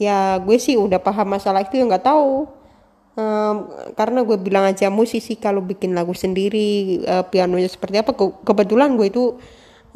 Ya 0.00 0.40
gue 0.40 0.56
sih 0.56 0.78
udah 0.78 1.02
paham 1.02 1.36
masalah 1.36 1.66
itu 1.66 1.76
ya 1.76 1.84
nggak 1.84 2.06
tahu 2.06 2.61
um, 3.16 3.56
karena 3.92 4.24
gue 4.24 4.38
bilang 4.40 4.64
aja 4.68 4.88
musisi 4.88 5.36
kalau 5.36 5.60
bikin 5.64 5.92
lagu 5.92 6.16
sendiri 6.16 7.00
uh, 7.04 7.24
pianonya 7.26 7.68
seperti 7.68 8.00
apa 8.00 8.16
Ke 8.16 8.32
kebetulan 8.44 8.96
gue 8.96 9.08
itu 9.08 9.36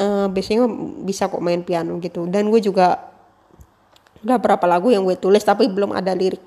uh, 0.00 0.26
biasanya 0.28 0.68
bisa 1.04 1.28
kok 1.28 1.42
main 1.42 1.64
piano 1.64 1.96
gitu. 2.00 2.28
Dan 2.28 2.52
gue 2.52 2.60
juga 2.60 3.12
udah 4.24 4.38
berapa 4.42 4.64
lagu 4.66 4.90
yang 4.90 5.06
gue 5.06 5.16
tulis 5.16 5.42
tapi 5.44 5.68
belum 5.70 5.94
ada 5.94 6.12
lirik. 6.12 6.42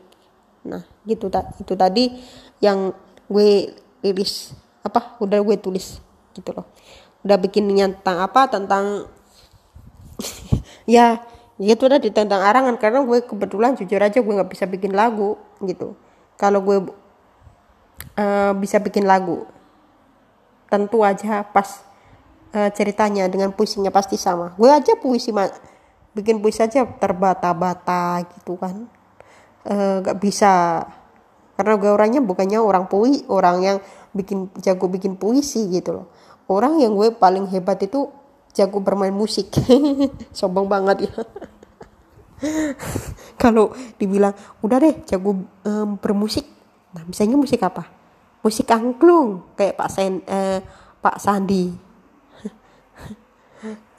Nah 0.68 0.84
gitu 1.08 1.32
itu 1.32 1.74
tadi 1.74 2.12
yang 2.60 2.92
gue 3.30 3.72
rilis 4.04 4.54
apa 4.84 5.18
udah 5.22 5.40
gue 5.42 5.56
tulis 5.58 6.02
gitu 6.36 6.50
loh. 6.54 6.66
Udah 7.26 7.36
bikin 7.36 7.68
tentang 7.70 8.24
apa 8.24 8.48
tentang 8.48 9.10
ya 10.88 11.20
itu 11.60 11.84
udah 11.84 12.00
di 12.00 12.12
tentang 12.14 12.44
arangan. 12.44 12.76
Karena 12.78 13.02
gue 13.04 13.26
kebetulan 13.26 13.76
jujur 13.76 14.00
aja 14.00 14.20
gue 14.20 14.34
nggak 14.34 14.52
bisa 14.52 14.70
bikin 14.70 14.94
lagu 14.94 15.40
gitu 15.64 15.96
kalau 16.40 16.64
gue 16.64 16.78
uh, 18.16 18.52
bisa 18.56 18.80
bikin 18.80 19.04
lagu 19.04 19.44
tentu 20.72 21.04
aja 21.04 21.44
pas 21.44 21.84
uh, 22.56 22.72
ceritanya 22.72 23.28
dengan 23.28 23.52
puisinya 23.52 23.92
pasti 23.92 24.16
sama. 24.16 24.56
Gue 24.56 24.72
aja 24.72 24.96
puisi 24.96 25.36
bikin 26.16 26.40
puisi 26.40 26.64
aja 26.64 26.88
terbata-bata 26.88 28.24
gitu 28.24 28.56
kan. 28.56 28.88
Uh, 29.68 30.00
eh, 30.00 30.08
gak 30.08 30.18
bisa 30.24 30.88
karena 31.60 31.76
gue 31.76 31.92
orangnya 31.92 32.24
bukannya 32.24 32.64
orang 32.64 32.88
pui 32.88 33.28
orang 33.28 33.60
yang 33.60 33.78
bikin 34.16 34.48
jago 34.64 34.88
bikin 34.88 35.20
puisi 35.20 35.68
gitu 35.68 36.00
loh. 36.00 36.08
Orang 36.48 36.80
yang 36.80 36.96
gue 36.96 37.12
paling 37.12 37.52
hebat 37.52 37.84
itu 37.84 38.08
jago 38.56 38.80
bermain 38.80 39.12
musik. 39.12 39.52
Sombong 40.38 40.72
banget 40.72 41.12
ya 41.12 41.14
kalau 43.42 43.76
dibilang 44.00 44.32
udah 44.64 44.78
deh 44.80 44.96
jago 45.06 45.44
um, 45.66 46.00
bermusik. 46.00 46.46
Nah 46.96 47.04
misalnya 47.06 47.36
musik 47.36 47.62
apa? 47.62 47.86
Musik 48.40 48.72
angklung 48.72 49.56
kayak 49.60 49.76
Pak 49.76 49.90
Sen 49.92 50.24
uh, 50.26 50.60
Pak 51.00 51.18
Sandi. 51.20 51.66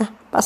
Ah, 0.01 0.09
Pak 0.09 0.41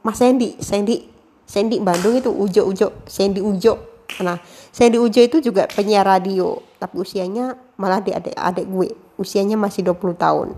Mas 0.00 0.16
Sandy 0.16 0.56
Sandy 0.64 1.04
Sandy 1.44 1.76
Bandung 1.76 2.16
itu 2.16 2.32
Ujo 2.32 2.64
Ujo 2.72 3.04
Sandy 3.04 3.44
Ujo. 3.44 3.76
Nah 4.24 4.40
Sandy 4.72 4.96
Ujo 4.96 5.20
itu 5.20 5.44
juga 5.44 5.68
penyiar 5.68 6.08
radio 6.08 6.56
tapi 6.80 7.04
usianya 7.04 7.52
malah 7.76 8.00
di 8.00 8.16
adik 8.16 8.32
adik 8.32 8.64
gue. 8.64 8.88
Usianya 9.20 9.60
masih 9.60 9.84
20 9.84 10.16
tahun. 10.16 10.48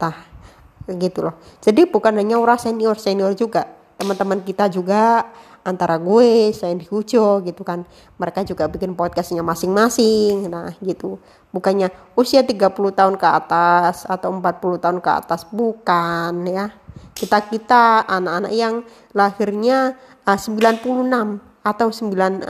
Tah 0.00 0.16
gitu 0.88 1.28
loh. 1.28 1.36
Jadi 1.60 1.84
bukan 1.84 2.16
hanya 2.16 2.40
orang 2.40 2.56
senior 2.56 2.96
senior 2.96 3.36
juga 3.36 3.68
teman-teman 4.00 4.40
kita 4.40 4.72
juga 4.72 5.28
antara 5.64 5.98
gue 5.98 6.54
Sandy 6.54 6.86
Ujo 6.90 7.42
gitu 7.42 7.62
kan. 7.62 7.86
Mereka 8.18 8.44
juga 8.46 8.66
bikin 8.66 8.94
podcastnya 8.94 9.42
masing-masing 9.42 10.50
nah 10.50 10.74
gitu. 10.82 11.18
Bukannya 11.50 11.88
usia 12.14 12.44
30 12.44 12.58
tahun 12.94 13.14
ke 13.16 13.28
atas 13.28 14.04
atau 14.04 14.34
40 14.34 14.82
tahun 14.82 14.98
ke 15.00 15.10
atas 15.10 15.48
bukan 15.48 16.46
ya. 16.46 16.74
Kita 17.14 17.42
kita 17.50 18.06
anak-anak 18.06 18.52
yang 18.54 18.86
lahirnya 19.14 19.98
uh, 20.26 20.38
96 20.38 21.48
atau 21.64 21.88
90 21.90 22.46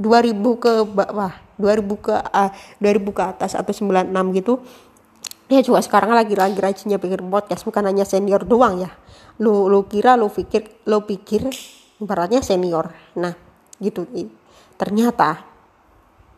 2000 0.00 0.62
ke 0.62 0.72
bawah 0.88 1.32
2000 1.60 2.06
ke 2.06 2.14
uh, 2.14 2.50
2000 2.80 3.16
ke 3.16 3.22
atas 3.22 3.52
atau 3.54 3.72
96 3.72 4.38
gitu. 4.38 4.62
Dia 5.52 5.60
juga 5.60 5.84
sekarang 5.84 6.16
lagi 6.16 6.32
lagi 6.32 6.56
rajinnya 6.56 6.96
bikin 6.96 7.28
podcast 7.28 7.66
bukan 7.68 7.84
hanya 7.84 8.08
senior 8.08 8.42
doang 8.46 8.80
ya. 8.80 8.90
Lo 9.36 9.68
lo 9.68 9.84
kira 9.84 10.16
lo 10.16 10.32
pikir 10.32 10.86
lo 10.88 11.04
pikir 11.04 11.52
ibaratnya 12.02 12.42
senior. 12.42 12.90
Nah 13.14 13.38
gitu. 13.78 14.02
Ternyata 14.74 15.46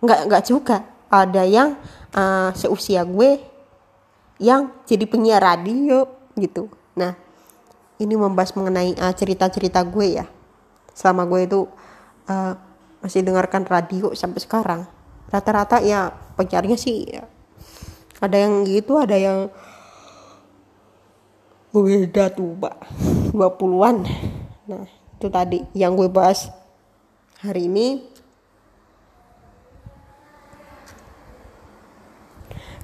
nggak 0.05 0.21
nggak 0.29 0.45
juga 0.45 0.85
ada 1.09 1.49
yang 1.49 1.81
uh, 2.13 2.53
seusia 2.53 3.09
gue 3.09 3.41
yang 4.37 4.69
jadi 4.85 5.09
penyiar 5.09 5.41
radio 5.41 6.05
gitu. 6.37 6.69
Nah 7.01 7.17
ini 7.97 8.13
membahas 8.13 8.53
mengenai 8.53 8.93
uh, 9.01 9.15
cerita-cerita 9.17 9.81
gue 9.89 10.21
ya. 10.21 10.27
Selama 10.93 11.25
gue 11.25 11.41
itu 11.49 11.61
uh, 12.29 12.53
masih 13.01 13.25
dengarkan 13.25 13.65
radio 13.65 14.13
sampai 14.13 14.41
sekarang. 14.45 14.81
Rata-rata 15.33 15.81
ya 15.81 16.13
penyiarnya 16.37 16.77
sih 16.79 17.09
ya, 17.09 17.25
ada 18.23 18.37
yang 18.39 18.65
gitu 18.67 18.99
ada 18.99 19.17
yang 19.17 19.39
beda 21.75 22.31
tuh 22.31 22.55
pak 22.57 22.75
20-an 23.35 24.07
nah 24.71 24.87
itu 25.19 25.27
tadi 25.31 25.63
yang 25.73 25.95
gue 25.95 26.11
bahas 26.11 26.51
hari 27.41 27.67
ini. 27.71 28.03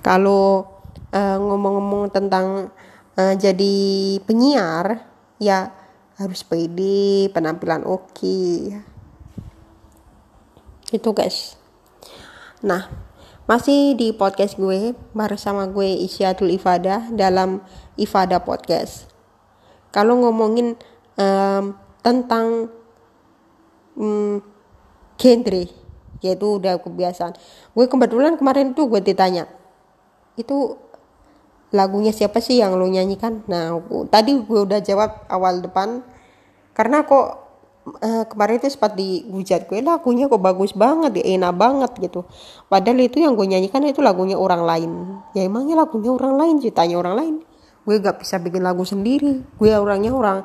Kalau 0.00 0.64
uh, 1.12 1.36
ngomong-ngomong 1.36 2.08
tentang 2.08 2.72
uh, 3.20 3.34
jadi 3.36 3.76
penyiar 4.24 5.04
ya 5.36 5.72
harus 6.16 6.40
pede 6.44 7.28
penampilan 7.32 7.84
oke. 7.84 8.12
Okay. 8.16 8.80
itu 10.90 11.10
guys. 11.14 11.54
Nah 12.66 12.90
masih 13.46 13.98
di 13.98 14.14
podcast 14.14 14.58
gue 14.58 14.94
bersama 15.14 15.66
gue 15.66 15.86
Isyatul 16.06 16.54
Ifada 16.54 17.06
dalam 17.10 17.62
Ifada 17.98 18.42
Podcast. 18.42 19.10
Kalau 19.90 20.22
ngomongin 20.22 20.78
um, 21.18 21.74
tentang 22.00 22.72
um, 23.96 24.40
genre 25.20 25.64
yaitu 26.20 26.46
udah 26.60 26.76
kebiasaan. 26.80 27.32
Gue 27.72 27.88
kebetulan 27.88 28.36
kemarin 28.36 28.76
tuh 28.76 28.88
gue 28.92 29.00
ditanya 29.00 29.48
itu 30.36 30.76
lagunya 31.70 32.10
siapa 32.10 32.42
sih 32.42 32.58
yang 32.60 32.76
lo 32.76 32.88
nyanyikan? 32.88 33.44
Nah 33.46 33.78
tadi 34.08 34.36
gue 34.36 34.60
udah 34.64 34.80
jawab 34.82 35.24
awal 35.30 35.64
depan 35.64 36.02
karena 36.76 37.04
kok 37.04 37.50
uh, 38.00 38.24
kemarin 38.28 38.60
itu 38.60 38.68
sempat 38.72 38.94
dihujat 38.96 39.66
gue 39.68 39.80
lagunya 39.80 40.28
kok 40.28 40.42
bagus 40.42 40.76
banget 40.76 41.20
ya 41.20 41.40
enak 41.40 41.54
banget 41.56 41.92
gitu. 42.00 42.26
Padahal 42.68 43.00
itu 43.00 43.22
yang 43.22 43.36
gue 43.38 43.46
nyanyikan 43.48 43.84
itu 43.86 44.04
lagunya 44.04 44.36
orang 44.36 44.62
lain. 44.64 44.90
Ya 45.32 45.46
emangnya 45.46 45.78
lagunya 45.78 46.10
orang 46.12 46.34
lain 46.36 46.54
ceritanya 46.60 46.96
orang 47.00 47.14
lain. 47.16 47.34
Gue 47.80 47.96
gak 47.96 48.20
bisa 48.20 48.36
bikin 48.36 48.60
lagu 48.60 48.84
sendiri. 48.84 49.40
Gue 49.56 49.72
orangnya 49.72 50.12
orang 50.12 50.38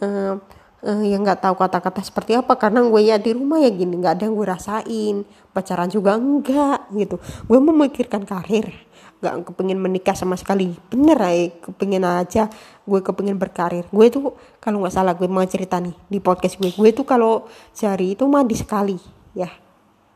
uh, 0.00 0.38
uh, 0.86 1.02
yang 1.02 1.26
nggak 1.26 1.42
tahu 1.42 1.58
kata-kata 1.58 2.00
seperti 2.00 2.38
apa 2.38 2.54
karena 2.54 2.86
gue 2.86 3.02
ya 3.02 3.18
di 3.18 3.34
rumah 3.34 3.58
ya 3.58 3.70
gini 3.74 3.98
nggak 3.98 4.14
ada 4.16 4.22
yang 4.30 4.34
gue 4.38 4.46
rasain. 4.46 5.16
Pacaran 5.50 5.90
juga 5.90 6.14
enggak 6.14 6.86
gitu. 6.94 7.18
Gue 7.50 7.58
memikirkan 7.58 8.22
karir. 8.22 8.70
Gak 9.16 9.48
kepingin 9.48 9.80
menikah 9.80 10.12
sama 10.12 10.36
sekali. 10.36 10.76
Bener 10.92 11.16
ya 11.16 11.48
kepingin 11.64 12.04
aja 12.04 12.52
gue 12.84 13.00
kepingin 13.02 13.40
berkarir. 13.40 13.88
Gue 13.90 14.12
tuh 14.12 14.36
kalau 14.62 14.84
nggak 14.84 14.94
salah 14.94 15.16
gue 15.16 15.26
mau 15.26 15.42
cerita 15.48 15.80
nih 15.82 15.96
di 16.06 16.20
podcast 16.20 16.60
gue. 16.60 16.70
Gue 16.70 16.92
tuh 16.92 17.08
kalau 17.08 17.48
sehari 17.72 18.14
itu 18.14 18.28
mandi 18.28 18.54
sekali 18.54 18.96
ya. 19.32 19.48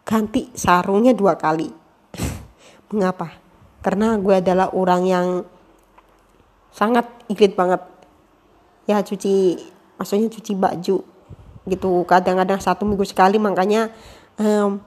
Ganti 0.04 0.52
sarungnya 0.52 1.16
dua 1.16 1.40
kali. 1.40 1.72
Mengapa? 2.92 3.32
Karena 3.80 4.20
gue 4.20 4.36
adalah 4.36 4.76
orang 4.76 5.02
yang 5.08 5.26
sangat 6.68 7.08
irit 7.32 7.56
banget. 7.56 7.80
Ya 8.84 9.00
cuci 9.00 9.56
maksudnya 10.01 10.32
cuci 10.32 10.57
baju 10.57 11.05
gitu. 11.68 11.90
Kadang-kadang 12.09 12.57
satu 12.57 12.88
minggu 12.88 13.05
sekali 13.05 13.36
makanya 13.36 13.92
um, 14.40 14.80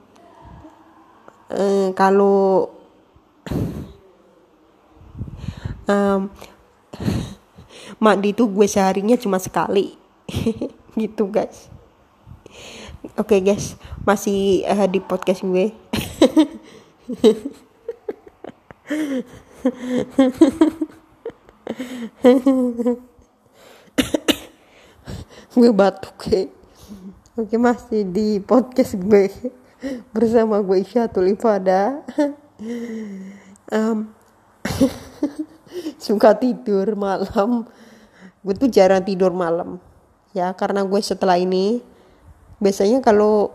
um, 1.54 1.94
kalau 1.94 2.74
um, 5.86 6.34
mandi 8.02 8.34
itu 8.34 8.50
gue 8.50 8.66
seharinya 8.66 9.14
cuma 9.14 9.38
sekali 9.38 9.94
gitu 10.98 11.30
guys. 11.30 11.70
Oke 13.14 13.38
okay, 13.38 13.54
guys 13.54 13.78
masih 14.02 14.66
uh, 14.66 14.88
di 14.90 14.98
podcast 15.00 15.46
gue 15.46 15.72
gue 25.54 25.70
batuk 25.70 26.18
ya. 26.34 26.50
Oke 27.38 27.62
masih 27.62 28.06
di 28.10 28.42
podcast 28.42 28.98
gue. 28.98 29.30
Bersama 30.10 30.58
gue 30.66 30.82
Isyatul 30.82 31.38
Ifada. 31.38 32.02
um, 33.70 34.10
suka 36.06 36.34
tidur 36.34 36.98
malam. 36.98 37.70
Gue 38.42 38.54
tuh 38.58 38.70
jarang 38.70 39.06
tidur 39.06 39.30
malam. 39.30 39.78
Ya 40.34 40.50
karena 40.58 40.82
gue 40.82 41.02
setelah 41.06 41.38
ini 41.38 41.86
biasanya 42.58 43.06
kalau 43.06 43.54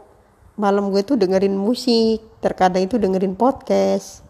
malam 0.55 0.95
gue 0.95 1.03
tuh 1.03 1.19
dengerin 1.19 1.59
musik. 1.59 2.23
Terkadang 2.39 2.87
itu 2.87 2.95
dengerin 2.95 3.35
podcast. 3.35 4.23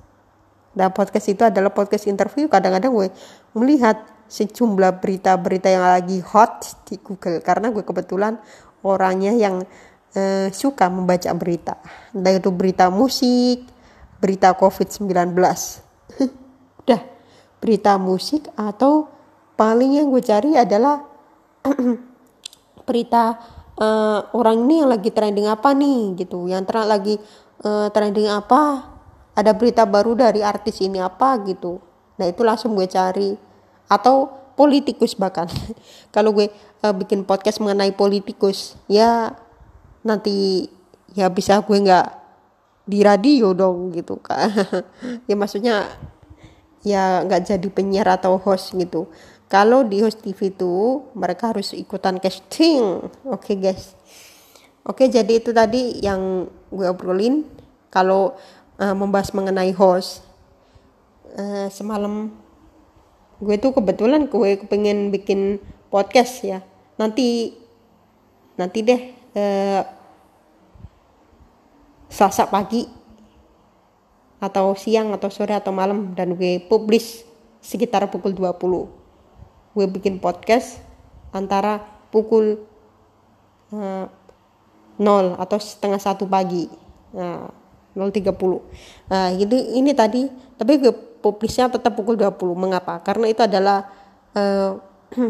Nah 0.73 0.89
podcast 0.89 1.29
itu 1.29 1.45
adalah 1.45 1.69
podcast 1.69 2.09
interview. 2.09 2.49
Kadang-kadang 2.49 2.97
gue 2.97 3.09
melihat 3.53 4.01
sejumlah 4.29 5.01
berita-berita 5.01 5.68
yang 5.72 5.89
lagi 5.89 6.20
hot 6.20 6.85
di 6.85 7.01
Google. 7.01 7.41
Karena 7.41 7.72
gue 7.72 7.83
kebetulan 7.83 8.37
orangnya 8.85 9.33
yang 9.35 9.64
eh, 10.12 10.53
suka 10.53 10.87
membaca 10.93 11.33
berita. 11.35 11.81
Entah 12.12 12.37
itu 12.37 12.53
berita 12.53 12.93
musik 12.93 13.79
berita 14.18 14.51
COVID-19 14.55 15.14
udah 16.85 17.03
berita 17.59 17.93
musik 17.99 18.51
atau 18.59 19.07
paling 19.55 19.99
yang 19.99 20.11
gue 20.11 20.22
cari 20.22 20.59
adalah 20.59 21.03
berita 22.89 23.37
uh, 23.79 24.20
orang 24.35 24.66
ini 24.66 24.74
yang 24.83 24.91
lagi 24.91 25.11
trending 25.11 25.47
apa 25.51 25.74
nih 25.74 26.18
gitu. 26.18 26.47
Yang 26.47 26.62
ter 26.70 26.76
lagi 26.87 27.14
uh, 27.66 27.89
trending 27.91 28.31
apa 28.31 28.87
ada 29.39 29.53
berita 29.55 29.87
baru 29.87 30.18
dari 30.18 30.43
artis 30.43 30.83
ini 30.83 30.99
apa 30.99 31.39
gitu. 31.47 31.79
Nah 32.18 32.26
itu 32.26 32.43
langsung 32.43 32.74
gue 32.74 32.87
cari 32.91 33.35
atau 33.89 34.30
politikus 34.55 35.16
bahkan. 35.16 35.49
Kalau 36.14 36.30
gue 36.36 36.53
uh, 36.84 36.95
bikin 36.95 37.24
podcast 37.24 37.59
mengenai 37.59 37.91
politikus 37.97 38.78
ya 38.86 39.34
nanti 40.05 40.68
ya 41.16 41.26
bisa 41.32 41.64
gue 41.64 41.78
nggak 41.80 42.09
di 42.89 43.05
radio 43.05 43.53
dong 43.53 43.93
gitu 43.93 44.20
kan. 44.20 44.53
Ya 45.28 45.34
maksudnya 45.36 45.89
ya 46.86 47.24
nggak 47.24 47.49
jadi 47.49 47.68
penyiar 47.68 48.09
atau 48.20 48.36
host 48.39 48.76
gitu. 48.76 49.09
Kalau 49.49 49.80
di 49.80 50.05
host 50.05 50.20
TV 50.20 50.53
itu 50.53 51.05
mereka 51.16 51.57
harus 51.57 51.72
ikutan 51.72 52.20
casting. 52.20 53.09
Oke 53.24 53.53
okay, 53.53 53.57
guys. 53.57 53.97
Oke 54.84 55.05
okay, 55.05 55.07
jadi 55.09 55.41
itu 55.41 55.57
tadi 55.57 56.05
yang 56.05 56.49
gue 56.68 56.86
obrolin. 56.89 57.45
Kalau 57.89 58.36
uh, 58.76 58.93
membahas 58.93 59.32
mengenai 59.32 59.72
host 59.72 60.20
uh, 61.36 61.68
semalam 61.72 62.28
gue 63.39 63.57
tuh 63.59 63.70
kebetulan 63.74 64.26
gue 64.26 64.59
kepengen 64.59 65.14
bikin 65.14 65.62
podcast 65.89 66.43
ya. 66.43 66.62
Nanti 66.99 67.55
nanti 68.59 68.78
deh 68.82 69.01
uh, 69.39 69.82
Selasa 72.09 72.49
pagi 72.49 72.89
atau 74.39 74.72
siang 74.78 75.12
atau 75.12 75.28
sore 75.28 75.53
atau 75.53 75.74
malam 75.74 76.14
dan 76.16 76.34
gue 76.39 76.62
publish 76.66 77.26
sekitar 77.59 78.07
pukul 78.09 78.32
20 78.32 79.74
gue 79.76 79.86
bikin 79.93 80.18
podcast 80.22 80.80
antara 81.34 81.82
pukul 82.09 82.64
uh, 83.74 84.07
0 84.99 85.39
atau 85.39 85.59
setengah 85.62 86.01
satu 86.03 86.26
pagi. 86.26 86.66
Nah 87.14 87.51
0.30 87.99 89.11
nah 89.11 89.34
jadi 89.34 89.59
ini 89.74 89.91
tadi 89.91 90.30
tapi 90.55 90.78
gue 90.78 90.95
publisnya 91.21 91.71
tetap 91.71 91.95
pukul 91.95 92.16
20 92.16 92.39
mengapa? 92.55 93.01
Karena 93.03 93.29
itu 93.31 93.43
adalah 93.45 93.87
uh, 94.35 94.79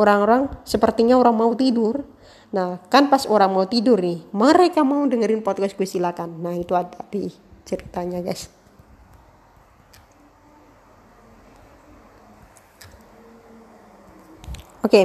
orang-orang 0.00 0.48
sepertinya 0.62 1.18
orang 1.18 1.34
mau 1.34 1.52
tidur. 1.54 2.06
Nah 2.54 2.80
kan 2.88 3.12
pas 3.12 3.28
orang 3.28 3.52
mau 3.52 3.66
tidur 3.68 4.00
nih 4.00 4.24
mereka 4.32 4.80
mau 4.86 5.04
dengerin 5.04 5.44
podcast 5.44 5.76
gue 5.76 5.84
silakan. 5.84 6.40
Nah 6.40 6.56
itu 6.56 6.72
ada 6.72 7.02
di 7.12 7.28
ceritanya 7.66 8.24
guys. 8.24 8.48
Oke. 14.82 14.88
Okay. 14.88 15.04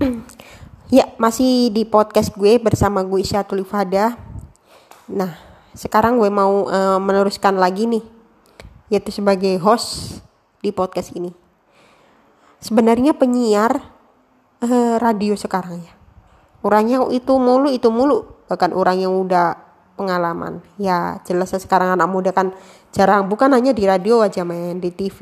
Ya, 0.90 1.06
masih 1.22 1.70
di 1.70 1.86
podcast 1.86 2.34
gue 2.34 2.58
bersama 2.58 3.06
gue 3.06 3.22
Isyatul 3.22 3.62
Ifada. 3.62 4.18
Nah, 5.06 5.38
sekarang 5.70 6.18
gue 6.18 6.26
mau 6.26 6.66
uh, 6.66 6.98
meneruskan 6.98 7.62
lagi 7.62 7.86
nih, 7.86 8.02
yaitu 8.90 9.14
sebagai 9.14 9.56
host 9.62 10.20
di 10.60 10.74
podcast 10.74 11.14
ini. 11.16 11.32
Sebenarnya 12.60 13.16
penyiar 13.16 13.80
uh, 14.60 14.96
radio 15.00 15.32
sekarang 15.32 15.80
ya, 15.80 15.94
orangnya 16.60 17.00
itu 17.08 17.32
mulu 17.40 17.72
itu 17.72 17.88
mulu, 17.88 18.44
bahkan 18.50 18.76
orang 18.76 19.00
yang 19.00 19.16
udah 19.16 19.56
pengalaman. 19.96 20.60
Ya, 20.76 21.20
jelas 21.24 21.56
sekarang 21.56 21.96
anak 21.96 22.08
muda 22.08 22.32
kan 22.36 22.52
jarang, 22.92 23.28
bukan 23.28 23.52
hanya 23.52 23.72
di 23.72 23.88
radio 23.88 24.20
aja 24.20 24.44
main, 24.44 24.76
di 24.76 24.92
TV. 24.92 25.18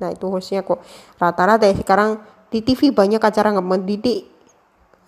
Nah, 0.00 0.12
itu 0.12 0.28
hostnya 0.28 0.60
kok 0.60 0.80
rata-rata 1.16 1.64
ya. 1.64 1.76
Sekarang 1.76 2.20
di 2.52 2.60
TV 2.60 2.92
banyak 2.92 3.20
acara 3.20 3.52
nggak 3.52 3.68
mendidik 3.68 4.28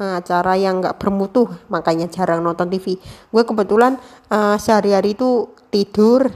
uh, 0.00 0.20
acara 0.20 0.56
yang 0.56 0.80
nggak 0.80 0.96
bermutu. 0.96 1.48
Makanya 1.68 2.08
jarang 2.08 2.40
nonton 2.40 2.68
TV 2.72 2.96
gue 3.32 3.42
kebetulan 3.44 4.00
uh, 4.32 4.56
sehari-hari 4.56 5.12
itu 5.12 5.52
tidur 5.68 6.28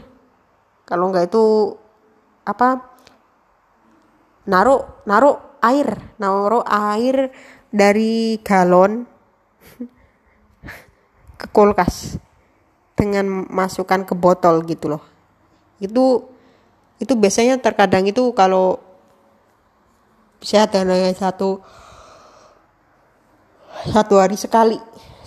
kalau 0.84 1.08
nggak 1.10 1.32
itu 1.32 1.74
apa 2.44 2.84
naruh 4.44 4.84
naruh 5.08 5.40
air 5.64 6.12
naruh 6.20 6.64
air 6.68 7.32
dari 7.72 8.38
galon 8.44 9.08
ke 11.40 11.46
kulkas 11.48 12.20
dengan 12.94 13.48
masukkan 13.50 14.06
ke 14.06 14.14
botol 14.14 14.62
gitu 14.68 14.92
loh. 14.94 15.02
Itu 15.82 16.30
itu 17.02 17.12
biasanya 17.18 17.58
terkadang 17.58 18.06
itu 18.06 18.30
kalau 18.36 18.78
saya 20.44 20.68
ada 20.70 21.10
satu 21.16 21.58
satu 23.90 24.14
hari 24.20 24.38
sekali 24.38 24.78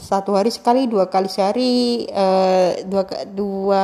satu 0.08 0.40
hari 0.40 0.48
sekali 0.48 0.88
dua 0.88 1.12
kali 1.12 1.28
sehari 1.28 2.08
eh, 2.08 2.88
dua 2.88 3.04
dua 3.28 3.84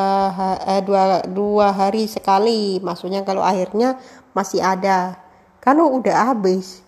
eh, 0.63 0.80
dua 0.80 1.19
dua 1.28 1.67
hari 1.76 2.07
sekali. 2.07 2.80
Maksudnya 2.80 3.28
kalau 3.28 3.43
akhirnya 3.43 3.99
masih 4.32 4.63
ada. 4.63 5.19
Kalau 5.59 5.91
udah 5.99 6.32
habis 6.32 6.80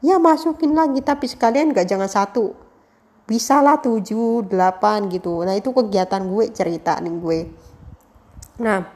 ya 0.00 0.16
masukin 0.16 0.72
lagi. 0.72 1.04
Tapi 1.04 1.28
sekalian 1.28 1.76
gak 1.76 1.84
jangan 1.84 2.08
satu. 2.08 2.56
Bisa 3.28 3.60
lah 3.60 3.76
tujuh 3.84 4.48
delapan 4.48 5.12
gitu. 5.12 5.44
Nah 5.44 5.52
itu 5.52 5.68
kegiatan 5.68 6.24
gue 6.24 6.48
cerita 6.56 6.96
nih 6.96 7.12
gue. 7.20 7.40
Nah 8.64 8.88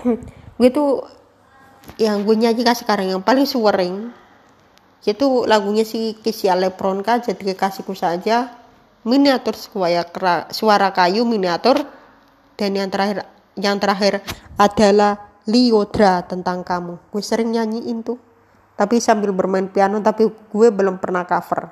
gue 0.58 0.70
tuh 0.72 1.04
yang 2.00 2.24
gue 2.24 2.40
nyanyikan 2.40 2.72
sekarang 2.72 3.12
yang 3.12 3.20
paling 3.20 3.44
sering 3.44 4.16
itu 5.06 5.46
lagunya 5.46 5.86
si 5.86 6.18
Kesia 6.18 6.58
Lebron 6.58 7.06
kan 7.06 7.22
jadi 7.22 7.54
kekasihku 7.54 7.94
saja 7.94 8.65
miniatur 9.06 9.54
suara, 10.50 10.90
kayu 10.90 11.22
miniatur. 11.22 11.86
Dan 12.58 12.74
yang 12.74 12.90
terakhir 12.90 13.22
yang 13.54 13.78
terakhir 13.78 14.20
adalah 14.58 15.30
Liodra 15.46 16.26
tentang 16.26 16.66
kamu. 16.66 16.98
Gue 17.14 17.22
sering 17.22 17.54
nyanyiin 17.54 18.02
tuh. 18.02 18.18
Tapi 18.76 19.00
sambil 19.00 19.32
bermain 19.32 19.70
piano 19.70 20.02
tapi 20.02 20.28
gue 20.28 20.68
belum 20.68 20.98
pernah 20.98 21.22
cover. 21.24 21.70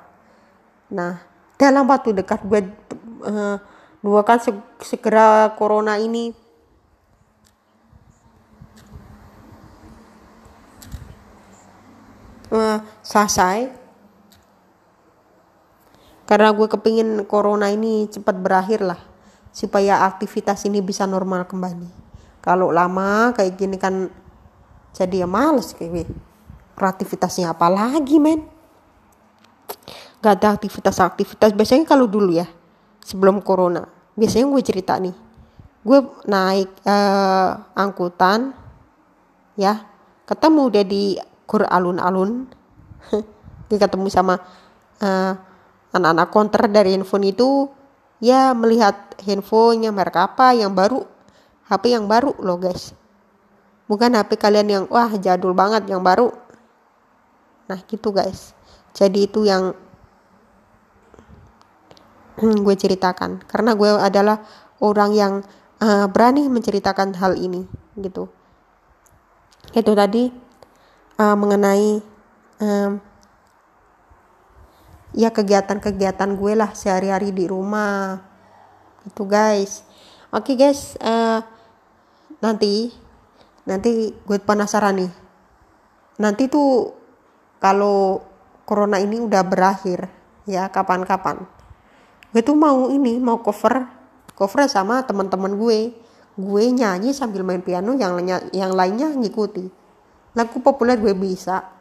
Nah 0.95 1.21
dalam 1.59 1.85
waktu 1.85 2.15
dekat 2.15 2.41
gue 2.47 2.71
uh, 3.27 3.57
doakan 3.99 4.39
segera 4.79 5.51
corona 5.59 5.99
ini. 5.99 6.31
Uh, 12.45 12.79
selesai 13.03 13.84
karena 16.25 16.49
gue 16.53 16.65
kepingin 16.65 17.21
corona 17.29 17.69
ini 17.69 18.09
cepat 18.09 18.35
berakhir 18.41 18.81
lah 18.81 18.97
supaya 19.53 20.03
aktivitas 20.09 20.65
ini 20.65 20.81
bisa 20.81 21.05
normal 21.05 21.45
kembali. 21.45 21.87
Kalau 22.41 22.73
lama 22.73 23.31
kayak 23.33 23.53
gini 23.55 23.77
kan 23.77 24.09
jadi 24.91 25.25
ya 25.25 25.27
males 25.29 25.71
kayak 25.77 26.09
aktivitasnya 26.75 27.53
apa 27.53 27.69
lagi 27.71 28.17
men? 28.17 28.41
Gak 30.19 30.41
ada 30.41 30.57
aktivitas-aktivitas. 30.57 31.53
Biasanya 31.53 31.85
kalau 31.85 32.09
dulu 32.09 32.33
ya 32.33 32.49
sebelum 33.05 33.39
corona 33.45 33.85
biasanya 34.17 34.49
gue 34.49 34.61
cerita 34.65 34.97
nih. 34.97 35.13
Gue 35.85 36.01
naik 36.25 36.81
uh, 36.89 37.77
angkutan 37.77 38.57
ya 39.53 39.85
ketemu 40.25 40.63
dia 40.73 40.83
di 40.83 41.03
kur 41.45 41.61
alun-alun. 41.63 42.49
Dia 43.65 43.81
ketemu 43.81 44.13
sama 44.13 44.37
uh, 45.01 45.33
anak-anak 45.95 46.29
konter 46.29 46.67
dari 46.67 46.91
handphone 46.99 47.31
itu 47.31 47.71
ya 48.19 48.51
melihat 48.51 49.15
handphonenya 49.23 49.95
merek 49.95 50.19
apa 50.19 50.51
yang 50.51 50.75
baru 50.75 51.15
HP 51.65 51.97
yang 51.97 52.05
baru 52.05 52.37
loh 52.37 52.61
guys. 52.61 52.93
Bukan 53.89 54.13
HP 54.13 54.37
kalian 54.37 54.67
yang 54.69 54.83
wah 54.89 55.09
jadul 55.17 55.57
banget 55.57 55.89
yang 55.89 56.05
baru. 56.05 56.29
Nah 57.65 57.79
gitu 57.89 58.13
guys. 58.13 58.53
Jadi 58.93 59.25
itu 59.25 59.45
yang 59.49 59.73
gue 62.65 62.75
ceritakan. 62.77 63.41
Karena 63.49 63.73
gue 63.73 63.89
adalah 63.97 64.45
orang 64.81 65.11
yang 65.17 65.33
uh, 65.81 66.05
berani 66.05 66.45
menceritakan 66.49 67.17
hal 67.17 67.33
ini 67.33 67.65
gitu. 67.97 68.29
Itu 69.73 69.91
tadi 69.97 70.29
uh, 71.17 71.35
mengenai 71.35 72.01
um, 72.61 73.01
ya 75.15 75.31
kegiatan-kegiatan 75.31 76.35
gue 76.35 76.53
lah 76.53 76.75
sehari-hari 76.75 77.31
di 77.31 77.47
rumah. 77.47 78.19
Itu 79.07 79.23
guys. 79.23 79.87
Oke 80.35 80.53
okay, 80.53 80.67
guys 80.67 80.99
uh, 80.99 81.39
nanti 82.43 82.91
nanti 83.63 84.11
gue 84.11 84.37
penasaran 84.43 84.99
nih. 84.99 85.11
Nanti 86.19 86.51
tuh 86.51 86.91
kalau 87.63 88.19
corona 88.67 88.99
ini 88.99 89.23
udah 89.23 89.41
berakhir 89.47 90.11
ya 90.43 90.67
kapan-kapan. 90.67 91.47
Gue 92.35 92.43
tuh 92.43 92.59
mau 92.59 92.91
ini 92.91 93.15
mau 93.15 93.39
cover 93.39 93.87
cover 94.35 94.67
sama 94.67 95.07
teman-teman 95.07 95.55
gue. 95.55 95.95
Gue 96.35 96.67
nyanyi 96.67 97.15
sambil 97.15 97.47
main 97.47 97.63
piano 97.63 97.95
yang 97.95 98.19
yang 98.51 98.75
lainnya 98.75 99.15
ngikuti. 99.15 99.71
Lagu 100.35 100.59
populer 100.59 100.99
gue 100.99 101.15
bisa. 101.15 101.71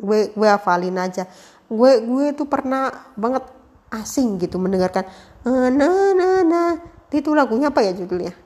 Gue 0.00 0.32
gue 0.32 0.48
hafalin 0.48 0.96
aja 0.96 1.28
gue 1.68 1.92
gue 2.00 2.26
tuh 2.32 2.48
pernah 2.48 3.12
banget 3.14 3.44
asing 3.88 4.40
gitu 4.40 4.56
mendengarkan 4.60 5.04
eh, 5.44 5.68
nah 5.72 6.12
nah 6.16 6.40
nah 6.44 6.70
itu 7.08 7.32
lagunya 7.32 7.72
apa 7.72 7.80
ya 7.80 7.96
judulnya? 7.96 8.36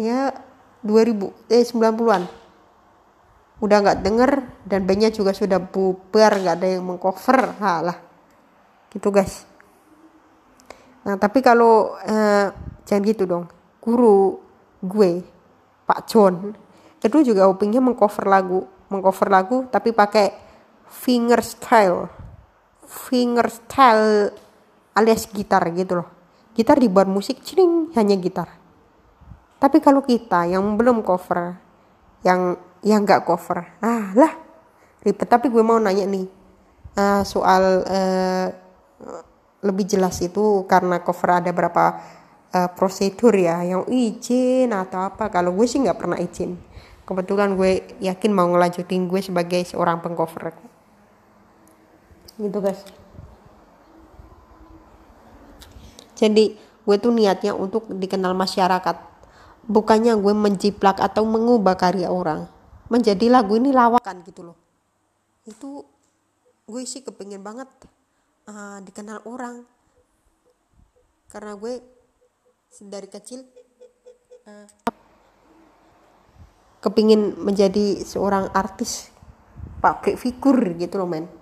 Ya 0.00 0.32
2000 0.80 1.52
eh 1.52 1.64
90-an 1.64 2.22
udah 3.58 3.76
nggak 3.82 4.00
denger 4.06 4.30
dan 4.70 4.86
bandnya 4.86 5.10
juga 5.10 5.34
sudah 5.34 5.58
bubar 5.58 6.40
nggak 6.40 6.56
ada 6.56 6.68
yang 6.78 6.84
mengcover. 6.88 7.56
Lah 7.60 7.98
gitu 8.88 9.12
guys. 9.12 9.44
Nah 11.04 11.20
tapi 11.20 11.44
kalau 11.44 12.00
eh, 12.04 12.48
jangan 12.88 13.02
gitu 13.04 13.28
dong. 13.28 13.44
Guru 13.84 14.40
gue 14.84 15.24
Pak 15.84 16.00
John 16.08 16.52
itu 16.98 17.18
juga 17.24 17.48
Upingnya 17.48 17.80
mengcover 17.80 18.26
lagu 18.26 18.68
mengcover 18.88 19.28
lagu 19.30 19.56
tapi 19.70 19.92
pakai 19.92 20.47
finger 20.88 21.40
style 21.44 22.18
finger 22.88 23.52
style 23.52 24.32
alias 24.96 25.28
gitar 25.28 25.62
gitu 25.76 26.02
loh. 26.02 26.08
Gitar 26.56 26.80
dibuat 26.80 27.06
musik 27.06 27.44
cing 27.44 27.94
hanya 27.94 28.18
gitar. 28.18 28.50
Tapi 29.60 29.78
kalau 29.78 30.02
kita 30.02 30.48
yang 30.48 30.74
belum 30.74 31.04
cover 31.04 31.54
yang 32.26 32.58
yang 32.82 33.06
nggak 33.06 33.22
cover 33.28 33.62
ah 33.84 34.10
lah 34.16 34.32
ribet. 35.04 35.28
Tapi 35.28 35.52
gue 35.52 35.62
mau 35.62 35.78
nanya 35.78 36.08
nih 36.08 36.26
uh, 36.98 37.22
soal 37.22 37.84
uh, 37.86 38.48
lebih 39.62 39.86
jelas 39.86 40.18
itu 40.18 40.66
karena 40.66 40.98
cover 41.04 41.42
ada 41.42 41.50
berapa 41.54 41.84
uh, 42.54 42.70
prosedur 42.74 43.34
ya 43.36 43.62
yang 43.62 43.86
izin 43.86 44.74
atau 44.74 45.06
apa. 45.06 45.30
Kalau 45.30 45.54
gue 45.54 45.66
sih 45.68 45.78
nggak 45.78 45.98
pernah 45.98 46.18
izin. 46.18 46.58
Kebetulan 47.06 47.54
gue 47.54 48.02
yakin 48.02 48.30
mau 48.34 48.50
ngelanjutin 48.50 49.06
gue 49.06 49.20
sebagai 49.22 49.62
seorang 49.64 50.02
pengcover 50.02 50.52
gitu 52.38 52.58
guys. 52.62 52.80
Jadi 56.18 56.54
gue 56.58 56.96
tuh 56.98 57.12
niatnya 57.14 57.54
untuk 57.54 57.90
dikenal 57.90 58.34
masyarakat. 58.34 58.96
Bukannya 59.68 60.16
gue 60.16 60.34
menjiplak 60.34 60.98
atau 60.98 61.26
mengubah 61.28 61.76
karya 61.76 62.08
orang. 62.08 62.48
Menjadi 62.88 63.28
lagu 63.28 63.58
ini 63.58 63.70
lawakan 63.70 64.24
gitu 64.24 64.50
loh. 64.50 64.56
Itu 65.44 65.84
gue 66.64 66.82
sih 66.88 67.04
kepengen 67.04 67.44
banget 67.44 67.68
uh, 68.48 68.80
dikenal 68.82 69.22
orang. 69.28 69.62
Karena 71.28 71.54
gue 71.54 71.84
dari 72.82 73.08
kecil 73.10 73.44
uh, 74.48 74.66
kepingin 76.80 77.36
menjadi 77.38 78.02
seorang 78.02 78.50
artis. 78.56 79.12
Pakai 79.78 80.18
figur 80.18 80.58
gitu 80.74 80.98
loh 80.98 81.06
men 81.06 81.37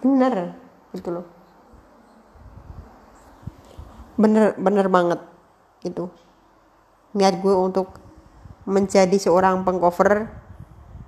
bener 0.00 0.56
gitu 0.96 1.08
loh. 1.12 1.26
Bener 4.16 4.56
bener 4.56 4.86
banget 4.88 5.20
gitu. 5.84 6.08
Niat 7.16 7.40
gue 7.40 7.54
untuk 7.54 8.00
menjadi 8.66 9.14
seorang 9.16 9.62
pengcover 9.62 10.28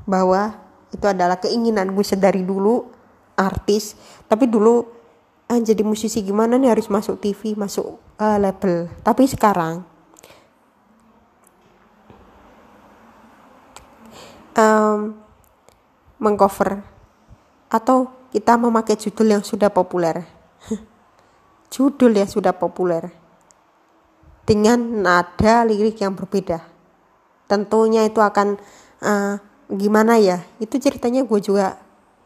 bahwa 0.09 0.57
itu 0.89 1.05
adalah 1.05 1.37
keinginan 1.37 1.93
gue 1.93 2.05
sedari 2.05 2.45
dulu 2.45 2.89
artis. 3.37 3.97
Tapi 4.29 4.49
dulu 4.49 4.85
ah, 5.49 5.61
jadi 5.61 5.81
musisi 5.85 6.21
gimana 6.21 6.57
nih 6.61 6.73
harus 6.73 6.89
masuk 6.89 7.21
TV 7.21 7.57
masuk 7.57 7.97
uh, 8.21 8.39
label. 8.41 8.89
Tapi 9.05 9.25
sekarang 9.29 9.85
um, 14.59 15.15
mengcover 16.19 16.83
atau 17.71 18.18
kita 18.29 18.61
memakai 18.61 18.97
judul 18.97 19.39
yang 19.39 19.45
sudah 19.45 19.73
populer 19.73 20.25
judul 21.73 22.13
yang 22.17 22.29
sudah 22.29 22.57
populer 22.57 23.13
dengan 24.49 24.81
nada 25.05 25.69
lirik 25.69 26.01
yang 26.01 26.17
berbeda. 26.17 26.65
Tentunya 27.45 28.09
itu 28.09 28.25
akan 28.25 28.57
uh, 29.05 29.37
gimana 29.69 30.17
ya? 30.17 30.41
Itu 30.57 30.81
ceritanya 30.81 31.25
gue 31.29 31.41
juga 31.45 31.77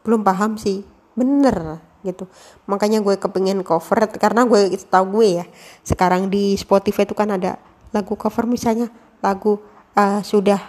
belum 0.07 0.23
paham 0.23 0.55
sih. 0.55 0.87
Bener 1.19 1.83
gitu. 2.03 2.31
Makanya 2.67 3.03
gue 3.03 3.19
kepingin 3.19 3.59
cover 3.67 4.07
karena 4.15 4.47
gue 4.47 4.71
tahu 4.87 5.19
gue 5.19 5.43
ya. 5.43 5.45
Sekarang 5.83 6.31
di 6.31 6.55
Spotify 6.55 7.03
itu 7.03 7.15
kan 7.15 7.35
ada 7.35 7.59
lagu 7.91 8.15
cover 8.15 8.47
misalnya 8.47 8.87
lagu 9.19 9.59
uh, 9.99 10.23
sudah 10.23 10.59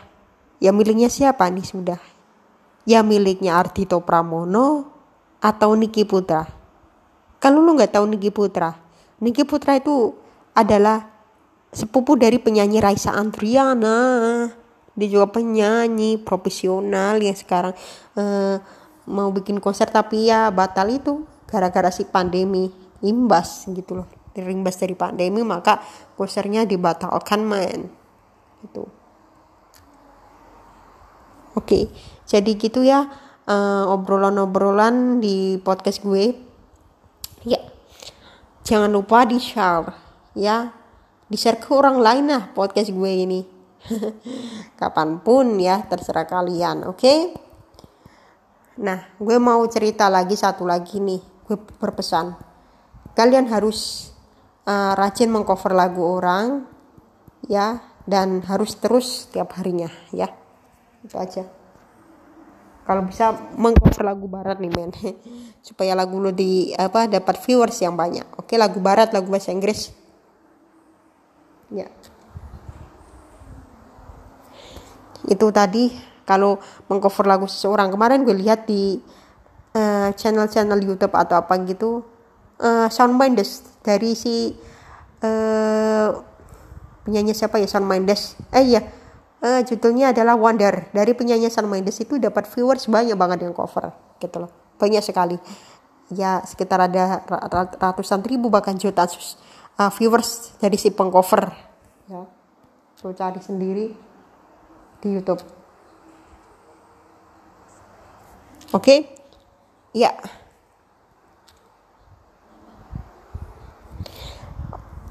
ya 0.58 0.74
miliknya 0.74 1.06
siapa 1.06 1.46
nih 1.54 1.66
sudah? 1.66 2.00
Ya 2.84 3.06
miliknya 3.06 3.56
Ardito 3.62 4.02
Pramono 4.02 4.93
atau 5.44 5.76
Niki 5.76 6.08
Putra 6.08 6.64
kalau 7.44 7.60
lu 7.60 7.76
nggak 7.76 7.92
tahu 7.92 8.08
Niki 8.08 8.32
Putra, 8.32 8.72
Niki 9.20 9.44
Putra 9.44 9.76
itu 9.76 10.16
adalah 10.56 11.12
sepupu 11.68 12.16
dari 12.16 12.40
penyanyi 12.40 12.80
Raisa 12.80 13.12
Andriana. 13.12 14.48
Dia 14.96 15.08
juga 15.12 15.28
penyanyi 15.28 16.16
profesional 16.16 17.20
yang 17.20 17.36
sekarang 17.36 17.76
uh, 18.16 18.56
mau 19.04 19.28
bikin 19.28 19.60
konser 19.60 19.92
tapi 19.92 20.32
ya 20.32 20.48
batal 20.48 20.88
itu 20.88 21.28
gara-gara 21.44 21.92
si 21.92 22.08
pandemi 22.08 22.72
imbas 23.04 23.68
gitu 23.68 24.00
loh. 24.00 24.08
Terimbas 24.32 24.80
dari 24.80 24.96
pandemi 24.96 25.44
maka 25.44 25.84
konsernya 26.16 26.64
dibatalkan 26.64 27.44
man. 27.44 27.92
Itu. 28.64 28.88
Oke, 31.60 31.92
jadi 32.24 32.50
gitu 32.56 32.80
ya 32.80 33.04
uh, 33.48 33.84
obrolan-obrolan 33.92 35.20
di 35.20 35.60
podcast 35.60 36.00
gue. 36.00 36.32
Ya 37.44 37.60
jangan 38.64 38.90
lupa 38.92 39.28
di 39.28 39.36
share 39.40 39.92
ya. 40.36 40.72
Di 41.24 41.36
share 41.40 41.56
ke 41.56 41.72
orang 41.72 42.00
lain 42.00 42.24
lah 42.28 42.52
podcast 42.52 42.92
gue 42.92 43.12
ini. 43.12 43.40
Kapan 44.80 45.20
pun 45.20 45.60
ya 45.60 45.84
terserah 45.84 46.24
kalian 46.28 46.88
oke? 46.88 47.00
Okay? 47.00 47.20
nah 48.74 49.06
gue 49.22 49.38
mau 49.38 49.62
cerita 49.70 50.10
lagi 50.10 50.34
satu 50.34 50.66
lagi 50.66 50.98
nih 50.98 51.22
gue 51.46 51.56
berpesan. 51.78 52.34
Kalian 53.14 53.46
harus 53.46 54.10
uh, 54.66 54.98
rajin 54.98 55.30
mengcover 55.30 55.70
lagu 55.70 56.02
orang 56.02 56.66
ya 57.46 57.78
dan 58.02 58.42
harus 58.50 58.74
terus 58.74 59.30
tiap 59.30 59.54
harinya 59.54 59.86
ya. 60.10 60.26
Itu 61.06 61.14
aja 61.14 61.63
kalau 62.84 63.08
bisa 63.08 63.32
mengcover 63.56 64.04
lagu 64.04 64.28
barat 64.28 64.60
nih 64.60 64.72
men. 64.72 64.92
Supaya 65.66 65.96
lagu 65.96 66.20
lo 66.20 66.28
di 66.30 66.76
apa 66.76 67.08
dapat 67.08 67.40
viewers 67.40 67.80
yang 67.80 67.96
banyak. 67.96 68.24
Oke 68.36 68.60
lagu 68.60 68.78
barat 68.84 69.10
lagu 69.16 69.32
bahasa 69.32 69.50
Inggris. 69.52 69.88
Ya. 71.72 71.88
Itu 75.24 75.48
tadi 75.48 75.88
kalau 76.28 76.60
mengcover 76.92 77.24
lagu 77.24 77.48
seseorang. 77.48 77.88
Kemarin 77.88 78.28
gue 78.28 78.36
lihat 78.36 78.68
di 78.68 79.00
uh, 79.72 80.12
channel-channel 80.12 80.80
YouTube 80.84 81.16
atau 81.16 81.40
apa 81.40 81.56
gitu 81.64 82.04
uh, 82.60 82.88
Sound 82.92 83.16
Mendes 83.16 83.64
dari 83.80 84.12
si 84.12 84.52
uh, 85.24 86.08
penyanyi 87.08 87.32
siapa 87.32 87.56
ya? 87.56 87.68
Sound 87.68 87.88
Mendes 87.88 88.36
eh 88.52 88.64
iya 88.76 89.03
uh, 89.44 89.60
judulnya 89.68 90.16
adalah 90.16 90.40
Wonder. 90.40 90.88
Dari 90.96 91.12
penyanyi 91.12 91.52
Shawn 91.52 91.68
Mendes 91.68 92.00
itu 92.00 92.16
dapat 92.16 92.48
viewers 92.48 92.88
banyak 92.88 93.14
banget 93.14 93.44
yang 93.44 93.52
cover 93.52 93.92
gitu 94.16 94.48
loh. 94.48 94.50
Banyak 94.80 95.04
sekali. 95.04 95.36
Ya 96.08 96.40
sekitar 96.44 96.88
ada 96.88 97.20
ratusan 97.76 98.24
ribu 98.24 98.48
bahkan 98.48 98.76
jutaan 98.80 99.12
uh, 99.76 99.92
viewers 99.92 100.56
dari 100.56 100.80
si 100.80 100.88
pengcover. 100.88 101.52
Ya 102.08 102.24
so 103.04 103.12
cari 103.12 103.36
sendiri 103.36 103.92
di 105.04 105.08
YouTube. 105.12 105.44
Oke? 108.72 108.80
Okay? 108.80 108.98
ya. 109.92 110.16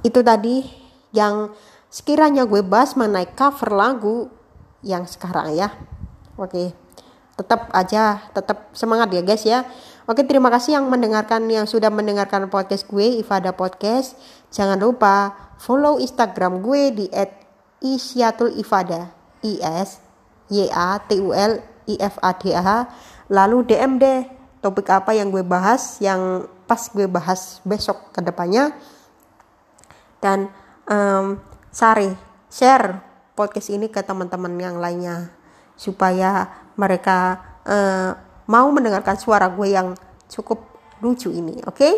Itu 0.01 0.25
tadi 0.25 0.65
yang 1.13 1.53
sekiranya 1.93 2.49
gue 2.49 2.65
bahas 2.65 2.97
mengenai 2.97 3.29
cover 3.37 3.69
lagu 3.69 4.33
yang 4.81 5.05
sekarang 5.05 5.53
ya. 5.53 5.69
Oke 6.41 6.73
tetap 7.33 7.73
aja 7.73 8.29
tetap 8.33 8.73
semangat 8.77 9.09
ya 9.13 9.21
guys 9.25 9.45
ya. 9.45 9.65
Oke 10.05 10.25
terima 10.25 10.53
kasih 10.53 10.77
yang 10.81 10.85
mendengarkan 10.89 11.47
yang 11.49 11.65
sudah 11.65 11.89
mendengarkan 11.89 12.49
podcast 12.49 12.85
gue 12.89 13.21
Ifada 13.21 13.53
Podcast. 13.53 14.17
Jangan 14.53 14.77
lupa 14.77 15.33
follow 15.57 15.97
Instagram 15.97 16.61
gue 16.61 16.81
di 16.93 17.05
@isyatul 17.81 18.53
ifada 18.57 19.09
i 19.41 19.57
s 19.59 20.01
y 20.51 20.69
a 20.69 20.99
t 21.01 21.17
u 21.17 21.33
l 21.33 21.57
i 21.89 21.95
f 21.97 22.15
a 22.21 22.31
d 22.37 22.53
a 22.53 22.87
lalu 23.31 23.65
DM 23.65 23.97
deh 23.97 24.19
topik 24.61 24.87
apa 24.93 25.11
yang 25.17 25.33
gue 25.33 25.43
bahas 25.43 25.99
yang 25.99 26.47
pas 26.69 26.79
gue 26.91 27.09
bahas 27.09 27.59
besok 27.67 28.13
ke 28.15 28.23
depannya 28.23 28.71
dan 30.23 30.47
um, 30.87 31.35
Sari, 31.73 32.13
share 32.53 33.01
podcast 33.33 33.73
ini 33.73 33.89
ke 33.89 34.05
teman-teman 34.05 34.53
yang 34.61 34.77
lainnya 34.77 35.33
supaya 35.73 36.45
mereka 36.77 37.41
uh, 37.65 38.13
mau 38.45 38.69
mendengarkan 38.69 39.17
suara 39.17 39.49
gue 39.49 39.73
yang 39.73 39.97
cukup 40.29 40.61
lucu 41.01 41.33
ini. 41.33 41.57
Oke, 41.65 41.81
okay? 41.81 41.93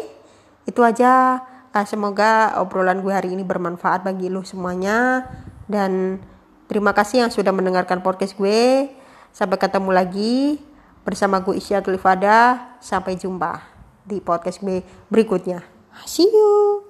itu 0.64 0.80
aja. 0.80 1.44
Uh, 1.76 1.84
semoga 1.84 2.56
obrolan 2.64 3.04
gue 3.04 3.12
hari 3.12 3.36
ini 3.36 3.44
bermanfaat 3.44 4.08
bagi 4.08 4.32
lo 4.32 4.48
semuanya 4.48 5.28
dan 5.68 6.24
terima 6.72 6.96
kasih 6.96 7.28
yang 7.28 7.32
sudah 7.36 7.52
mendengarkan 7.52 8.00
podcast 8.00 8.40
gue. 8.40 8.88
Sampai 9.36 9.60
ketemu 9.60 9.92
lagi 9.92 10.56
bersama 11.04 11.44
gue 11.44 11.60
Isya 11.60 11.84
Tulifada. 11.84 12.72
Sampai 12.80 13.20
jumpa 13.20 13.60
di 14.08 14.24
podcast 14.24 14.64
gue 14.64 14.88
berikutnya. 15.12 15.68
See 16.08 16.32
you. 16.32 16.85